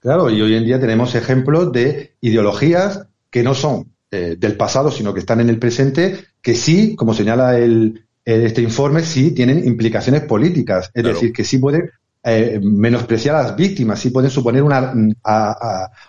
Claro, 0.00 0.30
y 0.30 0.40
hoy 0.40 0.54
en 0.54 0.64
día 0.64 0.78
tenemos 0.78 1.14
ejemplos 1.14 1.72
de 1.72 2.14
ideologías 2.20 3.06
que 3.30 3.42
no 3.42 3.54
son 3.54 3.92
eh, 4.10 4.36
del 4.38 4.56
pasado, 4.56 4.90
sino 4.90 5.12
que 5.12 5.20
están 5.20 5.40
en 5.40 5.48
el 5.48 5.58
presente, 5.58 6.24
que 6.40 6.54
sí, 6.54 6.94
como 6.94 7.14
señala 7.14 7.58
el, 7.58 8.06
este 8.24 8.62
informe, 8.62 9.02
sí 9.02 9.32
tienen 9.32 9.66
implicaciones 9.66 10.22
políticas. 10.22 10.90
Es 10.94 11.04
decir, 11.04 11.32
que 11.32 11.44
sí 11.44 11.58
pueden 11.58 11.90
eh, 12.22 12.60
menospreciar 12.62 13.36
a 13.36 13.42
las 13.42 13.56
víctimas, 13.56 13.98
sí 13.98 14.10
pueden 14.10 14.30
suponer 14.30 14.62
una, 14.62 14.92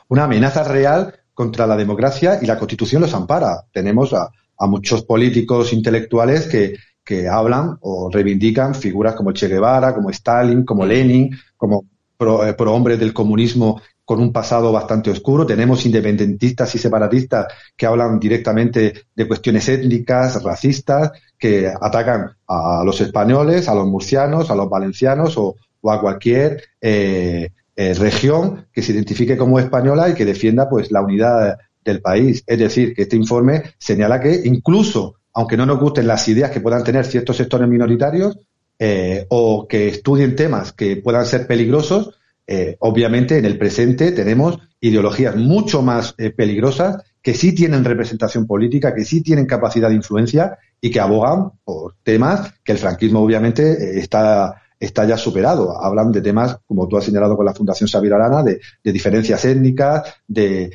una 0.07 0.23
amenaza 0.23 0.63
real 0.63 1.13
contra 1.33 1.65
la 1.65 1.77
democracia 1.77 2.39
y 2.41 2.45
la 2.45 2.59
Constitución 2.59 3.01
los 3.01 3.13
ampara. 3.13 3.65
Tenemos 3.71 4.13
a, 4.13 4.29
muchos 4.67 5.03
políticos 5.03 5.71
intelectuales 5.71 6.47
que, 6.47 6.75
que 7.01 7.29
hablan 7.29 7.77
o 7.79 8.09
reivindican 8.11 8.75
figuras 8.75 9.15
como 9.15 9.31
Che 9.31 9.47
Guevara, 9.47 9.95
como 9.95 10.09
Stalin, 10.09 10.65
como 10.65 10.85
Lenin, 10.85 11.33
como 11.55 11.85
eh, 12.19 12.53
pro, 12.53 12.73
hombres 12.73 12.99
del 12.99 13.13
comunismo 13.13 13.81
con 14.03 14.19
un 14.19 14.33
pasado 14.33 14.73
bastante 14.73 15.09
oscuro. 15.09 15.45
Tenemos 15.45 15.85
independentistas 15.85 16.75
y 16.75 16.77
separatistas 16.77 17.47
que 17.77 17.85
hablan 17.85 18.19
directamente 18.19 19.05
de 19.15 19.27
cuestiones 19.27 19.69
étnicas, 19.69 20.43
racistas, 20.43 21.11
que 21.37 21.67
atacan 21.67 22.31
a 22.47 22.83
los 22.83 22.99
españoles, 22.99 23.69
a 23.69 23.75
los 23.75 23.87
murcianos, 23.87 24.51
a 24.51 24.55
los 24.55 24.69
valencianos 24.69 25.37
o, 25.37 25.55
a 25.89 26.01
cualquier 26.01 26.61
eh, 26.81 27.51
eh, 27.73 27.93
región 27.93 28.65
que 28.73 28.81
se 28.81 28.91
identifique 28.91 29.37
como 29.37 29.57
española 29.57 30.09
y 30.09 30.13
que 30.13 30.25
defienda 30.25 30.67
pues 30.69 30.91
la 30.91 31.01
unidad 31.01 31.57
del 31.85 32.01
país. 32.01 32.43
Es 32.45 32.59
decir, 32.59 32.93
que 32.93 33.03
este 33.03 33.15
informe 33.15 33.63
señala 33.77 34.19
que 34.19 34.41
incluso, 34.43 35.15
aunque 35.33 35.55
no 35.55 35.65
nos 35.65 35.79
gusten 35.79 36.05
las 36.05 36.27
ideas 36.27 36.51
que 36.51 36.59
puedan 36.59 36.83
tener 36.83 37.05
ciertos 37.05 37.37
sectores 37.37 37.69
minoritarios, 37.69 38.37
eh, 38.79 39.25
o 39.29 39.67
que 39.67 39.89
estudien 39.89 40.35
temas 40.35 40.71
que 40.71 40.95
puedan 40.97 41.25
ser 41.25 41.45
peligrosos, 41.45 42.17
eh, 42.47 42.77
obviamente 42.79 43.37
en 43.37 43.45
el 43.45 43.57
presente 43.57 44.13
tenemos 44.13 44.57
ideologías 44.79 45.35
mucho 45.35 45.81
más 45.81 46.15
eh, 46.17 46.31
peligrosas 46.31 47.03
que 47.21 47.33
sí 47.33 47.53
tienen 47.53 47.83
representación 47.83 48.47
política, 48.47 48.95
que 48.95 49.03
sí 49.03 49.21
tienen 49.21 49.45
capacidad 49.45 49.89
de 49.89 49.95
influencia 49.95 50.57
y 50.79 50.89
que 50.89 51.01
abogan 51.01 51.51
por 51.65 51.95
temas 52.01 52.53
que 52.63 52.71
el 52.71 52.77
franquismo 52.77 53.19
obviamente 53.19 53.99
está 53.99 54.61
está 54.79 55.05
ya 55.05 55.17
superado. 55.17 55.77
Hablan 55.83 56.11
de 56.11 56.21
temas, 56.21 56.57
como 56.65 56.87
tú 56.87 56.97
has 56.97 57.03
señalado 57.03 57.35
con 57.35 57.45
la 57.45 57.53
Fundación 57.53 57.89
Xavier 57.89 58.13
Arana, 58.13 58.43
de, 58.43 58.59
diferencias 58.83 59.43
étnicas, 59.45 60.03
de, 60.27 60.71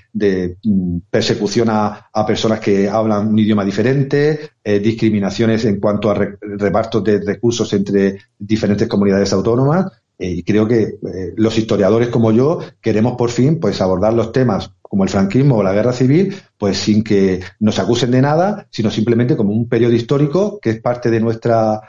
mm, 0.62 0.98
persecución 1.10 1.68
a, 1.70 2.10
personas 2.26 2.60
que 2.60 2.88
hablan 2.88 3.28
un 3.28 3.38
idioma 3.38 3.64
diferente, 3.64 4.50
eh, 4.62 4.78
discriminaciones 4.78 5.64
en 5.64 5.80
cuanto 5.80 6.10
a 6.10 6.14
repartos 6.14 7.02
de 7.04 7.20
recursos 7.20 7.72
entre 7.72 8.18
diferentes 8.38 8.88
comunidades 8.88 9.32
autónomas. 9.32 9.86
Eh, 10.18 10.30
y 10.30 10.42
creo 10.42 10.68
que 10.68 10.82
eh, 10.82 11.32
los 11.36 11.58
historiadores 11.58 12.08
como 12.08 12.30
yo 12.30 12.60
queremos 12.80 13.16
por 13.16 13.30
fin 13.30 13.58
pues 13.58 13.80
abordar 13.80 14.14
los 14.14 14.30
temas 14.30 14.70
como 14.80 15.02
el 15.02 15.10
franquismo 15.10 15.56
o 15.56 15.62
la 15.62 15.72
guerra 15.72 15.92
civil, 15.92 16.36
pues 16.56 16.78
sin 16.78 17.02
que 17.02 17.40
nos 17.58 17.80
acusen 17.80 18.12
de 18.12 18.22
nada, 18.22 18.68
sino 18.70 18.92
simplemente 18.92 19.36
como 19.36 19.52
un 19.52 19.68
periodo 19.68 19.94
histórico 19.94 20.60
que 20.62 20.70
es 20.70 20.80
parte 20.80 21.10
de 21.10 21.20
nuestra 21.20 21.80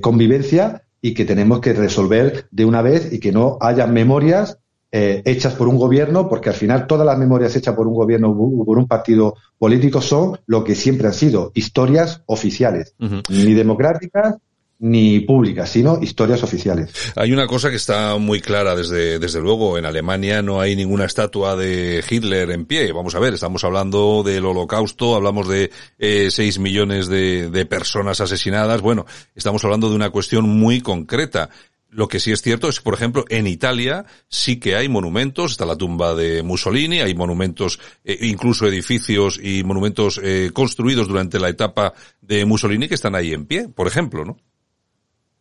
convivencia 0.00 0.82
y 1.00 1.14
que 1.14 1.24
tenemos 1.24 1.60
que 1.60 1.72
resolver 1.72 2.46
de 2.50 2.64
una 2.64 2.82
vez 2.82 3.12
y 3.12 3.20
que 3.20 3.32
no 3.32 3.58
haya 3.60 3.86
memorias 3.86 4.58
eh, 4.92 5.22
hechas 5.24 5.54
por 5.54 5.68
un 5.68 5.76
gobierno, 5.76 6.28
porque 6.28 6.48
al 6.48 6.54
final 6.54 6.86
todas 6.86 7.04
las 7.04 7.18
memorias 7.18 7.54
hechas 7.54 7.74
por 7.74 7.86
un 7.86 7.94
gobierno 7.94 8.30
o 8.30 8.64
por 8.64 8.78
un 8.78 8.86
partido 8.86 9.34
político 9.58 10.00
son 10.00 10.38
lo 10.46 10.64
que 10.64 10.74
siempre 10.74 11.08
han 11.08 11.14
sido, 11.14 11.50
historias 11.54 12.22
oficiales, 12.26 12.94
ni 12.98 13.52
democráticas 13.52 14.36
ni 14.78 15.20
públicas, 15.20 15.70
sino 15.70 15.98
historias 16.02 16.42
oficiales. 16.42 16.90
Hay 17.16 17.32
una 17.32 17.46
cosa 17.46 17.70
que 17.70 17.76
está 17.76 18.16
muy 18.18 18.40
clara 18.40 18.76
desde, 18.76 19.18
desde 19.18 19.40
luego. 19.40 19.78
En 19.78 19.86
Alemania 19.86 20.42
no 20.42 20.60
hay 20.60 20.76
ninguna 20.76 21.06
estatua 21.06 21.56
de 21.56 22.04
Hitler 22.08 22.50
en 22.50 22.66
pie. 22.66 22.92
Vamos 22.92 23.14
a 23.14 23.18
ver, 23.18 23.34
estamos 23.34 23.64
hablando 23.64 24.22
del 24.22 24.44
holocausto, 24.44 25.16
hablamos 25.16 25.48
de 25.48 25.70
eh, 25.98 26.28
6 26.30 26.58
millones 26.58 27.08
de, 27.08 27.66
personas 27.68 28.20
asesinadas. 28.20 28.80
Bueno, 28.80 29.06
estamos 29.34 29.64
hablando 29.64 29.88
de 29.88 29.96
una 29.96 30.10
cuestión 30.10 30.48
muy 30.48 30.80
concreta. 30.80 31.48
Lo 31.88 32.08
que 32.08 32.20
sí 32.20 32.30
es 32.30 32.42
cierto 32.42 32.68
es 32.68 32.80
por 32.80 32.92
ejemplo, 32.92 33.24
en 33.30 33.46
Italia 33.46 34.04
sí 34.28 34.60
que 34.60 34.76
hay 34.76 34.88
monumentos, 34.88 35.52
está 35.52 35.64
la 35.64 35.76
tumba 35.76 36.14
de 36.14 36.42
Mussolini, 36.42 37.00
hay 37.00 37.14
monumentos, 37.14 37.80
eh, 38.04 38.18
incluso 38.22 38.66
edificios 38.66 39.40
y 39.42 39.64
monumentos 39.64 40.20
eh, 40.22 40.50
construidos 40.52 41.08
durante 41.08 41.40
la 41.40 41.48
etapa 41.48 41.94
de 42.20 42.44
Mussolini 42.44 42.88
que 42.88 42.94
están 42.94 43.14
ahí 43.14 43.32
en 43.32 43.46
pie, 43.46 43.68
por 43.68 43.86
ejemplo, 43.86 44.24
¿no? 44.24 44.36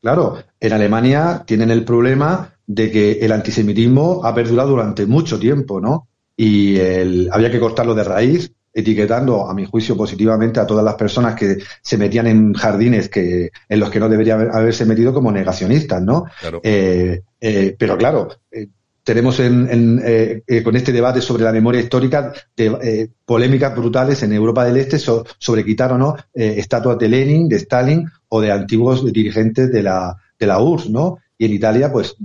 Claro, 0.06 0.38
en 0.60 0.72
Alemania 0.72 1.42
tienen 1.48 1.72
el 1.72 1.84
problema 1.84 2.54
de 2.68 2.92
que 2.92 3.14
el 3.14 3.32
antisemitismo 3.32 4.24
ha 4.24 4.36
perdurado 4.36 4.70
durante 4.70 5.08
mucho 5.08 5.40
tiempo, 5.40 5.82
¿no? 5.82 6.10
Y 6.38 6.78
el, 6.78 7.28
había 7.32 7.50
que 7.50 7.60
cortarlo 7.60 7.96
de 7.96 8.04
raíz, 8.04 8.52
etiquetando, 8.72 9.50
a 9.50 9.56
mi 9.56 9.66
juicio, 9.66 9.98
positivamente 9.98 10.60
a 10.60 10.68
todas 10.68 10.86
las 10.86 10.94
personas 10.94 11.34
que 11.34 11.58
se 11.82 11.98
metían 11.98 12.28
en 12.28 12.54
jardines 12.54 13.10
que, 13.10 13.50
en 13.68 13.80
los 13.80 13.90
que 13.90 14.00
no 14.00 14.08
deberían 14.08 14.48
haberse 14.54 14.86
metido 14.86 15.12
como 15.12 15.32
negacionistas, 15.32 16.04
¿no? 16.04 16.26
Eh, 16.62 17.24
eh, 17.42 17.76
pero 17.76 17.98
claro, 17.98 18.28
eh, 18.52 18.68
tenemos 19.06 19.40
en, 19.40 20.02
eh, 20.04 20.42
eh, 20.48 20.64
con 20.64 20.76
este 20.76 20.92
debate 20.92 21.22
sobre 21.22 21.44
la 21.44 21.52
memoria 21.52 21.80
histórica 21.80 22.34
de, 22.58 22.66
eh, 22.82 23.08
polémicas 23.24 23.74
brutales 23.76 24.24
en 24.24 24.34
Europa 24.34 24.66
del 24.66 24.78
Este 24.78 24.98
sobre 24.98 25.64
quitar 25.64 25.94
o 25.94 25.98
no 25.98 26.16
estatuas 26.34 26.98
de 26.98 27.08
Lenin, 27.08 27.48
de 27.48 27.58
Stalin 27.58 28.10
o 28.30 28.42
de 28.42 28.52
antiguos 28.52 29.06
dirigentes 29.12 29.72
de 29.72 29.84
la, 29.84 30.18
de 30.40 30.48
la 30.48 30.62
URSS, 30.62 30.90
¿no? 30.90 31.20
Y 31.38 31.46
en 31.46 31.54
Italia, 31.54 31.92
pues, 31.92 32.16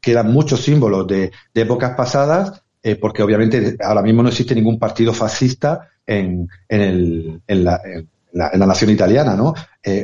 quedan 0.00 0.32
muchos 0.32 0.62
símbolos 0.62 1.06
de, 1.06 1.30
épocas 1.54 1.94
pasadas, 1.96 2.62
porque 3.00 3.22
obviamente 3.22 3.76
ahora 3.80 4.02
mismo 4.02 4.22
no 4.22 4.28
existe 4.28 4.54
ningún 4.54 4.78
partido 4.78 5.12
fascista 5.12 5.90
en, 6.06 6.48
en, 6.68 6.80
el, 6.80 7.42
en, 7.46 7.64
la, 7.64 7.80
en, 7.84 8.08
la, 8.32 8.50
la, 8.54 8.66
nación 8.66 8.90
italiana, 8.90 9.34
¿no? 9.34 9.52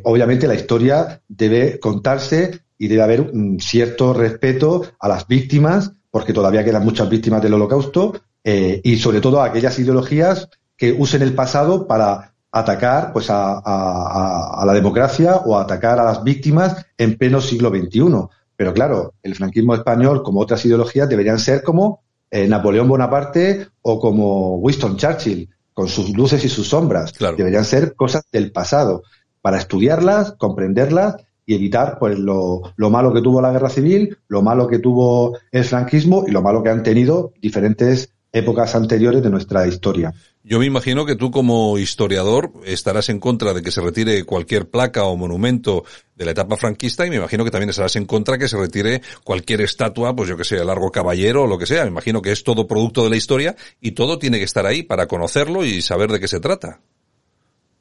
obviamente 0.03 0.47
la 0.47 0.57
historia 0.57 1.21
debe 1.29 1.79
contarse 1.79 2.61
y 2.77 2.89
debe 2.89 3.03
haber 3.03 3.21
un 3.23 3.61
cierto 3.61 4.13
respeto 4.13 4.83
a 4.99 5.09
las 5.09 5.27
víctimas 5.27 5.93
porque 6.15 6.33
todavía 6.33 6.65
quedan 6.65 6.85
muchas 6.85 7.09
víctimas 7.09 7.43
del 7.43 7.55
holocausto, 7.55 8.23
eh, 8.45 8.81
y 8.85 8.99
sobre 8.99 9.21
todo 9.21 9.43
a 9.43 9.47
aquellas 9.47 9.77
ideologías 9.81 10.49
que 10.77 10.93
usen 10.93 11.23
el 11.23 11.35
pasado 11.35 11.89
para 11.89 12.34
atacar 12.55 13.13
pues 13.13 13.27
a, 13.31 14.63
la 14.65 14.73
democracia 14.73 15.39
o 15.45 15.59
atacar 15.59 15.99
a 15.99 16.05
las 16.05 16.23
víctimas 16.23 16.87
en 16.97 17.19
pleno 17.19 17.41
siglo 17.41 17.69
XXI. 17.69 18.29
Pero 18.57 18.73
claro, 18.73 19.15
el 19.25 19.35
franquismo 19.35 19.75
español, 19.75 20.23
como 20.23 20.41
otras 20.41 20.65
ideologías, 20.65 21.09
deberían 21.09 21.41
ser 21.41 21.65
como 21.65 22.05
eh, 22.31 22.47
Napoleón 22.47 22.87
Bonaparte 22.87 23.67
o 23.83 23.99
como 23.99 24.57
Winston 24.59 24.97
Churchill, 24.97 25.51
con 25.73 25.89
sus 25.89 26.11
luces 26.11 26.45
y 26.45 26.49
sus 26.49 26.69
sombras. 26.69 27.13
Deberían 27.37 27.65
ser 27.65 27.97
cosas 27.97 28.23
del 28.31 28.53
pasado, 28.53 29.03
para 29.43 29.59
estudiarlas, 29.59 30.35
comprenderlas 30.39 31.17
y 31.45 31.57
evitar 31.57 31.99
pues 31.99 32.17
lo, 32.21 32.63
lo, 32.77 32.89
malo 32.89 33.13
que 33.13 33.21
tuvo 33.21 33.43
la 33.43 33.51
guerra 33.51 33.69
civil, 33.69 34.17
lo 34.29 34.43
malo 34.43 34.69
que 34.69 34.79
tuvo 34.79 35.37
el 35.51 35.65
franquismo 35.65 36.25
y 36.27 36.31
lo 36.31 36.41
malo 36.41 36.63
que 36.63 36.71
han 36.71 36.85
tenido 36.85 37.33
diferentes 37.43 38.11
épocas 38.33 38.77
anteriores 38.77 39.23
de 39.25 39.31
nuestra 39.31 39.67
historia. 39.67 40.15
Yo 40.47 40.59
me 40.59 40.67
imagino 40.67 41.07
que 41.07 41.17
tú 41.17 41.31
como 41.31 41.79
historiador 41.79 42.53
estarás 42.67 43.09
en 43.09 43.19
contra 43.19 43.55
de 43.55 43.63
que 43.63 43.71
se 43.71 43.81
retire 43.81 44.25
cualquier 44.25 44.69
placa 44.69 45.05
o 45.05 45.17
monumento 45.17 45.85
de 46.17 46.27
la 46.27 46.33
etapa 46.33 46.59
franquista 46.59 47.07
y 47.07 47.11
me 47.11 47.17
imagino 47.17 47.45
que 47.45 47.51
también 47.51 47.71
estarás 47.71 47.97
en 47.97 48.05
contra 48.05 48.33
de 48.35 48.41
que 48.41 48.49
se 48.49 48.59
retire 48.59 49.01
cualquier 49.25 49.63
estatua, 49.63 50.15
pues 50.15 50.29
yo 50.29 50.37
que 50.37 50.45
sé, 50.45 50.63
largo 50.63 50.91
caballero 50.91 51.45
o 51.45 51.47
lo 51.47 51.57
que 51.57 51.65
sea. 51.65 51.85
Me 51.85 51.91
imagino 51.91 52.21
que 52.21 52.31
es 52.31 52.45
todo 52.45 52.67
producto 52.67 53.03
de 53.03 53.09
la 53.09 53.17
historia 53.17 53.57
y 53.81 53.93
todo 53.93 54.19
tiene 54.19 54.37
que 54.37 54.45
estar 54.45 54.67
ahí 54.67 54.83
para 54.83 55.07
conocerlo 55.07 55.65
y 55.65 55.81
saber 55.81 56.13
de 56.13 56.21
qué 56.21 56.29
se 56.29 56.41
trata. 56.41 56.79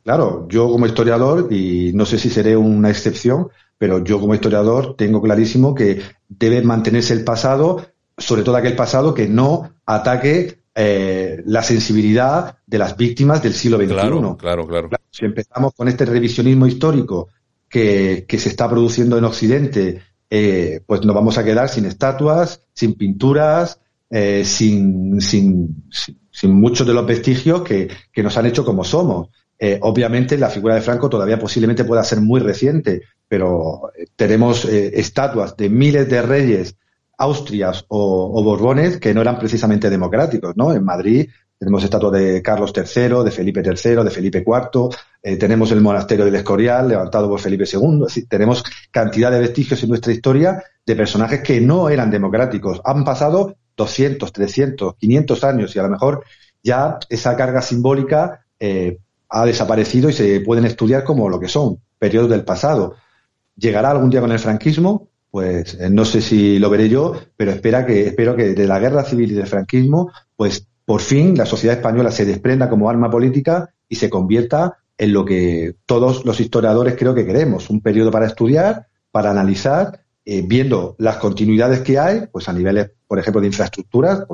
Claro, 0.05 0.47
yo 0.47 0.70
como 0.70 0.86
historiador, 0.86 1.51
y 1.51 1.91
no 1.93 2.05
sé 2.05 2.18
si 2.18 2.30
seré 2.30 2.55
una 2.55 2.89
excepción, 2.89 3.49
pero 3.78 4.01
yo 4.01 4.22
como 4.22 4.36
historiador 4.36 4.95
tengo 4.95 5.22
clarísimo 5.22 5.76
que 5.76 6.01
debe 6.30 6.61
mantenerse 6.61 7.14
el 7.14 7.26
pasado, 7.26 7.86
sobre 8.18 8.43
todo 8.43 8.55
aquel 8.55 8.78
pasado 8.78 9.14
que 9.14 9.28
no 9.28 9.74
ataque 9.86 10.62
eh, 10.76 11.44
la 11.46 11.62
sensibilidad 11.62 12.58
de 12.66 12.78
las 12.80 12.98
víctimas 12.98 13.44
del 13.44 13.54
siglo 13.54 13.78
XXI. 13.78 13.90
Claro, 13.90 14.38
claro, 14.38 14.68
claro. 14.68 14.90
Si 15.12 15.24
empezamos 15.24 15.74
con 15.76 15.88
este 15.88 16.04
revisionismo 16.06 16.66
histórico 16.66 17.30
que, 17.70 18.26
que 18.28 18.40
se 18.40 18.50
está 18.50 18.68
produciendo 18.68 19.16
en 19.18 19.24
Occidente, 19.26 20.02
eh, 20.30 20.82
pues 20.86 21.06
nos 21.06 21.14
vamos 21.14 21.38
a 21.38 21.44
quedar 21.44 21.70
sin 21.70 21.86
estatuas, 21.86 22.64
sin 22.74 22.96
pinturas, 22.96 23.80
eh, 24.10 24.44
sin, 24.46 25.22
sin, 25.22 25.84
sin, 26.32 26.52
muchos 26.54 26.88
de 26.88 26.94
los 26.94 27.06
vestigios 27.06 27.62
que, 27.62 27.88
que 28.12 28.24
nos 28.24 28.36
han 28.38 28.48
hecho 28.48 28.66
como 28.66 28.84
somos. 28.84 29.30
Obviamente 29.80 30.38
la 30.38 30.50
figura 30.50 30.76
de 30.76 30.82
Franco 30.82 31.08
todavía 31.08 31.40
posiblemente 31.40 31.86
pueda 31.86 32.04
ser 32.04 32.20
muy 32.20 32.42
reciente, 32.42 33.04
pero 33.30 33.94
tenemos 34.18 34.66
estatuas 34.66 35.56
de 35.56 35.70
miles 35.70 36.10
de 36.10 36.22
reyes 36.22 36.76
austrias 37.24 37.86
o, 37.88 38.44
borbones 38.44 38.98
que 38.98 39.14
no 39.14 39.22
eran 39.22 39.40
precisamente 39.40 39.90
democráticos, 39.90 40.56
¿no? 40.56 40.74
En 40.74 40.84
Madrid 40.84 41.30
tenemos 41.58 41.84
estatuas 41.84 42.14
de 42.14 42.42
Carlos 42.42 42.74
III, 42.76 43.24
de 43.24 43.32
Felipe 43.32 43.62
III, 43.64 44.04
de 44.04 44.10
Felipe 44.10 44.44
IV, 44.46 44.90
tenemos 45.40 45.72
el 45.72 45.80
monasterio 45.80 46.26
del 46.26 46.36
Escorial 46.36 46.90
levantado 46.90 47.30
por 47.30 47.40
Felipe 47.40 47.64
II, 47.64 48.00
es 48.02 48.08
decir, 48.08 48.28
tenemos 48.28 48.64
cantidad 48.92 49.32
de 49.32 49.40
vestigios 49.40 49.82
en 49.82 49.90
nuestra 49.90 50.12
historia 50.12 50.62
de 50.86 50.96
personajes 50.96 51.42
que 51.42 51.62
no 51.62 51.88
eran 51.88 52.12
democráticos. 52.12 52.82
Han 52.84 53.06
pasado 53.06 53.56
200, 53.78 54.32
300, 54.32 54.96
500 54.96 55.44
años 55.44 55.76
y 55.76 55.80
a 55.80 55.84
lo 55.84 55.90
mejor 55.90 56.26
ya 56.62 57.00
esa 57.10 57.36
carga 57.36 57.62
simbólica 57.62 58.46
eh, 58.60 58.98
ha 59.30 59.46
desaparecido 59.46 60.10
y 60.10 60.14
se 60.14 60.42
pueden 60.42 60.66
estudiar 60.66 61.04
como 61.04 61.30
lo 61.30 61.40
que 61.40 61.48
son, 61.48 61.80
periodos 61.98 62.30
del 62.30 62.44
pasado. 62.44 62.96
¿Llegará 63.56 63.92
algún 63.92 64.10
día 64.10 64.22
con 64.22 64.32
el 64.32 64.40
franquismo? 64.40 65.10
Pues 65.34 65.74
eh, 65.80 65.90
no 65.90 66.06
sé 66.06 66.22
si 66.22 66.60
lo 66.60 66.70
veré 66.70 66.90
yo, 66.90 67.20
pero 67.36 67.50
espera 67.50 67.88
que, 67.88 68.06
espero 68.06 68.36
que 68.36 68.54
de 68.54 68.68
la 68.68 68.78
guerra 68.78 69.04
civil 69.04 69.32
y 69.32 69.34
del 69.34 69.48
franquismo, 69.48 70.12
pues 70.36 70.68
por 70.86 71.02
fin 71.02 71.36
la 71.36 71.48
sociedad 71.48 71.76
española 71.76 72.12
se 72.12 72.24
desprenda 72.24 72.70
como 72.70 72.88
arma 72.88 73.10
política 73.10 73.74
y 73.90 73.96
se 73.96 74.12
convierta 74.12 74.78
en 74.96 75.12
lo 75.12 75.26
que 75.26 75.74
todos 75.88 76.24
los 76.24 76.40
historiadores 76.40 76.94
creo 76.96 77.16
que 77.16 77.26
queremos, 77.26 77.72
un 77.72 77.82
periodo 77.82 78.12
para 78.12 78.28
estudiar, 78.28 78.86
para 79.10 79.32
analizar, 79.32 80.02
eh, 80.24 80.44
viendo 80.46 80.96
las 81.00 81.18
continuidades 81.18 81.80
que 81.80 81.98
hay, 81.98 82.28
pues 82.32 82.48
a 82.48 82.54
niveles, 82.54 82.92
por 83.08 83.18
ejemplo, 83.18 83.42
de 83.42 83.48
infraestructuras, 83.48 84.26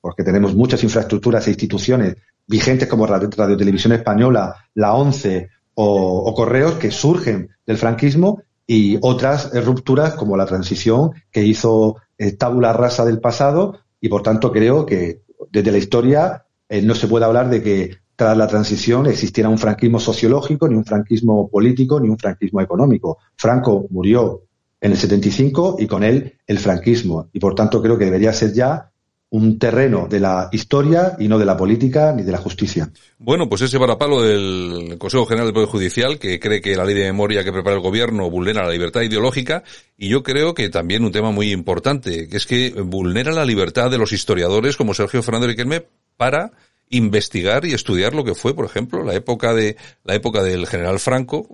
porque 0.00 0.24
tenemos 0.24 0.54
muchas 0.54 0.82
infraestructuras 0.82 1.46
e 1.46 1.50
instituciones 1.50 2.16
vigentes 2.46 2.88
como 2.88 3.06
Radio, 3.06 3.28
Televisión 3.28 3.92
Española, 3.92 4.56
la 4.72 4.94
ONCE 4.94 5.50
o, 5.74 6.32
Correos 6.34 6.76
que 6.76 6.90
surgen 6.90 7.50
del 7.66 7.76
franquismo 7.76 8.40
y 8.66 8.98
otras 9.00 9.52
rupturas 9.64 10.14
como 10.14 10.36
la 10.36 10.46
transición 10.46 11.12
que 11.30 11.44
hizo 11.44 11.96
eh, 12.18 12.32
tabula 12.32 12.72
rasa 12.72 13.04
del 13.04 13.20
pasado 13.20 13.78
y 14.00 14.08
por 14.08 14.22
tanto 14.22 14.50
creo 14.50 14.84
que 14.86 15.22
desde 15.50 15.72
la 15.72 15.78
historia 15.78 16.46
eh, 16.68 16.82
no 16.82 16.94
se 16.94 17.06
puede 17.06 17.24
hablar 17.24 17.48
de 17.48 17.62
que 17.62 17.96
tras 18.16 18.36
la 18.36 18.46
transición 18.46 19.06
existiera 19.06 19.48
un 19.48 19.58
franquismo 19.58 20.00
sociológico, 20.00 20.68
ni 20.68 20.74
un 20.74 20.84
franquismo 20.84 21.48
político, 21.48 22.00
ni 22.00 22.08
un 22.08 22.18
franquismo 22.18 22.62
económico. 22.62 23.18
Franco 23.36 23.86
murió 23.90 24.42
en 24.80 24.92
el 24.92 24.96
75 24.96 25.76
y 25.78 25.86
con 25.86 26.02
él 26.02 26.38
el 26.46 26.58
franquismo. 26.58 27.28
Y 27.32 27.40
por 27.40 27.54
tanto 27.54 27.82
creo 27.82 27.98
que 27.98 28.06
debería 28.06 28.32
ser 28.32 28.54
ya 28.54 28.90
un 29.36 29.58
terreno 29.58 30.08
de 30.08 30.18
la 30.18 30.48
historia 30.50 31.14
y 31.18 31.28
no 31.28 31.38
de 31.38 31.44
la 31.44 31.58
política 31.58 32.12
ni 32.12 32.22
de 32.22 32.32
la 32.32 32.38
justicia. 32.38 32.90
Bueno, 33.18 33.50
pues 33.50 33.60
ese 33.60 33.76
varapalo 33.76 34.22
del 34.22 34.96
Consejo 34.98 35.26
General 35.26 35.46
del 35.46 35.54
Poder 35.54 35.68
Judicial, 35.68 36.18
que 36.18 36.40
cree 36.40 36.62
que 36.62 36.74
la 36.74 36.86
ley 36.86 36.94
de 36.94 37.04
memoria 37.04 37.44
que 37.44 37.52
prepara 37.52 37.76
el 37.76 37.82
gobierno 37.82 38.30
vulnera 38.30 38.64
la 38.64 38.72
libertad 38.72 39.02
ideológica, 39.02 39.62
y 39.98 40.08
yo 40.08 40.22
creo 40.22 40.54
que 40.54 40.70
también 40.70 41.04
un 41.04 41.12
tema 41.12 41.32
muy 41.32 41.52
importante, 41.52 42.28
que 42.28 42.36
es 42.38 42.46
que 42.46 42.70
vulnera 42.70 43.30
la 43.32 43.44
libertad 43.44 43.90
de 43.90 43.98
los 43.98 44.12
historiadores 44.12 44.78
como 44.78 44.94
Sergio 44.94 45.22
Fernández 45.22 45.50
Riquelme 45.50 45.84
para 46.16 46.52
investigar 46.88 47.66
y 47.66 47.74
estudiar 47.74 48.14
lo 48.14 48.24
que 48.24 48.34
fue, 48.34 48.54
por 48.54 48.64
ejemplo, 48.64 49.04
la 49.04 49.14
época 49.14 49.52
de 49.52 49.76
la 50.04 50.14
época 50.14 50.42
del 50.42 50.66
general 50.66 50.98
Franco, 50.98 51.46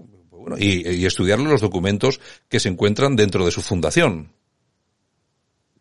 y, 0.57 0.89
y 0.89 1.07
estudiar 1.07 1.41
los 1.41 1.61
documentos 1.61 2.21
que 2.49 2.61
se 2.61 2.69
encuentran 2.69 3.17
dentro 3.17 3.45
de 3.45 3.51
su 3.51 3.61
fundación. 3.61 4.31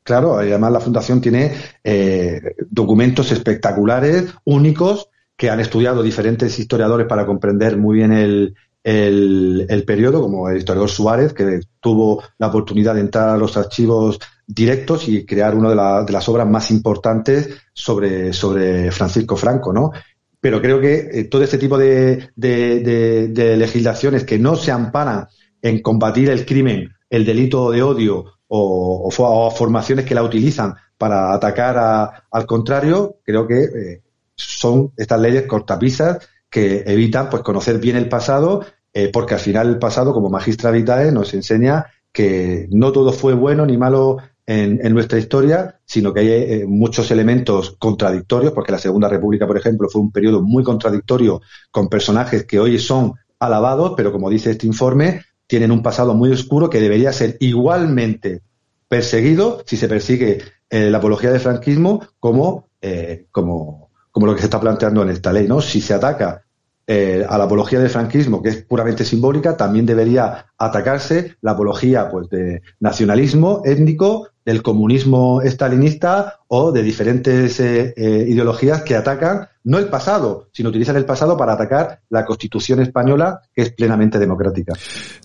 Claro, 0.04 0.38
además 0.38 0.72
la 0.72 0.80
Fundación 0.80 1.22
tiene 1.22 1.54
eh, 1.84 2.56
documentos 2.70 3.32
espectaculares, 3.32 4.34
únicos, 4.46 5.10
que 5.38 5.50
han 5.50 5.60
estudiado 5.60 6.04
diferentes 6.04 6.58
historiadores 6.58 7.08
para 7.08 7.26
comprender 7.26 7.78
muy 7.78 7.98
bien 7.98 8.12
el, 8.12 8.56
el, 8.84 9.84
periodo, 9.86 10.22
como 10.22 10.50
el 10.50 10.58
historiador 10.58 10.90
Suárez, 10.90 11.34
que 11.34 11.62
tuvo 11.80 12.24
la 12.38 12.48
oportunidad 12.48 12.96
de 12.96 13.02
entrar 13.02 13.30
a 13.30 13.38
los 13.38 13.58
archivos 13.58 14.20
directos 14.46 15.08
y 15.08 15.26
crear 15.26 15.56
una 15.56 15.70
de, 15.70 16.06
de 16.06 16.12
las 16.12 16.28
obras 16.30 16.48
más 16.48 16.72
importantes 16.72 17.50
sobre, 17.74 18.34
sobre 18.34 18.92
Francisco 18.92 19.36
Franco, 19.36 19.72
¿no? 19.72 19.92
Pero 20.40 20.62
creo 20.62 20.82
que 20.82 21.10
eh, 21.12 21.24
todo 21.26 21.44
este 21.44 21.60
tipo 21.60 21.78
de, 21.78 22.30
de, 22.36 23.30
de 23.30 23.58
legislaciones 23.58 24.24
que 24.24 24.40
no 24.40 24.56
se 24.56 24.72
amparan 24.72 25.28
en 25.62 25.82
combatir 25.82 26.30
el 26.32 26.46
crimen, 26.46 26.90
el 27.10 27.26
delito 27.26 27.70
de 27.70 27.84
odio 27.84 28.26
o, 28.54 29.52
formaciones 29.56 30.06
que 30.06 30.14
la 30.14 30.24
utilizan 30.24 30.76
para 30.98 31.34
atacar 31.34 32.26
al 32.30 32.46
contrario, 32.46 33.20
creo 33.24 33.48
que 33.48 33.64
eh, 33.64 34.02
son 34.36 34.92
estas 34.98 35.22
leyes 35.22 35.44
cortapisas 35.48 36.28
que 36.50 36.84
evitan 36.86 37.30
pues 37.30 37.44
conocer 37.44 37.80
bien 37.80 37.96
el 37.96 38.10
pasado, 38.10 38.66
eh, 38.94 39.10
porque 39.12 39.36
al 39.36 39.40
final 39.40 39.70
el 39.70 39.80
pasado, 39.80 40.14
como 40.14 40.30
magistra 40.30 40.70
vitae, 40.70 41.14
nos 41.14 41.34
enseña 41.34 41.86
que 42.12 42.68
no 42.72 42.92
todo 42.92 43.14
fue 43.14 43.34
bueno 43.34 43.66
ni 43.66 43.78
malo 43.78 44.18
en, 44.46 44.94
nuestra 44.94 45.18
historia, 45.18 45.80
sino 45.86 46.14
que 46.14 46.20
hay 46.20 46.30
eh, 46.30 46.66
muchos 46.68 47.10
elementos 47.10 47.78
contradictorios, 47.80 48.52
porque 48.52 48.74
la 48.74 48.80
Segunda 48.80 49.08
República, 49.08 49.48
por 49.48 49.56
ejemplo, 49.56 49.88
fue 49.90 50.02
un 50.02 50.12
periodo 50.12 50.42
muy 50.42 50.62
contradictorio 50.62 51.42
con 51.72 51.88
personajes 51.88 52.46
que 52.46 52.60
hoy 52.60 52.78
son 52.80 53.14
alabados, 53.40 53.94
pero 53.96 54.12
como 54.12 54.30
dice 54.30 54.52
este 54.52 54.68
informe, 54.68 55.22
tienen 55.52 55.72
un 55.72 55.84
pasado 55.84 56.14
muy 56.14 56.32
oscuro 56.32 56.70
que 56.70 56.80
debería 56.80 57.12
ser 57.12 57.36
igualmente 57.42 58.42
perseguido 58.88 59.62
si 59.66 59.76
se 59.76 59.90
persigue 59.90 60.42
eh, 60.70 60.90
la 60.90 61.00
apología 61.00 61.30
del 61.30 61.42
franquismo 61.42 62.08
como, 62.22 62.70
eh, 62.80 63.26
como, 63.32 63.90
como 64.12 64.28
lo 64.28 64.34
que 64.34 64.40
se 64.40 64.46
está 64.46 64.62
planteando 64.62 65.02
en 65.02 65.10
esta 65.10 65.34
ley. 65.34 65.50
¿no? 65.50 65.60
Si 65.60 65.82
se 65.82 65.94
ataca 65.94 66.46
eh, 66.94 67.26
a 67.26 67.38
la 67.38 67.46
apología 67.46 67.80
del 67.80 67.90
franquismo, 67.90 68.42
que 68.42 68.50
es 68.50 68.58
puramente 68.66 69.06
simbólica, 69.06 69.56
también 69.56 69.86
debería 69.86 70.48
atacarse 70.58 71.38
la 71.40 71.52
apología 71.52 72.10
pues, 72.12 72.28
de 72.30 72.64
nacionalismo 72.82 73.62
étnico, 73.64 74.28
del 74.44 74.62
comunismo 74.62 75.42
estalinista 75.42 76.42
o 76.50 76.74
de 76.74 76.84
diferentes 76.84 77.62
eh, 77.62 77.94
eh, 77.96 78.26
ideologías 78.28 78.82
que 78.82 78.98
atacan 78.98 79.48
no 79.64 79.78
el 79.78 79.88
pasado, 79.88 80.50
sino 80.52 80.68
utilizan 80.68 80.98
el 80.98 81.06
pasado 81.06 81.38
para 81.38 81.54
atacar 81.54 82.02
la 82.10 82.26
Constitución 82.26 82.82
española, 82.82 83.40
que 83.54 83.62
es 83.62 83.72
plenamente 83.72 84.20
democrática. 84.20 84.74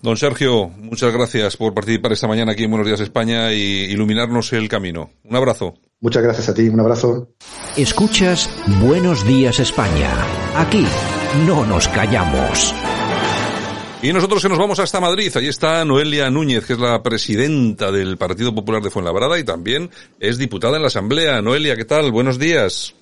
Don 0.03 0.17
Sergio, 0.17 0.69
muchas 0.69 1.13
gracias 1.13 1.57
por 1.57 1.75
participar 1.75 2.13
esta 2.13 2.29
mañana 2.29 2.53
aquí 2.53 2.63
en 2.63 2.71
Buenos 2.71 2.87
Días 2.87 3.01
España 3.01 3.53
y 3.53 3.91
iluminarnos 3.91 4.53
el 4.53 4.69
camino. 4.69 5.11
Un 5.25 5.35
abrazo. 5.35 5.75
Muchas 6.01 6.23
gracias 6.23 6.49
a 6.49 6.55
ti, 6.55 6.69
un 6.69 6.79
abrazo. 6.79 7.31
Escuchas 7.77 8.49
Buenos 8.81 9.27
Días 9.27 9.59
España. 9.59 10.13
Aquí 10.55 10.87
no 11.45 11.67
nos 11.67 11.89
callamos. 11.89 12.75
Y 14.03 14.13
nosotros 14.13 14.43
que 14.43 14.49
nos 14.49 14.59
vamos 14.59 14.79
hasta 14.79 15.01
Madrid. 15.01 15.33
Allí 15.37 15.49
está 15.49 15.85
Noelia 15.85 16.31
Núñez, 16.31 16.65
que 16.65 16.75
es 16.75 16.79
la 16.79 17.03
presidenta 17.03 17.91
del 17.91 18.17
Partido 18.17 18.55
Popular 18.55 18.83
de 18.83 18.91
Fuenlabrada 18.91 19.39
y 19.39 19.45
también 19.45 19.91
es 20.21 20.39
diputada 20.39 20.77
en 20.77 20.83
la 20.83 20.89
Asamblea. 20.89 21.43
Noelia, 21.43 21.77
¿qué 21.77 21.85
tal? 21.85 22.13
Buenos 22.13 22.39
días. 22.39 22.95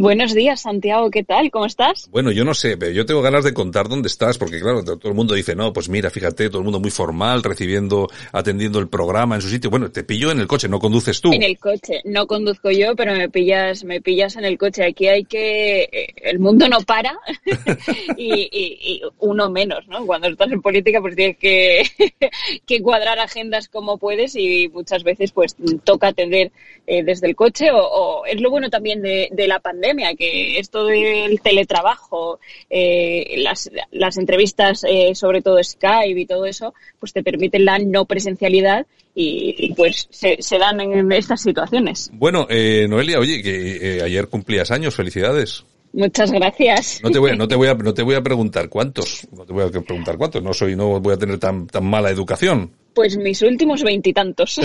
Buenos 0.00 0.32
días, 0.32 0.62
Santiago, 0.62 1.10
¿qué 1.10 1.24
tal? 1.24 1.50
¿Cómo 1.50 1.66
estás? 1.66 2.08
Bueno, 2.10 2.30
yo 2.30 2.42
no 2.42 2.54
sé, 2.54 2.78
pero 2.78 2.90
yo 2.90 3.04
tengo 3.04 3.20
ganas 3.20 3.44
de 3.44 3.52
contar 3.52 3.86
dónde 3.86 4.08
estás, 4.08 4.38
porque 4.38 4.58
claro, 4.58 4.82
todo 4.82 4.98
el 5.04 5.14
mundo 5.14 5.34
dice, 5.34 5.54
no, 5.54 5.74
pues 5.74 5.90
mira, 5.90 6.08
fíjate, 6.08 6.48
todo 6.48 6.58
el 6.58 6.64
mundo 6.64 6.80
muy 6.80 6.90
formal, 6.90 7.42
recibiendo, 7.42 8.08
atendiendo 8.32 8.78
el 8.78 8.88
programa 8.88 9.34
en 9.34 9.42
su 9.42 9.50
sitio. 9.50 9.68
Bueno, 9.68 9.90
te 9.90 10.02
pillo 10.02 10.30
en 10.30 10.40
el 10.40 10.46
coche, 10.46 10.68
no 10.68 10.78
conduces 10.78 11.20
tú. 11.20 11.34
En 11.34 11.42
el 11.42 11.58
coche, 11.58 12.00
no 12.06 12.26
conduzco 12.26 12.70
yo, 12.70 12.96
pero 12.96 13.12
me 13.12 13.28
pillas, 13.28 13.84
me 13.84 14.00
pillas 14.00 14.36
en 14.36 14.46
el 14.46 14.56
coche. 14.56 14.86
Aquí 14.86 15.06
hay 15.06 15.24
que, 15.24 15.82
eh, 15.82 16.14
el 16.22 16.38
mundo 16.38 16.66
no 16.66 16.80
para 16.80 17.18
y, 18.16 18.48
y, 18.50 18.78
y, 18.80 19.02
uno 19.18 19.50
menos, 19.50 19.86
¿no? 19.86 20.06
Cuando 20.06 20.28
estás 20.28 20.50
en 20.50 20.62
política, 20.62 21.02
pues 21.02 21.14
tienes 21.14 21.36
que, 21.36 21.82
que 22.66 22.80
cuadrar 22.80 23.18
agendas 23.18 23.68
como 23.68 23.98
puedes 23.98 24.34
y 24.34 24.68
muchas 24.68 25.04
veces, 25.04 25.32
pues 25.32 25.56
toca 25.84 26.08
atender 26.08 26.52
eh, 26.86 27.02
desde 27.02 27.26
el 27.26 27.36
coche 27.36 27.70
o, 27.70 27.78
o, 27.78 28.24
es 28.24 28.40
lo 28.40 28.48
bueno 28.48 28.70
también 28.70 29.02
de, 29.02 29.28
de 29.30 29.46
la 29.46 29.60
pandemia 29.60 29.89
que 30.16 30.58
esto 30.58 30.86
del 30.86 31.40
teletrabajo, 31.40 32.40
eh, 32.68 33.34
las, 33.38 33.70
las, 33.90 34.16
entrevistas, 34.18 34.84
eh, 34.88 35.14
sobre 35.14 35.42
todo 35.42 35.62
Skype 35.62 36.20
y 36.20 36.26
todo 36.26 36.46
eso, 36.46 36.74
pues 36.98 37.12
te 37.12 37.22
permiten 37.22 37.64
la 37.64 37.78
no 37.78 38.04
presencialidad 38.04 38.86
y, 39.14 39.54
y 39.58 39.74
pues 39.74 40.06
se, 40.10 40.36
se, 40.40 40.58
dan 40.58 40.80
en 40.80 41.10
estas 41.12 41.42
situaciones. 41.42 42.10
Bueno, 42.12 42.46
eh, 42.48 42.86
Noelia, 42.88 43.18
oye, 43.18 43.42
que 43.42 43.96
eh, 43.98 44.02
ayer 44.02 44.28
cumplías 44.28 44.70
años, 44.70 44.94
felicidades. 44.94 45.64
Muchas 45.92 46.30
gracias. 46.30 47.00
No 47.02 47.10
te 47.10 47.18
voy 47.18 47.32
a, 47.32 47.34
no 47.34 47.48
te 47.48 47.56
voy 47.56 47.68
a, 47.68 47.74
no 47.82 47.94
te 47.94 48.02
voy 48.02 48.14
a 48.14 48.22
preguntar 48.22 48.68
cuántos, 48.68 49.26
no 49.32 49.44
te 49.44 49.52
voy 49.52 49.64
a 49.64 49.68
preguntar 49.68 50.16
cuántos, 50.16 50.42
no 50.42 50.52
soy, 50.52 50.76
no 50.76 51.00
voy 51.00 51.14
a 51.14 51.18
tener 51.18 51.38
tan, 51.38 51.66
tan 51.66 51.84
mala 51.84 52.10
educación. 52.10 52.72
Pues 52.94 53.16
mis 53.16 53.40
últimos 53.42 53.82
veintitantos. 53.82 54.60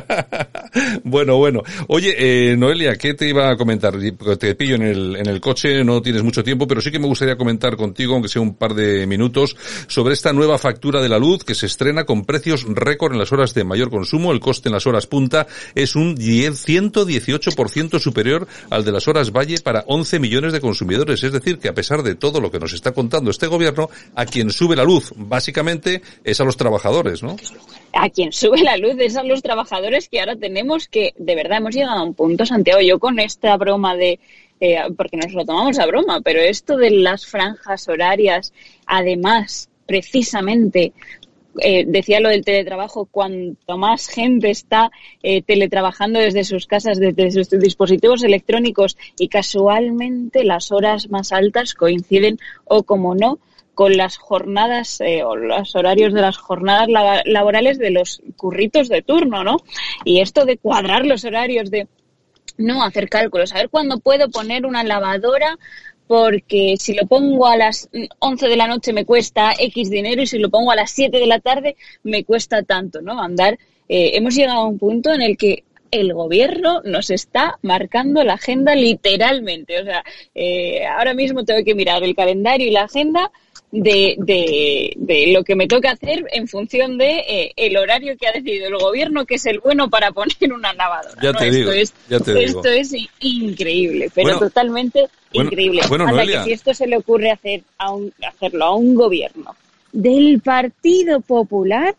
bueno, 1.04 1.38
bueno. 1.38 1.62
Oye, 1.88 2.14
eh, 2.18 2.56
Noelia, 2.56 2.96
¿qué 2.96 3.14
te 3.14 3.28
iba 3.28 3.50
a 3.50 3.56
comentar? 3.56 3.94
Te 4.38 4.54
pillo 4.54 4.74
en 4.76 4.82
el, 4.82 5.16
en 5.16 5.26
el 5.26 5.40
coche, 5.40 5.82
no 5.82 6.02
tienes 6.02 6.22
mucho 6.22 6.44
tiempo, 6.44 6.66
pero 6.66 6.80
sí 6.80 6.90
que 6.90 6.98
me 6.98 7.06
gustaría 7.06 7.36
comentar 7.36 7.76
contigo, 7.76 8.14
aunque 8.14 8.28
sea 8.28 8.42
un 8.42 8.54
par 8.54 8.74
de 8.74 9.06
minutos, 9.06 9.56
sobre 9.86 10.14
esta 10.14 10.32
nueva 10.32 10.58
factura 10.58 11.00
de 11.00 11.08
la 11.08 11.18
luz 11.18 11.44
que 11.44 11.54
se 11.54 11.66
estrena 11.66 12.04
con 12.04 12.24
precios 12.24 12.66
récord 12.68 13.12
en 13.12 13.18
las 13.18 13.32
horas 13.32 13.54
de 13.54 13.64
mayor 13.64 13.90
consumo. 13.90 14.32
El 14.32 14.40
coste 14.40 14.68
en 14.68 14.74
las 14.74 14.86
horas 14.86 15.06
punta 15.06 15.46
es 15.74 15.96
un 15.96 16.14
10, 16.14 16.66
118% 16.66 17.98
superior 17.98 18.46
al 18.68 18.84
de 18.84 18.92
las 18.92 19.08
horas 19.08 19.32
valle 19.32 19.58
para 19.60 19.84
11 19.86 20.18
millones 20.18 20.52
de 20.52 20.60
consumidores. 20.60 21.22
Es 21.22 21.32
decir, 21.32 21.58
que 21.58 21.68
a 21.68 21.74
pesar 21.74 22.02
de 22.02 22.14
todo 22.14 22.40
lo 22.40 22.50
que 22.50 22.58
nos 22.58 22.72
está 22.72 22.92
contando 22.92 23.30
este 23.30 23.46
gobierno, 23.46 23.88
a 24.14 24.26
quien 24.26 24.50
sube 24.50 24.76
la 24.76 24.84
luz, 24.84 25.12
básicamente, 25.16 26.02
es 26.22 26.40
a 26.40 26.44
los 26.44 26.56
trabajadores, 26.56 27.22
A 27.92 28.08
quien 28.08 28.32
sube 28.32 28.62
la 28.62 28.76
luz 28.76 28.94
es 28.98 29.16
a 29.16 29.24
los 29.24 29.42
trabajadores 29.42 30.08
que 30.08 30.20
ahora 30.20 30.36
tenemos 30.36 30.88
que, 30.88 31.12
de 31.18 31.34
verdad, 31.34 31.58
hemos 31.58 31.74
llegado 31.74 31.98
a 31.98 32.04
un 32.04 32.14
punto, 32.14 32.46
Santiago, 32.46 32.80
yo 32.80 32.98
con 32.98 33.18
esta 33.18 33.56
broma 33.56 33.96
de, 33.96 34.20
eh, 34.60 34.78
porque 34.96 35.16
nos 35.16 35.32
lo 35.32 35.44
tomamos 35.44 35.78
a 35.78 35.86
broma, 35.86 36.20
pero 36.20 36.40
esto 36.40 36.76
de 36.76 36.90
las 36.90 37.26
franjas 37.26 37.88
horarias, 37.88 38.52
además, 38.86 39.70
precisamente, 39.86 40.92
eh, 41.58 41.84
decía 41.86 42.20
lo 42.20 42.28
del 42.28 42.44
teletrabajo, 42.44 43.06
cuanto 43.06 43.76
más 43.76 44.06
gente 44.06 44.50
está 44.50 44.90
eh, 45.22 45.42
teletrabajando 45.42 46.20
desde 46.20 46.44
sus 46.44 46.66
casas, 46.66 47.00
desde 47.00 47.32
sus 47.32 47.50
dispositivos 47.50 48.22
electrónicos 48.22 48.96
y 49.18 49.28
casualmente 49.28 50.44
las 50.44 50.70
horas 50.70 51.10
más 51.10 51.32
altas 51.32 51.74
coinciden 51.74 52.38
o 52.64 52.84
como 52.84 53.16
no 53.16 53.40
con 53.80 53.96
las 53.96 54.18
jornadas 54.18 55.00
eh, 55.00 55.22
o 55.24 55.36
los 55.36 55.74
horarios 55.74 56.12
de 56.12 56.20
las 56.20 56.36
jornadas 56.36 56.86
laborales 57.24 57.78
de 57.78 57.88
los 57.88 58.20
curritos 58.36 58.90
de 58.90 59.00
turno, 59.00 59.42
¿no? 59.42 59.56
Y 60.04 60.20
esto 60.20 60.44
de 60.44 60.58
cuadrar 60.58 61.06
los 61.06 61.24
horarios, 61.24 61.70
de 61.70 61.88
no 62.58 62.84
hacer 62.84 63.08
cálculos, 63.08 63.54
a 63.54 63.54
ver 63.54 63.70
cuándo 63.70 63.98
puedo 63.98 64.30
poner 64.30 64.66
una 64.66 64.84
lavadora 64.84 65.58
porque 66.06 66.74
si 66.78 66.92
lo 66.92 67.06
pongo 67.06 67.46
a 67.46 67.56
las 67.56 67.88
11 68.18 68.48
de 68.48 68.56
la 68.58 68.66
noche 68.66 68.92
me 68.92 69.06
cuesta 69.06 69.54
X 69.58 69.88
dinero 69.88 70.20
y 70.20 70.26
si 70.26 70.38
lo 70.38 70.50
pongo 70.50 70.72
a 70.72 70.76
las 70.76 70.90
7 70.90 71.18
de 71.18 71.26
la 71.26 71.40
tarde 71.40 71.76
me 72.02 72.22
cuesta 72.22 72.62
tanto, 72.62 73.00
¿no? 73.00 73.18
Andar, 73.18 73.54
eh, 73.88 74.10
hemos 74.12 74.34
llegado 74.34 74.60
a 74.60 74.68
un 74.68 74.78
punto 74.78 75.10
en 75.10 75.22
el 75.22 75.38
que 75.38 75.64
el 75.90 76.12
gobierno 76.12 76.82
nos 76.84 77.08
está 77.08 77.58
marcando 77.62 78.24
la 78.24 78.34
agenda 78.34 78.74
literalmente. 78.74 79.80
O 79.80 79.84
sea, 79.84 80.04
eh, 80.34 80.84
ahora 80.84 81.14
mismo 81.14 81.46
tengo 81.46 81.64
que 81.64 81.74
mirar 81.74 82.02
el 82.02 82.14
calendario 82.14 82.66
y 82.66 82.72
la 82.72 82.82
agenda 82.82 83.32
de, 83.72 84.16
de, 84.18 84.92
de, 84.96 85.32
lo 85.32 85.44
que 85.44 85.54
me 85.54 85.68
toca 85.68 85.92
hacer 85.92 86.24
en 86.32 86.48
función 86.48 86.98
de 86.98 87.18
eh, 87.28 87.52
el 87.56 87.76
horario 87.76 88.16
que 88.18 88.26
ha 88.26 88.32
decidido 88.32 88.66
el 88.68 88.76
gobierno, 88.76 89.24
que 89.24 89.36
es 89.36 89.46
el 89.46 89.60
bueno 89.60 89.88
para 89.88 90.10
poner 90.12 90.52
una 90.52 90.72
lavadora. 90.74 91.20
Ya 91.22 91.32
te 91.32 91.46
¿no? 91.46 91.52
digo, 91.52 91.70
esto, 91.70 91.96
es, 91.98 92.08
ya 92.08 92.18
te 92.20 92.44
esto 92.44 92.62
digo. 92.62 92.74
es 92.74 92.94
increíble, 93.20 94.10
pero 94.14 94.24
Bueno, 94.28 94.38
totalmente 94.40 95.08
bueno, 95.32 95.50
increíble. 95.50 95.82
bueno, 95.88 96.04
Anda, 96.04 96.16
Noelia. 96.16 96.38
que 96.40 96.44
si 96.46 96.52
esto 96.52 96.74
se 96.74 96.86
le 96.86 96.96
ocurre 96.96 97.30
hacer 97.30 97.62
a 97.78 97.92
un, 97.92 98.12
hacerlo 98.26 98.64
a 98.64 98.74
un 98.74 98.94
gobierno 98.94 99.54
del 99.92 100.40
Partido 100.40 101.20
Popular, 101.20 101.94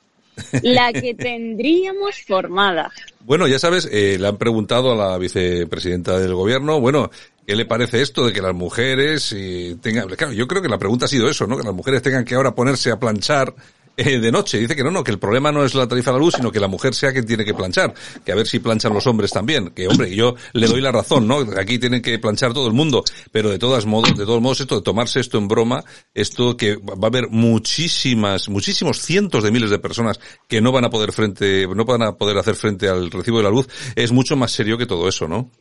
la 0.61 0.91
que 0.93 1.13
tendríamos 1.17 2.21
formada. 2.25 2.91
Bueno, 3.23 3.47
ya 3.47 3.59
sabes, 3.59 3.87
eh, 3.91 4.17
le 4.19 4.27
han 4.27 4.37
preguntado 4.37 4.91
a 4.93 4.95
la 4.95 5.17
vicepresidenta 5.17 6.17
del 6.19 6.33
gobierno, 6.33 6.79
bueno, 6.79 7.11
¿qué 7.45 7.55
le 7.55 7.65
parece 7.65 8.01
esto 8.01 8.25
de 8.25 8.33
que 8.33 8.41
las 8.41 8.53
mujeres 8.53 9.33
eh, 9.35 9.77
tengan, 9.81 10.07
claro, 10.09 10.33
yo 10.33 10.47
creo 10.47 10.61
que 10.61 10.69
la 10.69 10.77
pregunta 10.77 11.05
ha 11.05 11.09
sido 11.09 11.29
eso, 11.29 11.47
¿no? 11.47 11.57
Que 11.57 11.63
las 11.63 11.73
mujeres 11.73 12.01
tengan 12.01 12.25
que 12.25 12.35
ahora 12.35 12.55
ponerse 12.55 12.91
a 12.91 12.99
planchar 12.99 13.53
eh, 13.97 14.19
de 14.19 14.31
noche. 14.31 14.57
Dice 14.57 14.75
que 14.75 14.83
no, 14.83 14.91
no, 14.91 15.03
que 15.03 15.11
el 15.11 15.19
problema 15.19 15.51
no 15.51 15.65
es 15.65 15.75
la 15.75 15.87
tarifa 15.87 16.11
de 16.11 16.17
la 16.17 16.23
luz, 16.23 16.35
sino 16.35 16.51
que 16.51 16.59
la 16.59 16.67
mujer 16.67 16.95
sea 16.95 17.11
quien 17.11 17.25
tiene 17.25 17.43
que 17.43 17.53
planchar. 17.53 17.93
Que 18.25 18.31
a 18.31 18.35
ver 18.35 18.47
si 18.47 18.59
planchan 18.59 18.93
los 18.93 19.05
hombres 19.05 19.31
también. 19.31 19.71
Que 19.71 19.87
hombre, 19.87 20.15
yo 20.15 20.35
le 20.53 20.67
doy 20.67 20.81
la 20.81 20.91
razón, 20.91 21.27
¿no? 21.27 21.39
Aquí 21.57 21.77
tienen 21.77 22.01
que 22.01 22.17
planchar 22.17 22.53
todo 22.53 22.67
el 22.67 22.73
mundo. 22.73 23.03
Pero 23.31 23.49
de 23.49 23.59
todas 23.59 23.85
modos, 23.85 24.17
de 24.17 24.25
todos 24.25 24.41
modos, 24.41 24.61
esto 24.61 24.75
de 24.77 24.81
tomarse 24.81 25.19
esto 25.19 25.37
en 25.37 25.47
broma, 25.47 25.83
esto 26.13 26.55
que 26.55 26.77
va 26.77 26.95
a 27.03 27.07
haber 27.07 27.29
muchísimas, 27.29 28.49
muchísimos 28.49 28.99
cientos 29.01 29.43
de 29.43 29.51
miles 29.51 29.69
de 29.69 29.79
personas 29.79 30.19
que 30.47 30.61
no 30.61 30.71
van 30.71 30.85
a 30.85 30.89
poder 30.89 31.11
frente, 31.11 31.67
no 31.67 31.85
van 31.85 32.03
a 32.03 32.13
poder 32.13 32.37
hacer 32.37 32.55
frente 32.55 32.87
al 32.87 33.11
recibo 33.11 33.37
de 33.37 33.43
la 33.43 33.49
luz, 33.49 33.67
es 33.95 34.11
mucho 34.11 34.35
más 34.35 34.51
serio 34.51 34.77
que 34.77 34.85
todo 34.85 35.07
eso, 35.07 35.27
¿no? 35.27 35.51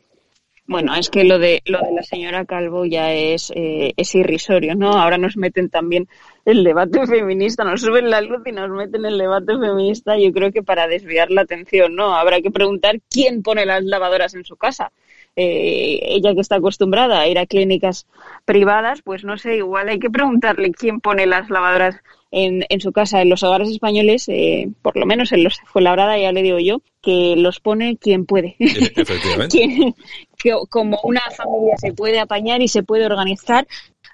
Bueno, 0.67 0.95
es 0.95 1.09
que 1.09 1.23
lo 1.23 1.37
de 1.37 1.61
lo 1.65 1.79
de 1.79 1.91
la 1.91 2.03
señora 2.03 2.45
Calvo 2.45 2.85
ya 2.85 3.11
es 3.13 3.51
eh, 3.55 3.93
es 3.97 4.15
irrisorio, 4.15 4.75
¿no? 4.75 4.91
Ahora 4.93 5.17
nos 5.17 5.35
meten 5.35 5.69
también 5.69 6.07
el 6.45 6.63
debate 6.63 7.05
feminista, 7.07 7.63
nos 7.63 7.81
suben 7.81 8.09
la 8.09 8.21
luz 8.21 8.41
y 8.45 8.51
nos 8.51 8.69
meten 8.69 9.05
el 9.05 9.17
debate 9.17 9.57
feminista. 9.57 10.17
Yo 10.17 10.31
creo 10.31 10.51
que 10.51 10.63
para 10.63 10.87
desviar 10.87 11.31
la 11.31 11.41
atención, 11.41 11.95
¿no? 11.95 12.15
Habrá 12.15 12.41
que 12.41 12.51
preguntar 12.51 13.01
quién 13.09 13.43
pone 13.43 13.65
las 13.65 13.83
lavadoras 13.83 14.33
en 14.35 14.45
su 14.45 14.55
casa. 14.55 14.91
Eh, 15.35 15.99
ella 16.03 16.33
que 16.33 16.41
está 16.41 16.57
acostumbrada 16.57 17.19
a 17.21 17.27
ir 17.27 17.39
a 17.39 17.45
clínicas 17.45 18.05
privadas, 18.45 19.01
pues 19.01 19.23
no 19.23 19.37
sé, 19.37 19.57
igual 19.57 19.89
hay 19.89 19.99
que 19.99 20.09
preguntarle 20.09 20.71
quién 20.71 20.99
pone 20.99 21.25
las 21.25 21.49
lavadoras 21.49 21.95
en, 22.31 22.65
en 22.69 22.79
su 22.81 22.91
casa. 22.91 23.21
En 23.21 23.29
los 23.29 23.43
hogares 23.43 23.69
españoles, 23.69 24.27
eh, 24.29 24.69
por 24.81 24.97
lo 24.97 25.05
menos 25.05 25.31
en 25.31 25.43
los 25.43 25.59
Fuenlabrada, 25.65 26.17
ya 26.17 26.31
le 26.31 26.41
digo 26.41 26.59
yo, 26.59 26.81
que 27.01 27.35
los 27.37 27.59
pone 27.59 27.97
quien 27.97 28.25
puede. 28.25 28.55
Efectivamente. 28.59 29.57
Quien- 29.57 29.95
que 30.37 30.53
como 30.69 30.99
una 31.03 31.21
familia 31.35 31.75
se 31.77 31.93
puede 31.93 32.19
apañar 32.19 32.61
y 32.61 32.67
se 32.67 32.81
puede 32.83 33.05
organizar. 33.05 33.67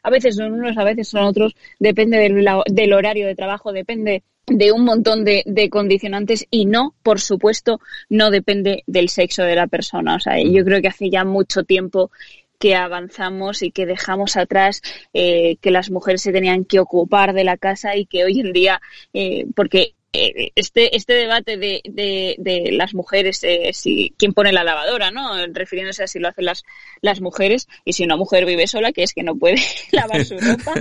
A 0.04 0.10
veces 0.10 0.36
son 0.36 0.54
unos, 0.54 0.78
a 0.78 0.84
veces 0.84 1.08
son 1.08 1.24
otros, 1.24 1.56
depende 1.80 2.18
del, 2.18 2.46
del 2.68 2.94
horario 2.94 3.28
de 3.28 3.36
trabajo, 3.36 3.72
depende 3.72 4.24
de 4.46 4.72
un 4.72 4.86
montón 4.86 5.26
de, 5.26 5.44
de 5.46 5.70
condicionantes 5.70 6.46
y 6.50 6.66
no, 6.66 6.96
por 7.04 7.20
supuesto, 7.20 7.80
no 8.10 8.30
depende 8.30 8.84
del 8.88 9.10
sexo 9.10 9.44
de 9.44 9.56
la 9.56 9.68
persona. 9.68 10.16
O 10.16 10.20
sea, 10.20 10.42
yo 10.42 10.64
creo 10.64 10.82
que 10.82 10.88
hace 10.88 11.10
ya 11.10 11.26
mucho 11.26 11.64
tiempo 11.64 12.12
que 12.60 12.76
avanzamos 12.76 13.62
y 13.62 13.72
que 13.72 13.86
dejamos 13.86 14.38
atrás 14.38 14.82
eh, 15.14 15.58
que 15.62 15.72
las 15.72 15.92
mujeres 15.92 16.22
se 16.22 16.32
tenían 16.32 16.66
que 16.66 16.80
ocupar 16.80 17.34
de 17.34 17.44
la 17.44 17.58
casa 17.58 17.96
y 17.96 18.06
que 18.06 18.24
hoy 18.24 18.40
en 18.40 18.54
día, 18.54 18.82
eh, 19.14 19.46
porque 19.56 19.96
este, 20.14 20.96
este 20.96 21.14
debate 21.14 21.58
de, 21.58 21.82
de, 21.84 22.36
de 22.38 22.72
las 22.72 22.94
mujeres, 22.94 23.44
eh, 23.44 23.72
si 23.74 24.14
quién 24.18 24.34
pone 24.34 24.52
la 24.52 24.64
lavadora, 24.64 25.12
¿no? 25.12 25.32
Refiriéndose 25.52 26.04
a 26.04 26.08
si 26.08 26.20
lo 26.20 26.30
hacen 26.30 26.46
las, 26.46 26.64
las 27.02 27.22
mujeres 27.22 27.68
y 27.86 27.94
si 27.94 28.04
una 28.04 28.16
mujer 28.16 28.46
vive 28.46 28.68
sola, 28.68 28.92
que 28.92 29.04
es 29.04 29.14
que 29.14 29.24
no 29.24 29.36
puede 29.36 29.58
lavar 29.92 30.26
su 30.26 30.38
ropa, 30.38 30.74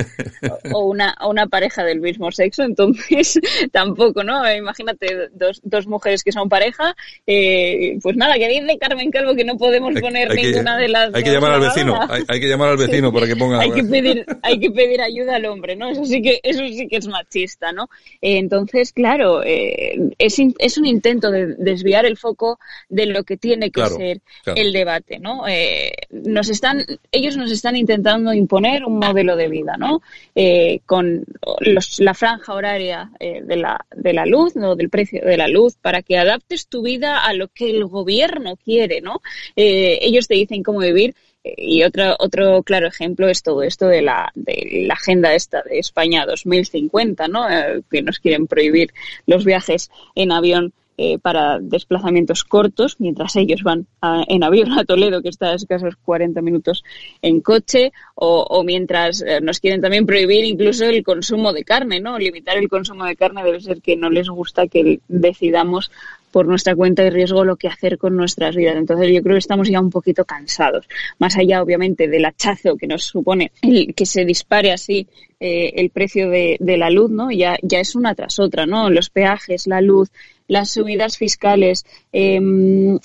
o, 0.72 0.78
o 0.78 0.84
una, 0.86 1.16
o 1.20 1.30
una 1.30 1.46
pareja 1.46 1.84
del 1.84 2.00
mismo 2.00 2.30
sexo, 2.30 2.62
entonces 2.62 3.38
tampoco, 3.72 4.22
¿no? 4.22 4.50
Imagínate 4.52 5.28
dos, 5.32 5.60
dos 5.64 5.86
mujeres 5.86 6.22
que 6.22 6.32
son 6.32 6.48
pareja, 6.48 6.94
eh, 7.26 7.98
pues 8.02 8.16
nada, 8.16 8.34
que 8.34 8.48
dice 8.48 8.78
Carmen 8.78 9.10
Calvo 9.10 9.34
que 9.34 9.44
no 9.44 9.56
podemos 9.56 9.94
poner 10.00 10.30
Hay 10.30 10.42
ninguna 10.44 10.78
de 10.78 10.88
las 10.88 11.14
Hay 11.14 11.22
que 11.22 11.32
llamar 11.32 11.52
al 11.52 11.60
vecino, 11.60 11.98
hay, 12.08 12.22
hay 12.28 12.40
que 12.40 12.48
llamar 12.48 12.70
al 12.70 12.76
vecino 12.76 13.12
para 13.16 13.26
que 13.26 13.36
ponga... 13.36 13.60
hay 13.60 13.70
que 13.72 13.84
pedir 13.84 14.24
hay 14.42 14.58
que 14.58 14.70
pedir 14.70 15.00
ayuda 15.00 15.36
al 15.36 15.46
hombre 15.46 15.76
no 15.76 15.88
eso 15.88 16.04
sí 16.04 16.22
que 16.22 16.40
eso 16.42 16.60
sí 16.66 16.86
que 16.88 16.96
es 16.96 17.06
machista 17.06 17.72
no 17.72 17.88
Eh, 18.20 18.38
entonces 18.38 18.92
claro 18.92 19.15
eh, 19.44 19.98
es 20.18 20.38
in- 20.38 20.54
es 20.58 20.78
un 20.78 20.86
intento 20.86 21.30
de 21.30 21.54
desviar 21.58 22.04
el 22.06 22.16
foco 22.16 22.58
de 22.88 23.06
lo 23.06 23.24
que 23.24 23.36
tiene 23.36 23.66
que 23.70 23.80
Claro, 23.80 23.96
ser 23.96 24.20
claro. 24.44 24.60
el 24.60 24.72
debate 24.72 25.18
no 25.18 25.46
Eh, 25.48 25.92
nos 26.10 26.48
están 26.48 26.84
ellos 27.12 27.36
nos 27.36 27.50
están 27.50 27.76
intentando 27.76 28.32
imponer 28.32 28.84
un 28.84 28.98
modelo 28.98 29.36
de 29.36 29.48
vida 29.48 29.76
no 29.78 30.00
Eh, 30.34 30.80
con 30.86 31.24
los- 31.60 31.98
la 32.00 32.14
franja 32.14 32.52
horaria 32.54 33.10
eh, 33.20 33.40
de 33.42 33.56
la 33.56 33.84
de 33.94 34.12
la 34.12 34.26
luz 34.26 34.54
no 34.56 34.76
del 34.76 34.90
precio 34.90 35.20
de 35.24 35.36
la 35.36 35.48
luz 35.48 35.76
para 35.80 36.02
que 36.02 36.18
adaptes 36.18 36.66
tu 36.68 36.82
vida 36.82 37.24
a 37.24 37.32
lo 37.32 37.48
que 37.48 37.70
el 37.70 37.84
gobierno 37.86 38.56
quiere 38.64 39.00
no 39.00 39.20
Eh, 39.56 39.98
ellos 40.02 40.26
te 40.28 40.34
dicen 40.34 40.62
cómo 40.62 40.80
vivir 40.80 41.14
y 41.56 41.82
otro, 41.82 42.16
otro 42.18 42.62
claro 42.62 42.86
ejemplo 42.88 43.28
es 43.28 43.42
todo 43.42 43.62
esto 43.62 43.86
de 43.88 44.02
la, 44.02 44.30
de 44.34 44.84
la 44.86 44.94
agenda 44.94 45.34
esta 45.34 45.62
de 45.62 45.78
España 45.78 46.24
2050, 46.26 47.28
¿no? 47.28 47.48
Eh, 47.50 47.82
que 47.90 48.02
nos 48.02 48.18
quieren 48.18 48.46
prohibir 48.46 48.92
los 49.26 49.44
viajes 49.44 49.90
en 50.14 50.32
avión 50.32 50.72
eh, 50.98 51.18
para 51.18 51.58
desplazamientos 51.60 52.42
cortos, 52.42 52.96
mientras 53.00 53.36
ellos 53.36 53.62
van 53.62 53.86
a- 54.00 54.24
en 54.28 54.42
avión 54.42 54.72
a 54.78 54.84
Toledo, 54.86 55.20
que 55.20 55.28
está 55.28 55.50
a 55.50 55.54
escasos 55.54 55.94
40 56.02 56.40
minutos 56.40 56.84
en 57.20 57.42
coche, 57.42 57.92
o, 58.14 58.62
mientras 58.64 59.20
eh, 59.20 59.40
nos 59.42 59.60
quieren 59.60 59.82
también 59.82 60.06
prohibir 60.06 60.46
incluso 60.46 60.86
el 60.86 61.04
consumo 61.04 61.52
de 61.52 61.64
carne, 61.64 62.00
¿no? 62.00 62.18
Limitar 62.18 62.56
el 62.56 62.70
consumo 62.70 63.04
de 63.04 63.14
carne 63.14 63.44
debe 63.44 63.60
ser 63.60 63.82
que 63.82 63.94
no 63.94 64.08
les 64.08 64.30
gusta 64.30 64.68
que 64.68 65.00
decidamos 65.06 65.90
por 66.36 66.46
nuestra 66.46 66.76
cuenta 66.76 67.02
y 67.02 67.08
riesgo 67.08 67.46
lo 67.46 67.56
que 67.56 67.66
hacer 67.66 67.96
con 67.96 68.14
nuestras 68.14 68.54
vidas. 68.54 68.76
Entonces 68.76 69.08
yo 69.10 69.22
creo 69.22 69.36
que 69.36 69.38
estamos 69.38 69.70
ya 69.70 69.80
un 69.80 69.88
poquito 69.88 70.26
cansados. 70.26 70.86
Más 71.18 71.34
allá, 71.38 71.62
obviamente, 71.62 72.08
del 72.08 72.26
hachazo 72.26 72.76
que 72.76 72.86
nos 72.86 73.04
supone 73.04 73.52
el 73.62 73.94
que 73.94 74.04
se 74.04 74.26
dispare 74.26 74.70
así 74.70 75.08
eh, 75.40 75.72
el 75.76 75.88
precio 75.88 76.28
de, 76.28 76.58
la 76.60 76.90
luz, 76.90 77.10
¿no? 77.10 77.30
Ya, 77.30 77.56
ya 77.62 77.80
es 77.80 77.94
una 77.94 78.14
tras 78.14 78.38
otra, 78.38 78.66
¿no? 78.66 78.90
Los 78.90 79.08
peajes, 79.08 79.66
la 79.66 79.80
luz, 79.80 80.10
las 80.46 80.68
subidas 80.68 81.16
fiscales, 81.16 81.86
em, 82.12 82.98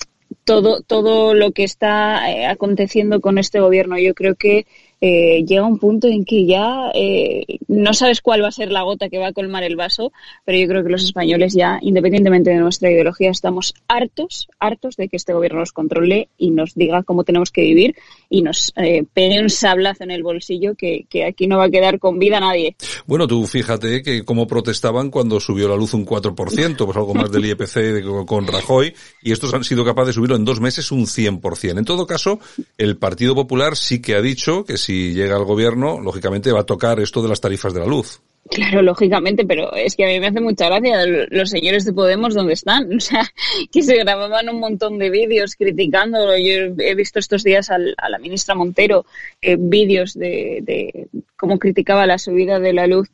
todo, 0.44 0.82
todo 0.82 1.32
lo 1.32 1.52
que 1.52 1.64
está 1.64 2.30
eh, 2.30 2.44
aconteciendo 2.44 3.22
con 3.22 3.38
este 3.38 3.60
gobierno. 3.60 3.96
Yo 3.98 4.12
creo 4.12 4.34
que 4.34 4.66
eh, 5.04 5.44
llega 5.44 5.66
un 5.66 5.80
punto 5.80 6.06
en 6.06 6.24
que 6.24 6.46
ya 6.46 6.92
eh, 6.94 7.58
no 7.66 7.92
sabes 7.92 8.20
cuál 8.20 8.44
va 8.44 8.48
a 8.48 8.52
ser 8.52 8.70
la 8.70 8.82
gota 8.82 9.08
que 9.08 9.18
va 9.18 9.26
a 9.26 9.32
colmar 9.32 9.64
el 9.64 9.74
vaso, 9.74 10.12
pero 10.44 10.56
yo 10.56 10.68
creo 10.68 10.84
que 10.84 10.90
los 10.90 11.02
españoles 11.02 11.54
ya, 11.54 11.80
independientemente 11.82 12.50
de 12.50 12.58
nuestra 12.58 12.88
ideología, 12.88 13.30
estamos 13.30 13.74
hartos, 13.88 14.48
hartos 14.60 14.94
de 14.94 15.08
que 15.08 15.16
este 15.16 15.32
gobierno 15.32 15.58
nos 15.58 15.72
controle 15.72 16.28
y 16.38 16.52
nos 16.52 16.76
diga 16.76 17.02
cómo 17.02 17.24
tenemos 17.24 17.50
que 17.50 17.62
vivir 17.62 17.96
y 18.30 18.42
nos 18.42 18.72
eh, 18.76 19.02
pegue 19.12 19.42
un 19.42 19.50
sablazo 19.50 20.04
en 20.04 20.12
el 20.12 20.22
bolsillo 20.22 20.76
que, 20.76 21.04
que 21.10 21.24
aquí 21.24 21.48
no 21.48 21.58
va 21.58 21.64
a 21.64 21.70
quedar 21.70 21.98
con 21.98 22.20
vida 22.20 22.38
nadie. 22.38 22.76
Bueno, 23.04 23.26
tú 23.26 23.44
fíjate 23.44 24.02
que 24.02 24.24
cómo 24.24 24.46
protestaban 24.46 25.10
cuando 25.10 25.40
subió 25.40 25.68
la 25.68 25.74
luz 25.74 25.94
un 25.94 26.06
4%, 26.06 26.76
pues 26.76 26.96
algo 26.96 27.12
más 27.12 27.32
del 27.32 27.46
IPC 27.46 28.24
con 28.24 28.46
Rajoy, 28.46 28.94
y 29.20 29.32
estos 29.32 29.52
han 29.52 29.64
sido 29.64 29.84
capaces 29.84 30.08
de 30.08 30.12
subirlo 30.12 30.36
en 30.36 30.44
dos 30.44 30.60
meses 30.60 30.92
un 30.92 31.06
100%. 31.06 31.76
En 31.76 31.84
todo 31.84 32.06
caso, 32.06 32.38
el 32.78 32.98
Partido 32.98 33.34
Popular 33.34 33.76
sí 33.76 34.00
que 34.00 34.14
ha 34.14 34.22
dicho 34.22 34.64
que 34.64 34.76
si 34.76 34.91
llega 35.14 35.36
al 35.36 35.44
gobierno, 35.44 36.00
lógicamente 36.00 36.52
va 36.52 36.60
a 36.60 36.66
tocar 36.66 37.00
esto 37.00 37.22
de 37.22 37.28
las 37.28 37.40
tarifas 37.40 37.72
de 37.74 37.80
la 37.80 37.86
luz. 37.86 38.20
Claro, 38.50 38.82
lógicamente, 38.82 39.44
pero 39.46 39.72
es 39.74 39.94
que 39.94 40.04
a 40.04 40.08
mí 40.08 40.18
me 40.18 40.26
hace 40.26 40.40
mucha 40.40 40.66
gracia 40.66 41.06
los 41.30 41.48
señores 41.48 41.84
de 41.84 41.92
Podemos 41.92 42.34
donde 42.34 42.54
están, 42.54 42.92
o 42.96 43.00
sea, 43.00 43.22
que 43.70 43.82
se 43.82 43.96
grababan 43.98 44.48
un 44.48 44.58
montón 44.58 44.98
de 44.98 45.10
vídeos 45.10 45.54
criticándolo. 45.54 46.36
Yo 46.36 46.74
he 46.78 46.94
visto 46.96 47.18
estos 47.20 47.44
días 47.44 47.70
al- 47.70 47.94
a 47.98 48.08
la 48.08 48.18
ministra 48.18 48.54
Montero 48.56 49.06
eh, 49.40 49.56
vídeos 49.58 50.14
de, 50.14 50.58
de 50.62 51.06
cómo 51.36 51.58
criticaba 51.58 52.06
la 52.06 52.18
subida 52.18 52.58
de 52.58 52.72
la 52.72 52.86
luz 52.88 53.08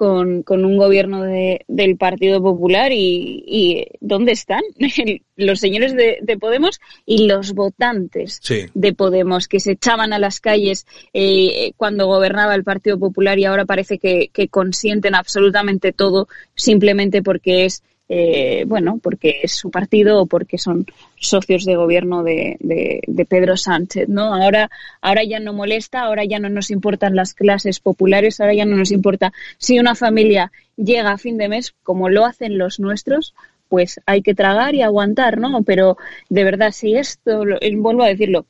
con, 0.00 0.42
con 0.44 0.64
un 0.64 0.78
gobierno 0.78 1.22
de- 1.24 1.62
del 1.68 1.98
Partido 1.98 2.40
Popular 2.40 2.90
y, 2.90 3.44
y 3.46 3.84
¿dónde 4.00 4.32
están? 4.32 4.62
los 5.36 5.60
señores 5.60 5.94
de, 5.94 6.16
de 6.22 6.38
Podemos 6.38 6.80
y 7.04 7.26
los 7.26 7.52
votantes 7.52 8.38
Sí. 8.42 8.60
de 8.72 8.94
Podemos 8.94 9.46
que 9.46 9.60
se 9.60 9.72
echaban 9.72 10.14
a 10.14 10.18
las 10.18 10.40
calles 10.40 10.86
eh, 11.12 11.72
cuando 11.76 12.06
gobernaba 12.06 12.54
el 12.54 12.64
Partido 12.64 12.98
Popular 12.98 13.38
y 13.38 13.44
ahora 13.44 13.66
parece 13.66 13.98
que, 13.98 14.30
que 14.32 14.48
consienten 14.48 15.14
absolutamente 15.14 15.92
todo 15.92 16.28
simplemente 16.54 17.22
porque 17.22 17.66
es 17.66 17.82
eh, 18.12 18.64
bueno 18.66 18.98
porque 19.00 19.36
es 19.44 19.52
su 19.52 19.70
partido 19.70 20.22
o 20.22 20.26
porque 20.26 20.58
son 20.58 20.84
socios 21.16 21.64
de 21.64 21.76
gobierno 21.76 22.24
de, 22.24 22.56
de, 22.58 23.00
de 23.06 23.24
Pedro 23.24 23.56
Sánchez 23.56 24.08
no 24.08 24.34
ahora 24.34 24.68
ahora 25.00 25.22
ya 25.22 25.38
no 25.38 25.52
molesta 25.52 26.00
ahora 26.00 26.24
ya 26.24 26.40
no 26.40 26.48
nos 26.48 26.72
importan 26.72 27.14
las 27.14 27.34
clases 27.34 27.78
populares 27.78 28.40
ahora 28.40 28.54
ya 28.54 28.64
no 28.64 28.76
nos 28.76 28.90
importa 28.90 29.32
si 29.58 29.78
una 29.78 29.94
familia 29.94 30.50
llega 30.76 31.12
a 31.12 31.18
fin 31.18 31.38
de 31.38 31.48
mes 31.48 31.72
como 31.84 32.08
lo 32.08 32.24
hacen 32.24 32.58
los 32.58 32.80
nuestros 32.80 33.32
pues 33.68 34.00
hay 34.04 34.20
que 34.22 34.34
tragar 34.34 34.74
y 34.74 34.82
aguantar, 34.82 35.38
¿no? 35.38 35.62
Pero 35.62 35.96
de 36.28 36.42
verdad, 36.42 36.72
si 36.72 36.96
esto, 36.96 37.44
vuelvo 37.76 38.02
a 38.02 38.08
decirlo, 38.08 38.44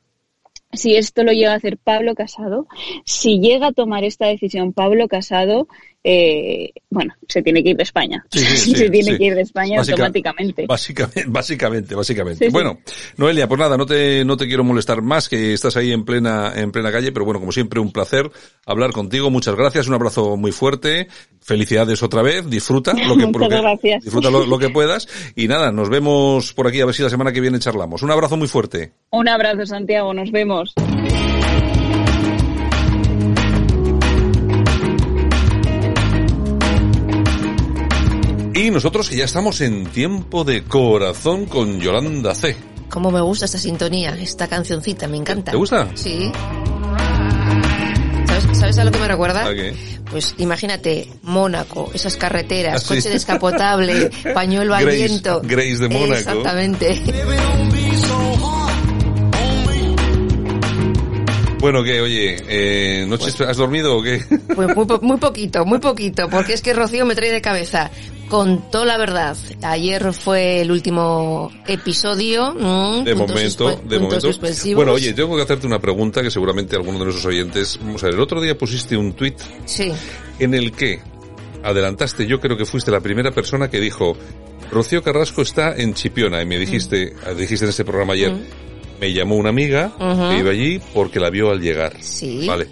si 0.73 0.95
esto 0.95 1.23
lo 1.23 1.31
llega 1.31 1.53
a 1.53 1.57
hacer 1.57 1.77
Pablo 1.77 2.15
Casado, 2.15 2.67
si 3.05 3.39
llega 3.39 3.67
a 3.67 3.71
tomar 3.71 4.03
esta 4.03 4.25
decisión 4.25 4.73
Pablo 4.73 5.07
Casado, 5.07 5.67
eh, 6.03 6.71
bueno, 6.89 7.13
se 7.27 7.41
tiene 7.41 7.63
que 7.63 7.69
ir 7.69 7.77
de 7.77 7.83
España. 7.83 8.25
Sí, 8.31 8.39
sí, 8.39 8.57
sí, 8.57 8.75
se 8.75 8.89
tiene 8.89 9.11
sí. 9.11 9.17
que 9.17 9.23
ir 9.25 9.35
de 9.35 9.41
España 9.41 9.77
Básica- 9.77 9.93
automáticamente. 9.93 10.65
Básicamente, 10.67 11.25
básicamente, 11.27 11.95
básicamente. 11.95 12.49
Bueno, 12.49 12.79
Noelia, 13.17 13.47
pues 13.47 13.59
nada, 13.59 13.77
no 13.77 13.85
te, 13.85 14.23
no 14.25 14.37
te 14.37 14.47
quiero 14.47 14.63
molestar 14.63 15.01
más, 15.01 15.29
que 15.29 15.53
estás 15.53 15.77
ahí 15.77 15.91
en 15.91 16.03
plena, 16.05 16.53
en 16.55 16.71
plena 16.71 16.91
calle, 16.91 17.11
pero 17.11 17.25
bueno, 17.25 17.39
como 17.39 17.51
siempre, 17.51 17.79
un 17.79 17.91
placer 17.91 18.29
hablar 18.65 18.91
contigo. 18.91 19.29
Muchas 19.29 19.55
gracias, 19.55 19.87
un 19.87 19.93
abrazo 19.93 20.37
muy 20.37 20.51
fuerte. 20.51 21.07
Felicidades 21.41 22.03
otra 22.03 22.21
vez, 22.21 22.49
disfruta 22.49 22.93
lo 22.93 23.15
que, 23.17 23.25
Muchas 23.27 23.41
lo 23.41 23.49
que- 23.49 23.61
gracias. 23.61 24.03
disfruta 24.03 24.29
lo, 24.29 24.45
lo 24.45 24.57
que 24.59 24.69
puedas. 24.69 25.07
Y 25.35 25.47
nada, 25.47 25.71
nos 25.71 25.89
vemos 25.89 26.53
por 26.53 26.67
aquí 26.67 26.81
a 26.81 26.85
ver 26.85 26.95
si 26.95 27.03
la 27.03 27.09
semana 27.09 27.31
que 27.31 27.41
viene 27.41 27.59
charlamos. 27.59 28.01
Un 28.03 28.11
abrazo 28.11 28.37
muy 28.37 28.47
fuerte. 28.47 28.93
Un 29.11 29.27
abrazo, 29.27 29.65
Santiago, 29.65 30.13
nos 30.13 30.31
vemos. 30.31 30.73
Y 38.61 38.69
nosotros 38.69 39.09
que 39.09 39.15
ya 39.15 39.25
estamos 39.25 39.59
en 39.61 39.87
tiempo 39.87 40.43
de 40.43 40.63
corazón 40.63 41.45
con 41.47 41.79
Yolanda 41.79 42.35
C. 42.35 42.55
Cómo 42.89 43.09
me 43.09 43.19
gusta 43.19 43.45
esta 43.45 43.57
sintonía, 43.57 44.15
esta 44.19 44.47
cancioncita, 44.47 45.07
me 45.07 45.17
encanta. 45.17 45.49
¿Te 45.51 45.57
gusta? 45.57 45.89
Sí. 45.95 46.31
¿Sabes, 48.27 48.57
sabes 48.59 48.77
a 48.77 48.83
lo 48.85 48.91
que 48.91 48.99
me 48.99 49.07
recuerda? 49.07 49.47
¿A 49.47 49.53
qué? 49.55 49.73
Pues 50.11 50.35
imagínate, 50.37 51.09
Mónaco, 51.23 51.89
esas 51.93 52.17
carreteras, 52.17 52.75
Ah, 52.75 52.79
sí. 52.79 52.87
coche 52.95 53.09
descapotable, 53.09 54.11
pañuelo 54.35 54.75
al 54.75 54.83
Grace- 54.83 54.97
viento. 55.07 55.41
Grace 55.43 55.77
de 55.77 55.89
Mónaco. 55.89 56.13
Exactamente. 56.13 57.01
Bueno, 61.61 61.83
¿qué? 61.83 62.01
Oye, 62.01 62.37
eh, 62.49 63.05
¿noches 63.07 63.39
has 63.41 63.55
dormido 63.57 63.97
o 63.97 64.01
qué? 64.01 64.19
Pues 64.55 64.75
muy, 64.75 64.85
muy 65.01 65.17
poquito, 65.17 65.63
muy 65.63 65.77
poquito, 65.77 66.27
porque 66.27 66.53
es 66.53 66.61
que 66.61 66.73
Rocío 66.73 67.05
me 67.05 67.13
trae 67.13 67.31
de 67.31 67.39
cabeza. 67.39 67.91
Contó 68.29 68.83
la 68.83 68.97
verdad. 68.97 69.37
Ayer 69.61 70.11
fue 70.13 70.61
el 70.61 70.71
último 70.71 71.51
episodio. 71.67 72.53
mm, 72.53 73.03
De 73.03 73.13
momento, 73.13 73.79
de 73.85 73.99
momento. 73.99 74.29
Bueno, 74.73 74.93
oye, 74.93 75.13
tengo 75.13 75.35
que 75.35 75.43
hacerte 75.43 75.67
una 75.67 75.79
pregunta 75.79 76.23
que 76.23 76.31
seguramente 76.31 76.75
alguno 76.75 76.97
de 76.97 77.05
nuestros 77.05 77.25
oyentes, 77.27 77.77
vamos 77.79 78.01
a 78.03 78.07
ver, 78.07 78.15
el 78.15 78.21
otro 78.21 78.41
día 78.41 78.57
pusiste 78.57 78.97
un 78.97 79.13
tuit 79.13 79.37
Sí. 79.65 79.91
en 80.39 80.53
el 80.55 80.71
que 80.71 80.99
adelantaste, 81.63 82.25
yo 82.25 82.39
creo 82.39 82.57
que 82.57 82.65
fuiste 82.65 82.89
la 82.89 83.01
primera 83.01 83.31
persona 83.31 83.69
que 83.69 83.79
dijo, 83.79 84.17
Rocío 84.71 85.03
Carrasco 85.03 85.43
está 85.43 85.75
en 85.75 85.93
Chipiona, 85.93 86.41
y 86.41 86.45
me 86.47 86.57
dijiste, 86.57 87.13
dijiste 87.37 87.65
en 87.65 87.69
este 87.69 87.85
programa 87.85 88.13
ayer, 88.13 88.33
me 89.01 89.11
llamó 89.11 89.35
una 89.35 89.49
amiga 89.49 89.91
que 89.97 90.37
iba 90.37 90.51
allí 90.51 90.79
porque 90.93 91.19
la 91.19 91.31
vio 91.31 91.49
al 91.49 91.59
llegar. 91.59 91.97
Sí. 92.01 92.45
Vale. 92.47 92.67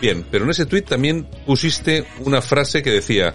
Bien, 0.00 0.24
pero 0.30 0.44
en 0.44 0.50
ese 0.50 0.64
tuit 0.64 0.86
también 0.86 1.26
pusiste 1.44 2.04
una 2.20 2.40
frase 2.40 2.84
que 2.84 2.90
decía, 2.90 3.34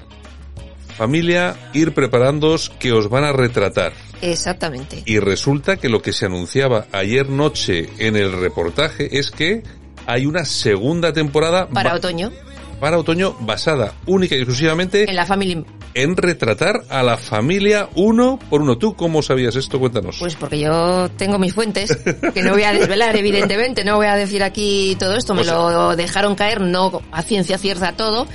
familia, 0.95 1.57
ir 1.73 1.93
preparándoos 1.93 2.69
que 2.69 2.93
os 2.93 3.09
van 3.09 3.25
a 3.25 3.33
retratar. 3.33 3.91
Exactamente. 4.21 5.03
Y 5.05 5.19
resulta 5.19 5.75
que 5.75 5.89
lo 5.89 6.01
que 6.01 6.13
se 6.13 6.25
anunciaba 6.25 6.85
ayer 6.93 7.27
noche 7.27 7.89
en 7.97 8.15
el 8.15 8.31
reportaje 8.31 9.19
es 9.19 9.29
que 9.29 9.63
hay 10.05 10.25
una 10.25 10.45
segunda 10.45 11.11
temporada 11.11 11.67
Para 11.67 11.95
otoño, 11.95 12.31
para 12.79 12.97
otoño 12.97 13.35
basada 13.41 13.93
única 14.05 14.35
y 14.35 14.39
exclusivamente 14.39 15.09
en 15.09 15.15
la 15.17 15.25
familia. 15.25 15.63
En 15.93 16.15
retratar 16.17 16.81
a 16.89 17.03
la 17.03 17.17
familia 17.17 17.89
uno 17.95 18.39
por 18.49 18.61
uno. 18.61 18.77
¿Tú 18.77 18.95
cómo 18.95 19.21
sabías 19.21 19.55
esto? 19.55 19.79
Cuéntanos. 19.79 20.17
Pues 20.19 20.35
porque 20.35 20.59
yo 20.59 21.09
tengo 21.17 21.37
mis 21.39 21.53
fuentes, 21.53 21.95
que 22.33 22.41
no 22.43 22.51
voy 22.51 22.63
a 22.63 22.73
desvelar, 22.73 23.15
evidentemente, 23.17 23.83
no 23.83 23.97
voy 23.97 24.07
a 24.07 24.15
decir 24.15 24.43
aquí 24.43 24.95
todo 24.99 25.15
esto, 25.15 25.33
me 25.33 25.41
O 25.41 25.43
sea- 25.43 25.53
lo 25.55 25.95
dejaron 25.95 26.35
caer, 26.35 26.61
no 26.61 27.01
a 27.11 27.21
ciencia 27.21 27.57
cierta 27.57 27.93
todo, 27.93 28.27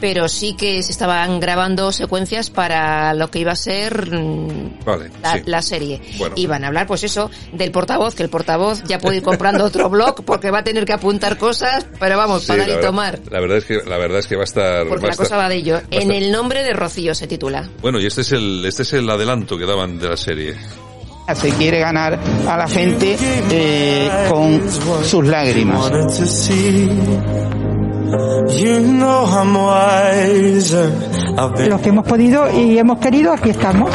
pero 0.00 0.28
sí 0.28 0.54
que 0.56 0.82
se 0.82 0.92
estaban 0.92 1.40
grabando 1.40 1.90
secuencias 1.92 2.50
para 2.50 3.14
lo 3.14 3.30
que 3.30 3.40
iba 3.40 3.52
a 3.52 3.56
ser 3.56 4.10
mm, 4.12 4.84
vale, 4.84 5.10
la, 5.22 5.32
sí. 5.34 5.42
la 5.46 5.62
serie. 5.62 6.00
Bueno. 6.18 6.34
Van 6.48 6.64
a 6.64 6.68
hablar, 6.68 6.86
pues 6.86 7.04
eso, 7.04 7.30
del 7.52 7.70
portavoz, 7.72 8.14
que 8.14 8.22
el 8.22 8.30
portavoz 8.30 8.82
ya 8.84 8.98
puede 8.98 9.18
ir 9.18 9.22
comprando 9.22 9.64
otro 9.64 9.88
blog 9.90 10.24
porque 10.24 10.50
va 10.50 10.60
a 10.60 10.64
tener 10.64 10.84
que 10.84 10.92
apuntar 10.94 11.36
cosas, 11.36 11.86
pero 12.00 12.16
vamos, 12.16 12.42
Sí, 12.42 12.48
para 12.48 12.64
y 12.64 12.66
verdad- 12.68 12.82
tomar. 12.86 13.20
La 13.30 13.40
verdad 13.40 13.58
es 13.58 13.64
que 13.64 13.78
la 13.86 13.98
verdad 13.98 14.18
es 14.20 14.26
que 14.26 14.36
va 14.36 14.42
a 14.42 14.44
estar. 14.44 14.86
Porque 14.88 15.04
va 15.06 15.10
la 15.10 15.16
cosa 15.16 15.36
va 15.36 15.48
de 15.48 15.56
ello. 15.56 15.80
En 15.90 16.10
estar- 16.10 16.16
el 16.16 16.32
nombre 16.32 16.62
de 16.62 16.72
Rocío 16.72 16.97
se 17.14 17.26
titula. 17.26 17.68
Bueno, 17.80 18.00
y 18.00 18.06
este 18.06 18.22
es 18.22 18.32
el 18.32 18.64
este 18.64 18.82
es 18.82 18.92
el 18.94 19.08
adelanto 19.08 19.56
que 19.56 19.66
daban 19.66 19.98
de 19.98 20.08
la 20.08 20.16
serie. 20.16 20.56
Se 21.34 21.50
quiere 21.50 21.80
ganar 21.80 22.18
a 22.48 22.56
la 22.56 22.66
gente 22.66 23.16
eh, 23.50 24.10
con 24.30 24.62
sus 25.04 25.26
lágrimas. 25.26 25.90
Los 31.68 31.80
que 31.82 31.88
hemos 31.90 32.06
podido 32.06 32.50
y 32.50 32.78
hemos 32.78 32.98
querido, 32.98 33.32
aquí 33.34 33.50
estamos. 33.50 33.90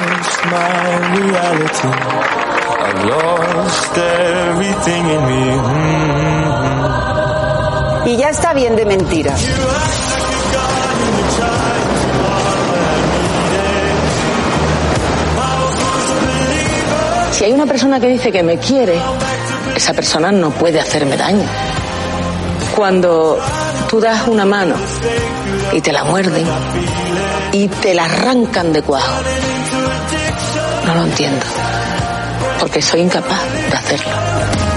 Y 8.05 8.17
ya 8.17 8.29
está 8.29 8.53
bien 8.53 8.75
de 8.75 8.85
mentiras. 8.85 9.41
Si 17.33 17.45
hay 17.45 17.51
una 17.51 17.65
persona 17.65 17.99
que 17.99 18.07
dice 18.07 18.31
que 18.31 18.43
me 18.43 18.59
quiere, 18.59 18.95
esa 19.75 19.93
persona 19.93 20.31
no 20.31 20.51
puede 20.51 20.79
hacerme 20.79 21.17
daño. 21.17 21.45
Cuando 22.75 23.39
tú 23.89 23.99
das 23.99 24.27
una 24.27 24.45
mano 24.45 24.75
y 25.71 25.81
te 25.81 25.91
la 25.91 26.03
muerden 26.03 26.45
y 27.51 27.67
te 27.67 27.95
la 27.95 28.05
arrancan 28.05 28.71
de 28.71 28.83
cuajo, 28.83 29.21
no 30.85 30.93
lo 30.93 31.03
entiendo, 31.05 31.45
porque 32.59 32.83
soy 32.83 33.01
incapaz 33.01 33.41
de 33.51 33.77
hacerlo. 33.77 34.72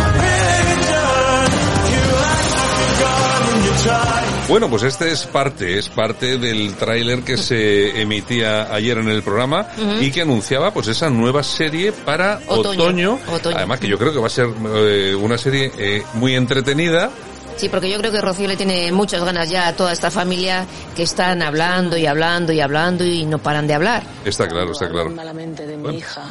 Bueno, 4.48 4.70
pues 4.70 4.84
este 4.84 5.10
es 5.10 5.26
parte, 5.26 5.76
es 5.76 5.88
parte 5.88 6.38
del 6.38 6.74
tráiler 6.76 7.22
que 7.22 7.36
se 7.36 8.00
emitía 8.02 8.72
ayer 8.72 8.98
en 8.98 9.08
el 9.08 9.22
programa 9.22 9.66
y 10.00 10.12
que 10.12 10.22
anunciaba 10.22 10.72
pues 10.72 10.86
esa 10.86 11.10
nueva 11.10 11.42
serie 11.42 11.90
para 11.90 12.40
Otoño. 12.46 12.84
otoño. 12.84 13.18
Otoño. 13.32 13.56
Además 13.56 13.80
que 13.80 13.88
yo 13.88 13.98
creo 13.98 14.12
que 14.12 14.20
va 14.20 14.28
a 14.28 14.30
ser 14.30 14.46
eh, 14.46 15.14
una 15.16 15.36
serie 15.36 15.72
eh, 15.76 16.02
muy 16.14 16.36
entretenida. 16.36 17.10
Sí, 17.56 17.68
porque 17.68 17.90
yo 17.90 17.98
creo 17.98 18.12
que 18.12 18.20
Rocío 18.20 18.46
le 18.46 18.56
tiene 18.56 18.92
muchas 18.92 19.24
ganas 19.24 19.50
ya 19.50 19.68
a 19.68 19.72
toda 19.72 19.92
esta 19.92 20.10
familia 20.12 20.64
que 20.94 21.02
están 21.02 21.42
hablando 21.42 21.96
y 21.96 22.06
hablando 22.06 22.52
y 22.52 22.60
hablando 22.60 23.04
y 23.04 23.24
no 23.24 23.38
paran 23.38 23.66
de 23.66 23.74
hablar. 23.74 24.04
Está 24.24 24.46
claro, 24.46 24.72
está 24.72 24.88
claro. 24.88 25.10
malamente 25.10 25.66
de 25.66 25.76
mi 25.76 25.96
hija. 25.96 26.22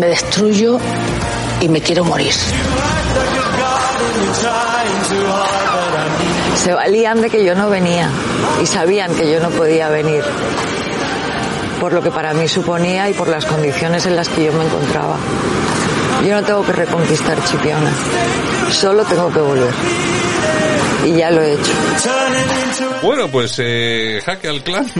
Me 0.00 0.06
destruyo 0.06 0.78
y 1.60 1.68
me 1.68 1.80
quiero 1.80 2.04
morir. 2.04 2.32
Se 6.56 6.74
valían 6.74 7.20
de 7.20 7.30
que 7.30 7.44
yo 7.44 7.54
no 7.54 7.68
venía 7.68 8.10
y 8.62 8.66
sabían 8.66 9.14
que 9.14 9.30
yo 9.30 9.40
no 9.40 9.50
podía 9.50 9.88
venir 9.88 10.24
por 11.80 11.92
lo 11.92 12.02
que 12.02 12.10
para 12.10 12.32
mí 12.34 12.48
suponía 12.48 13.08
y 13.10 13.14
por 13.14 13.28
las 13.28 13.44
condiciones 13.44 14.06
en 14.06 14.16
las 14.16 14.28
que 14.28 14.44
yo 14.44 14.52
me 14.52 14.64
encontraba. 14.64 15.16
Yo 16.26 16.34
no 16.34 16.42
tengo 16.42 16.64
que 16.64 16.72
reconquistar 16.72 17.36
Chipiona, 17.44 17.92
solo 18.70 19.04
tengo 19.04 19.30
que 19.30 19.40
volver. 19.40 19.74
Y 21.06 21.16
ya 21.18 21.30
lo 21.30 21.40
he 21.42 21.52
hecho. 21.52 21.72
Bueno, 23.02 23.28
pues 23.30 23.54
eh, 23.58 24.20
jaque 24.24 24.48
al 24.48 24.62
clan. 24.62 24.86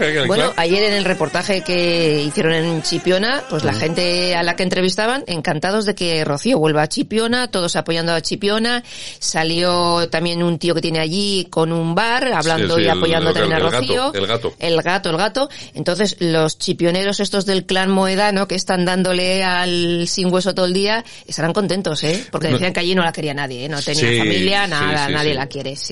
Al 0.00 0.26
Bueno, 0.26 0.44
clan. 0.52 0.54
ayer 0.56 0.82
en 0.84 0.94
el 0.94 1.04
reportaje 1.04 1.62
que 1.62 2.22
hicieron 2.26 2.52
en 2.54 2.82
Chipiona, 2.82 3.42
pues 3.48 3.62
la 3.64 3.72
gente 3.72 4.34
a 4.34 4.42
la 4.42 4.56
que 4.56 4.62
entrevistaban, 4.64 5.22
encantados 5.26 5.86
de 5.86 5.94
que 5.94 6.24
Rocío 6.24 6.58
vuelva 6.58 6.82
a 6.82 6.88
Chipiona, 6.88 7.48
todos 7.48 7.76
apoyando 7.76 8.12
a 8.12 8.20
Chipiona. 8.20 8.82
Salió 9.20 10.08
también 10.10 10.42
un 10.42 10.58
tío 10.58 10.74
que 10.74 10.80
tiene 10.80 10.98
allí 11.00 11.46
con 11.50 11.72
un 11.72 11.94
bar, 11.94 12.32
hablando 12.32 12.74
Sí, 12.76 12.82
sí, 12.82 12.86
y 12.86 12.90
apoyando 12.90 13.30
el- 13.30 13.34
también 13.36 13.54
a 13.54 13.58
gato, 13.64 13.76
Rocío. 13.80 14.12
el 14.14 14.26
gato. 14.26 14.54
El 14.58 14.82
gato, 14.82 15.10
el 15.10 15.16
gato. 15.16 15.48
Entonces, 15.74 16.16
los 16.20 16.58
chipioneros 16.58 17.20
estos 17.20 17.46
del 17.46 17.64
clan 17.64 17.90
moedano 17.90 18.48
que 18.48 18.54
están 18.56 18.84
dándole 18.84 19.44
al 19.44 20.06
sin 20.08 20.32
hueso 20.32 20.54
todo 20.54 20.66
el 20.66 20.72
día, 20.74 21.04
estarán 21.26 21.52
contentos, 21.52 22.02
¿eh? 22.04 22.24
Porque 22.30 22.48
decían 22.48 22.72
que 22.72 22.80
allí 22.80 22.94
no 22.94 23.02
la 23.02 23.12
quería 23.12 23.34
nadie, 23.34 23.66
¿eh? 23.66 23.68
No 23.68 23.80
tenía 23.82 24.08
Sí, 24.10 24.18
familia, 24.18 24.66
nada, 24.66 25.08
nadie 25.08 25.32
sí. 25.32 25.36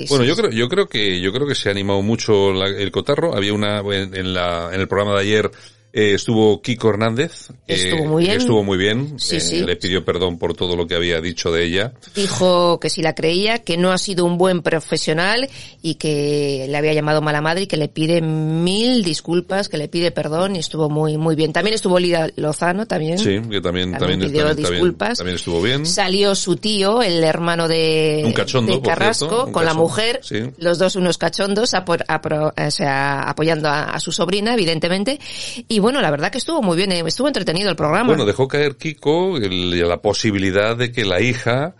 Bueno, 0.08 0.24
yo 0.24 0.36
creo, 0.36 0.50
yo 0.50 0.68
creo 0.68 0.86
que, 0.88 1.20
yo 1.20 1.32
creo 1.32 1.46
que 1.46 1.54
se 1.54 1.68
ha 1.68 1.72
animado 1.72 2.02
mucho 2.02 2.52
la- 2.52 2.66
el 2.66 2.90
cotarro. 2.90 3.34
Había 3.36 3.52
una, 3.54 3.80
en, 3.80 4.14
en 4.14 4.34
la, 4.34 4.70
en 4.72 4.80
el 4.80 4.88
programa 4.88 5.14
de 5.14 5.20
ayer, 5.20 5.50
eh, 5.92 6.14
estuvo 6.14 6.62
Kiko 6.62 6.88
Hernández. 6.90 7.50
Estuvo 7.66 8.04
muy 8.06 8.24
bien. 8.24 8.38
Estuvo 8.38 8.62
muy 8.64 8.78
bien. 8.78 9.18
Sí, 9.18 9.36
Eh, 9.36 9.40
sí. 9.40 9.60
Le 9.62 9.76
pidió 9.76 10.04
perdón 10.04 10.38
por 10.38 10.54
todo 10.54 10.74
lo 10.76 10.86
que 10.86 10.94
había 10.94 11.20
dicho 11.20 11.52
de 11.52 11.64
ella. 11.64 11.92
dijo 12.14 12.80
que 12.80 12.88
si 12.90 13.02
la 13.02 13.14
creía, 13.14 13.58
que 13.58 13.76
no 13.76 13.92
ha 13.92 13.98
sido 13.98 14.24
un 14.24 14.38
buen 14.38 14.62
profesional 14.62 15.48
y 15.82 15.96
que 15.96 16.66
le 16.68 16.76
había 16.76 16.94
llamado 16.94 17.20
mala 17.20 17.40
madre 17.40 17.62
y 17.62 17.66
que 17.66 17.76
le 17.76 17.88
pide 17.88 18.20
mil 18.22 19.02
disculpas, 19.04 19.68
que 19.68 19.76
le 19.78 19.88
pide 19.88 20.10
perdón 20.10 20.56
y 20.56 20.60
estuvo 20.60 20.88
muy 20.88 21.16
muy 21.18 21.34
bien. 21.36 21.52
También 21.52 21.74
estuvo 21.74 21.98
Lida 21.98 22.28
Lozano, 22.36 22.86
también. 22.86 23.18
Sí, 23.18 23.40
que 23.50 23.60
también, 23.60 23.92
También 23.92 23.98
también, 23.98 24.20
pidió 24.20 24.46
también- 24.46 24.70
disculpas. 24.70 25.18
también 25.18 25.36
estuvo 25.36 25.60
bien. 25.60 25.84
Salió 25.86 26.34
su 26.34 26.56
tío, 26.56 27.02
el 27.02 27.22
hermano 27.24 27.68
de, 27.68 28.22
Un 28.24 28.32
cachondo, 28.32 28.72
de 28.74 28.80
Carrasco, 28.80 29.26
cierto, 29.28 29.46
un 29.46 29.52
con 29.52 29.64
la 29.64 29.70
cachondo, 29.72 29.88
mujer, 29.88 30.20
sí. 30.22 30.36
los 30.58 30.78
dos 30.78 30.96
unos 30.96 31.18
cachondos, 31.18 31.74
apor- 31.74 32.04
apro- 32.06 32.52
o 32.56 32.70
sea, 32.70 33.20
apoyando 33.28 33.68
a, 33.68 33.84
a 33.84 34.00
su 34.00 34.10
sobrina, 34.12 34.54
evidentemente. 34.54 35.20
Y 35.68 35.78
bueno, 35.82 36.00
la 36.00 36.10
verdad 36.10 36.30
que 36.32 36.38
estuvo 36.38 36.62
muy 36.62 36.76
bien, 36.76 36.92
eh, 36.92 37.02
estuvo 37.06 37.26
entretenido 37.26 37.68
el 37.68 37.76
programa. 37.76 38.06
Bueno, 38.08 38.24
dejó 38.24 38.48
caer 38.48 38.76
Kiko 38.76 39.36
el- 39.36 39.78
la 39.86 40.00
posibilidad 40.00 40.76
de 40.76 40.90
que 40.92 41.04
la 41.04 41.20
hija 41.20 41.74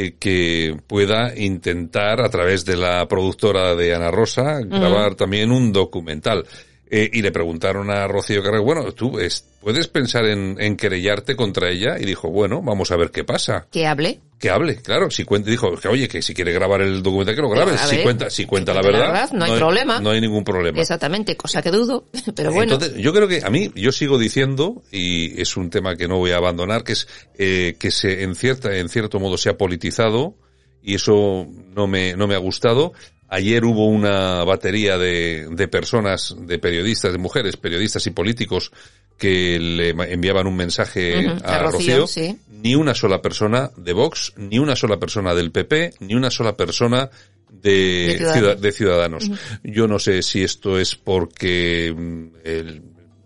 eh, 0.00 0.14
que 0.18 0.76
pueda 0.86 1.36
intentar 1.36 2.20
a 2.20 2.28
través 2.30 2.64
de 2.64 2.76
la 2.76 3.06
productora 3.08 3.74
de 3.74 3.94
Ana 3.96 4.12
Rosa 4.12 4.60
grabar 4.60 5.16
también 5.16 5.50
un 5.50 5.72
documental. 5.72 6.46
Eh, 6.90 7.10
y 7.12 7.20
le 7.22 7.30
preguntaron 7.32 7.90
a 7.90 8.06
Rocío 8.08 8.42
Carrero, 8.42 8.62
bueno, 8.64 8.92
tú 8.92 9.18
es- 9.18 9.44
puedes 9.60 9.88
pensar 9.88 10.24
en, 10.24 10.56
en 10.58 10.76
querellarte 10.76 11.36
contra 11.36 11.68
ella 11.70 11.98
y 12.00 12.04
dijo, 12.06 12.30
bueno, 12.30 12.62
vamos 12.62 12.90
a 12.90 12.96
ver 12.96 13.10
qué 13.10 13.24
pasa. 13.24 13.66
que 13.70 13.86
hable. 13.86 14.20
Que 14.38 14.50
hable, 14.50 14.76
claro, 14.76 15.10
si 15.10 15.24
cuenta, 15.24 15.50
dijo 15.50 15.76
que 15.76 15.88
oye, 15.88 16.06
que 16.06 16.22
si 16.22 16.32
quiere 16.32 16.52
grabar 16.52 16.80
el 16.80 17.02
documental 17.02 17.34
que 17.34 17.42
lo 17.42 17.50
grabe, 17.50 17.76
si 17.76 17.96
ver, 17.96 18.04
cuenta, 18.04 18.30
si 18.30 18.44
cuenta 18.46 18.72
la 18.72 18.80
cuente 18.82 18.98
la 18.98 19.04
verdad, 19.08 19.22
verdad, 19.30 19.36
no 19.36 19.44
hay 19.52 19.58
problema. 19.58 20.00
No 20.00 20.10
hay 20.10 20.20
ningún 20.20 20.44
problema. 20.44 20.80
Exactamente, 20.80 21.36
cosa 21.36 21.60
que 21.60 21.72
dudo, 21.72 22.04
pero 22.36 22.52
bueno. 22.52 22.74
Entonces, 22.74 22.96
yo 23.02 23.12
creo 23.12 23.26
que 23.26 23.42
a 23.44 23.50
mí, 23.50 23.72
yo 23.74 23.90
sigo 23.90 24.16
diciendo, 24.16 24.84
y 24.92 25.40
es 25.42 25.56
un 25.56 25.70
tema 25.70 25.96
que 25.96 26.06
no 26.06 26.18
voy 26.18 26.30
a 26.30 26.36
abandonar, 26.36 26.84
que 26.84 26.92
es 26.92 27.08
eh, 27.36 27.74
que 27.80 27.90
se 27.90 28.22
en 28.22 28.36
cierta, 28.36 28.76
en 28.76 28.88
cierto 28.88 29.18
modo 29.18 29.36
se 29.36 29.50
ha 29.50 29.58
politizado, 29.58 30.36
y 30.82 30.94
eso 30.94 31.48
no 31.74 31.88
me, 31.88 32.14
no 32.14 32.28
me 32.28 32.36
ha 32.36 32.38
gustado. 32.38 32.92
Ayer 33.28 33.64
hubo 33.64 33.86
una 33.86 34.42
batería 34.44 34.96
de, 34.98 35.48
de 35.50 35.68
personas, 35.68 36.34
de 36.38 36.58
periodistas, 36.58 37.12
de 37.12 37.18
mujeres, 37.18 37.56
periodistas 37.56 38.06
y 38.06 38.10
políticos 38.10 38.72
que 39.18 39.58
le 39.58 39.90
enviaban 39.90 40.46
un 40.46 40.56
mensaje 40.56 41.28
a, 41.44 41.56
a 41.56 41.62
Rocío. 41.64 42.00
Rocío, 42.00 42.06
sí. 42.06 42.38
Ni 42.50 42.74
una 42.74 42.94
sola 42.94 43.20
persona 43.20 43.70
de 43.76 43.92
Vox, 43.92 44.32
ni 44.36 44.58
una 44.58 44.76
sola 44.76 44.98
persona 44.98 45.34
del 45.34 45.50
PP, 45.52 45.94
ni 46.00 46.14
una 46.14 46.30
sola 46.30 46.56
persona 46.56 47.10
de, 47.50 47.70
De 47.70 48.16
Ciudadanos. 48.18 48.38
ciuda- 48.38 48.54
de 48.54 48.72
Ciudadanos. 48.72 49.30
Yo 49.64 49.88
no 49.88 49.98
sé 49.98 50.22
si 50.22 50.42
esto 50.42 50.78
es 50.78 50.94
porque, 50.94 51.92
mm, 51.96 52.26
el- 52.44 52.82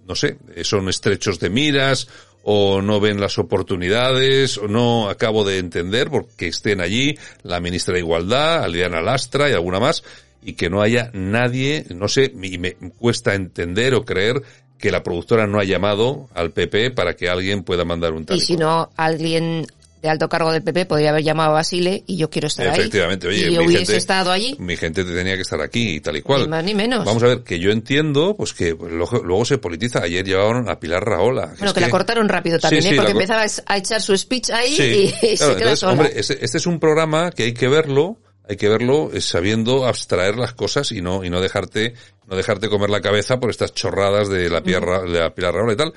no 0.09 0.15
sé, 0.15 0.37
son 0.63 0.89
estrechos 0.89 1.39
de 1.39 1.49
miras 1.51 2.09
o 2.45 2.83
no 2.83 3.01
ven 3.01 3.21
las 3.21 3.39
oportunidades 3.39 4.59
o 4.59 4.69
no 4.69 5.09
acabo 5.09 5.45
de 5.45 5.59
entender 5.59 6.11
porque 6.11 6.49
estén 6.49 6.81
allí 6.81 7.17
la 7.43 7.61
ministra 7.61 7.95
de 7.95 8.01
Igualdad, 8.01 8.65
Aliana 8.65 9.01
Lastra 9.01 9.49
y 9.49 9.53
alguna 9.53 9.81
más 9.81 10.03
y 10.45 10.55
que 10.55 10.69
no 10.69 10.83
haya 10.83 11.11
nadie, 11.13 11.87
no 11.91 12.09
sé, 12.09 12.33
y 12.43 12.59
me 12.59 12.75
cuesta 12.99 13.35
entender 13.35 13.95
o 13.95 14.05
creer 14.05 14.43
que 14.79 14.91
la 14.91 15.05
productora 15.05 15.47
no 15.47 15.61
ha 15.61 15.65
llamado 15.65 16.29
al 16.35 16.51
PP 16.51 16.91
para 16.91 17.15
que 17.15 17.29
alguien 17.29 17.63
pueda 17.63 17.85
mandar 17.85 18.13
un 18.13 18.25
tal. 18.25 18.37
Y 18.37 18.41
si 18.41 18.57
no, 18.57 18.91
alguien 18.97 19.65
de 20.03 20.09
alto 20.09 20.29
cargo 20.29 20.53
del 20.53 20.63
PP 20.65 20.87
podría 20.87 21.11
haber 21.11 21.23
llamado 21.23 21.51
a 21.51 21.55
Basile 21.55 22.03
y 22.09 22.17
yo 22.17 22.29
quiero 22.29 22.49
estar 22.49 22.67
ahí. 22.69 22.81
Efectivamente, 22.81 23.29
oye, 23.29 23.47
y 23.47 23.51
mi 23.51 23.59
hubiese 23.59 23.79
gente- 23.87 23.97
estado 23.99 24.33
allí, 24.33 24.57
Mi 24.59 24.77
gente 24.77 25.05
tenía 25.05 25.37
que 25.37 25.43
estar 25.43 25.61
aquí 25.61 25.95
y 25.97 26.01
tal 26.01 26.17
y 26.17 26.23
cual. 26.23 26.43
ni 26.43 26.49
más 26.49 26.65
ni 26.65 26.75
menos. 26.75 27.05
Vamos 27.05 27.23
a 27.23 27.27
ver, 27.29 27.43
que 27.45 27.61
yo 27.61 27.71
entiendo, 27.71 28.35
pues 28.37 28.53
que 28.53 28.71
luego, 28.71 29.23
luego 29.23 29.45
se 29.45 29.59
politiza. 29.59 30.03
Ayer 30.03 30.25
llevaron 30.25 30.69
a 30.69 30.81
Pilar 30.81 31.05
Raola. 31.05 31.55
bueno, 31.57 31.73
que, 31.73 31.81
la 31.81 31.89
cortaron 31.89 32.29
rápido 32.29 32.59
también, 32.59 32.83
Sí, 32.83 32.89
¿eh? 32.91 32.97
porque 32.97 33.13
empezaba 33.13 33.45
a 33.67 33.77
echar 33.77 34.03
su 34.03 34.17
speech 34.17 34.51
ahí 34.51 34.75
Sí, 34.75 34.83
y, 34.83 35.13
claro, 35.37 35.53
se 35.53 35.59
entonces, 35.59 35.79
sola. 35.79 35.93
hombre, 35.93 36.13
este, 36.17 36.45
este 36.45 36.59
es 36.59 36.67
un 36.67 36.81
programa 36.81 37.31
que 37.31 37.45
hay 37.45 37.55
que 37.55 37.69
verlo, 37.69 38.19
hay 38.49 38.57
que 38.57 38.69
verlo 38.69 39.11
eh, 39.15 39.21
sabiendo 39.21 39.87
abstraer 39.87 40.35
las 40.37 40.53
cosas 40.53 40.91
y 40.91 41.01
no, 41.01 41.23
y 41.25 41.31
no 41.31 41.41
dejarte, 41.41 41.95
no 42.27 42.35
dejarte 42.37 42.69
comer 42.69 42.91
la 42.91 43.01
cabeza 43.01 43.39
por 43.39 43.51
estas 43.51 43.73
chorradas 43.73 44.29
de 44.29 44.51
la 44.51 44.63
Pilar, 44.65 44.83
Ra- 44.85 45.03
de 45.03 45.21
la 45.21 45.33
Pilar 45.33 45.55
Raola 45.55 45.75
y 45.75 45.77
tal. 45.77 45.93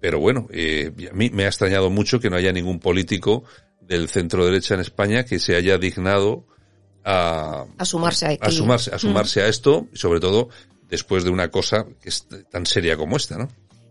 Pero 0.00 0.18
bueno, 0.18 0.48
eh, 0.50 0.92
a 1.10 1.14
mí 1.14 1.30
me 1.30 1.44
ha 1.44 1.48
extrañado 1.48 1.90
mucho 1.90 2.20
que 2.20 2.30
no 2.30 2.36
haya 2.36 2.52
ningún 2.52 2.80
político 2.80 3.44
del 3.80 4.08
centro 4.08 4.44
derecha 4.44 4.74
en 4.74 4.80
España 4.80 5.24
que 5.24 5.38
se 5.38 5.56
haya 5.56 5.76
dignado 5.78 6.46
a, 7.04 7.66
a 7.76 7.84
sumarse 7.84 8.26
aquí. 8.26 8.38
a 8.40 8.50
sumarse, 8.50 8.94
a 8.94 8.98
sumarse 8.98 9.42
a 9.42 9.48
esto, 9.48 9.88
sobre 9.92 10.20
todo 10.20 10.48
después 10.88 11.24
de 11.24 11.30
una 11.30 11.50
cosa 11.50 11.86
que 12.00 12.08
es 12.08 12.26
tan 12.50 12.66
seria 12.66 12.96
como 12.96 13.16
esta, 13.16 13.38
¿no? 13.38 13.48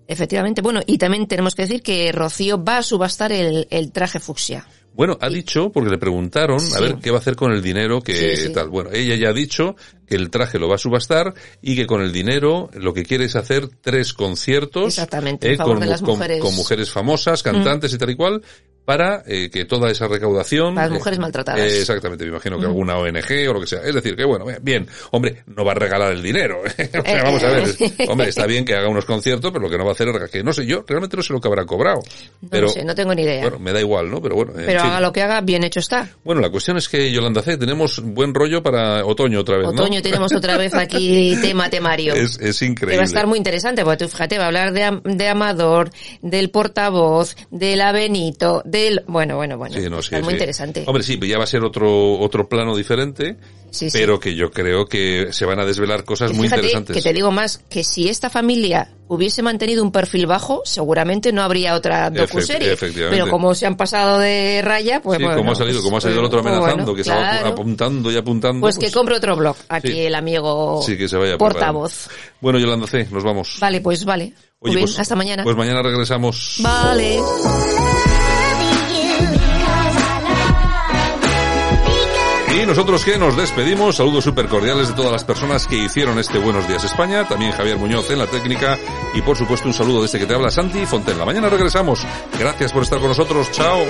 Efectivamente, 0.08 0.62
bueno, 0.62 0.82
y 0.88 0.98
también 0.98 1.28
tenemos 1.28 1.54
que 1.54 1.62
decir 1.64 1.84
que 1.84 2.12
Rocío 2.12 2.64
va 2.64 2.80
a 2.80 2.84
subastar 2.84 3.32
el, 3.32 3.68
el 3.70 3.92
traje 3.92 4.20
fucsia. 4.20 4.68
Bueno, 4.94 5.18
ha 5.22 5.30
dicho, 5.30 5.72
porque 5.72 5.90
le 5.90 5.98
preguntaron, 5.98 6.60
a 6.76 6.80
ver 6.82 6.96
qué 7.02 7.10
va 7.10 7.18
a 7.18 7.20
hacer 7.22 7.36
con 7.36 7.54
el 7.54 7.62
dinero 7.62 8.02
que 8.02 8.36
Sí, 8.36 8.48
sí. 8.48 8.54
tal. 8.54 8.70
Bueno, 8.70 8.90
ella 8.92 9.16
ya 9.16 9.30
ha 9.30 9.34
dicho 9.34 9.76
que 10.06 10.16
el 10.16 10.30
traje 10.30 10.60
lo 10.60 10.68
va 10.68 10.76
a 10.76 10.80
subastar 10.80 11.34
y 11.62 11.76
que 11.76 11.86
con 11.88 12.02
el 12.02 12.12
dinero 12.12 12.70
lo 12.74 12.94
que 12.94 13.04
quiere 13.04 13.26
es 13.26 13.36
hacer 13.38 13.68
tres 13.82 14.14
conciertos 14.14 14.88
Exactamente, 14.88 15.48
en 15.48 15.54
eh, 15.54 15.58
favor 15.58 15.76
con, 15.76 15.82
de 15.84 15.88
las 15.88 16.02
con- 16.02 16.10
mujeres. 16.16 16.42
con 16.42 16.56
mujeres 16.56 16.90
famosas, 16.92 17.44
cantantes 17.44 17.94
y 17.94 17.98
tal 17.98 18.10
y 18.10 18.16
cual, 18.16 18.42
para 18.90 19.22
eh, 19.28 19.52
que 19.52 19.66
toda 19.66 19.92
esa 19.92 20.08
recaudación... 20.08 20.74
Para 20.74 20.88
las 20.88 20.96
eh, 20.96 20.98
mujeres 20.98 21.20
maltratadas. 21.20 21.60
eh, 21.62 21.78
exactamente, 21.82 22.24
me 22.26 22.32
imagino 22.32 22.58
que 22.58 22.66
alguna 22.66 22.98
ONG 22.98 23.48
o 23.48 23.54
lo 23.54 23.60
que 23.62 23.68
sea. 23.68 23.84
Es 23.84 23.94
decir, 23.94 24.16
que 24.16 24.26
bueno, 24.26 24.46
bien, 24.64 24.88
hombre, 25.12 25.44
no 25.46 25.64
va 25.64 25.74
a 25.74 25.76
regalar 25.76 26.12
el 26.12 26.24
dinero. 26.24 26.62
o 26.66 26.68
sea, 27.06 27.24
vamos 27.24 27.44
a 27.44 27.50
ver, 27.52 27.64
es- 27.66 28.10
hombre, 28.10 28.30
está 28.30 28.48
bien 28.48 28.66
que 28.66 28.74
haga 28.74 28.90
unos 28.90 29.06
conciertos, 29.06 29.52
pero 29.52 29.62
lo 29.66 29.70
que 29.70 29.78
no 29.78 29.84
va 29.84 29.92
a 29.92 29.94
hacer 29.94 30.08
es 30.10 30.32
que 30.32 30.44
no 30.44 30.52
sé 30.54 30.66
yo, 30.66 30.84
realmente 30.88 31.16
no 31.16 31.22
sé 31.22 31.34
lo 31.34 31.40
que 31.40 31.48
habrá 31.48 31.68
cobrado. 31.68 32.00
No 32.42 32.50
Pero, 32.50 32.70
sé, 32.70 32.84
no 32.84 32.96
tengo 32.96 33.14
ni 33.14 33.22
idea. 33.22 33.42
bueno, 33.44 33.60
me 33.60 33.72
da 33.74 33.80
igual, 33.80 34.10
¿no? 34.10 34.24
Pero 34.24 34.34
bueno, 34.38 34.54
en 34.58 34.66
Pero 34.66 34.82
fin. 34.82 34.90
haga 34.90 35.02
lo 35.02 35.14
que 35.14 35.22
haga, 35.22 35.42
bien 35.42 35.64
hecho 35.64 35.82
está. 35.82 36.10
Bueno, 36.24 36.42
la 36.42 36.50
cuestión 36.50 36.78
es 36.78 36.90
que, 36.90 37.12
Yolanda 37.12 37.44
C, 37.44 37.58
tenemos 37.58 38.02
buen 38.04 38.34
rollo 38.34 38.64
para 38.64 39.06
otoño 39.06 39.42
otra 39.42 39.58
vez, 39.58 39.66
¿no? 39.68 39.84
Otoño 39.84 40.02
tenemos 40.02 40.34
otra 40.34 40.58
vez 40.58 40.74
aquí 40.74 41.38
tema 41.44 41.70
temario. 41.70 42.16
Es, 42.16 42.40
es 42.40 42.58
Que 42.58 42.66
increíble. 42.66 42.98
va 42.98 43.04
a 43.04 43.06
estar 43.06 43.28
muy 43.28 43.38
interesante, 43.38 43.84
porque 43.84 44.04
tú 44.06 44.10
fíjate, 44.10 44.40
va 44.40 44.46
a 44.46 44.48
hablar 44.48 44.74
de, 44.74 45.00
de 45.04 45.28
Amador, 45.28 45.92
del 46.24 46.50
portavoz, 46.50 47.36
del 47.52 47.82
Abenito, 47.82 48.64
Bueno, 49.08 49.36
bueno, 49.38 49.58
bueno. 49.58 49.76
Sí, 49.76 49.90
no, 49.90 50.02
sí, 50.02 50.08
estar 50.08 50.22
muy 50.24 50.32
sí. 50.32 50.36
interesante. 50.36 50.84
Hombre, 50.88 51.04
sí, 51.04 51.20
ya 51.28 51.38
va 51.38 51.44
a 51.44 51.48
ser 51.48 51.64
otro, 51.64 52.20
otro 52.20 52.48
plano 52.48 52.76
diferente, 52.76 53.38
Sí, 53.72 53.90
sí. 53.90 53.98
pero 54.00 54.20
que 54.20 54.36
yo 54.36 54.50
creo 54.52 54.86
que 54.86 55.28
se 55.32 55.46
van 55.46 55.60
a 55.60 55.66
desvelar 55.66 56.04
cosas 56.04 56.32
Y 56.32 56.34
muy 56.34 56.48
fíjate 56.48 56.62
interesantes. 56.62 56.96
que 56.96 57.02
te 57.02 57.14
digo 57.14 57.32
más, 57.32 57.60
que 57.70 57.84
si 57.84 58.10
esta 58.10 58.30
familia 58.30 58.92
hubiese 59.08 59.42
mantenido 59.42 59.84
un 59.84 59.92
perfil 59.92 60.26
bajo, 60.28 60.62
seguramente 60.66 61.32
no 61.32 61.42
habría 61.44 61.76
otra 61.76 62.10
docuserie. 62.10 62.74
efectivamente. 62.74 63.20
Pero 63.22 63.32
como 63.32 63.54
se 63.56 63.66
han 63.66 63.76
pasado 63.78 64.20
de 64.20 64.62
raya, 64.64 65.02
pues 65.02 65.20
bueno, 65.20 65.36
como 65.38 65.52
ha 65.52 65.56
salido, 65.56 65.78
pues, 65.78 65.84
como 65.86 65.98
ha 65.98 66.02
salido 66.02 66.20
el 66.22 66.26
otro 66.28 66.42
pues 66.42 66.54
amenazando, 66.54 66.84
bueno, 66.84 66.96
que 66.96 67.02
estaba 67.02 67.40
apuntando 67.48 68.12
y 68.12 68.18
apuntando. 68.18 68.62
Pues 68.62 68.78
que 68.78 68.92
compre 68.92 69.16
otro 69.16 69.36
blog, 69.36 69.56
aquí 69.70 70.00
el 70.02 70.16
amigo 70.16 70.82
sí, 70.86 70.98
que 70.98 71.08
se 71.08 71.18
vaya 71.18 71.38
portavoz. 71.38 72.06
preparando. 72.08 72.36
Bueno, 72.42 72.60
Yolanda 72.60 72.88
C, 72.88 73.08
nos 73.12 73.24
vamos. 73.24 73.58
Vale, 73.60 73.82
pues 73.82 74.06
vale. 74.06 74.34
Muy 74.62 74.72
Oye, 74.72 74.76
bien, 74.78 74.88
pues- 74.88 75.00
hasta 75.00 75.16
mañana. 75.16 75.44
Pues 75.44 75.56
mañana 75.56 75.82
regresamos. 75.82 76.56
Vale. 76.60 77.20
Nosotros 82.70 83.04
que 83.04 83.18
nos 83.18 83.36
despedimos, 83.36 83.96
saludos 83.96 84.24
súper 84.24 84.48
cordiales 84.48 84.90
de 84.90 84.94
todas 84.94 85.12
las 85.12 85.24
personas 85.24 85.66
que 85.66 85.76
hicieron 85.76 86.20
este 86.20 86.38
Buenos 86.38 86.68
Días 86.68 86.84
España, 86.84 87.28
también 87.28 87.52
Javier 87.52 87.78
Muñoz 87.78 88.12
en 88.12 88.20
la 88.20 88.28
técnica 88.28 88.78
y 89.16 89.24
por 89.24 89.36
supuesto 89.36 89.68
un 89.68 89.74
saludo 89.74 90.02
de 90.02 90.06
este 90.06 90.20
que 90.20 90.28
te 90.28 90.36
habla 90.36 90.52
Santi 90.52 90.86
Fontella. 90.86 91.26
Mañana 91.26 91.50
regresamos. 91.50 92.06
Gracias 92.38 92.72
por 92.72 92.84
estar 92.84 93.00
con 93.00 93.08
nosotros. 93.08 93.52
Chao. 93.52 93.86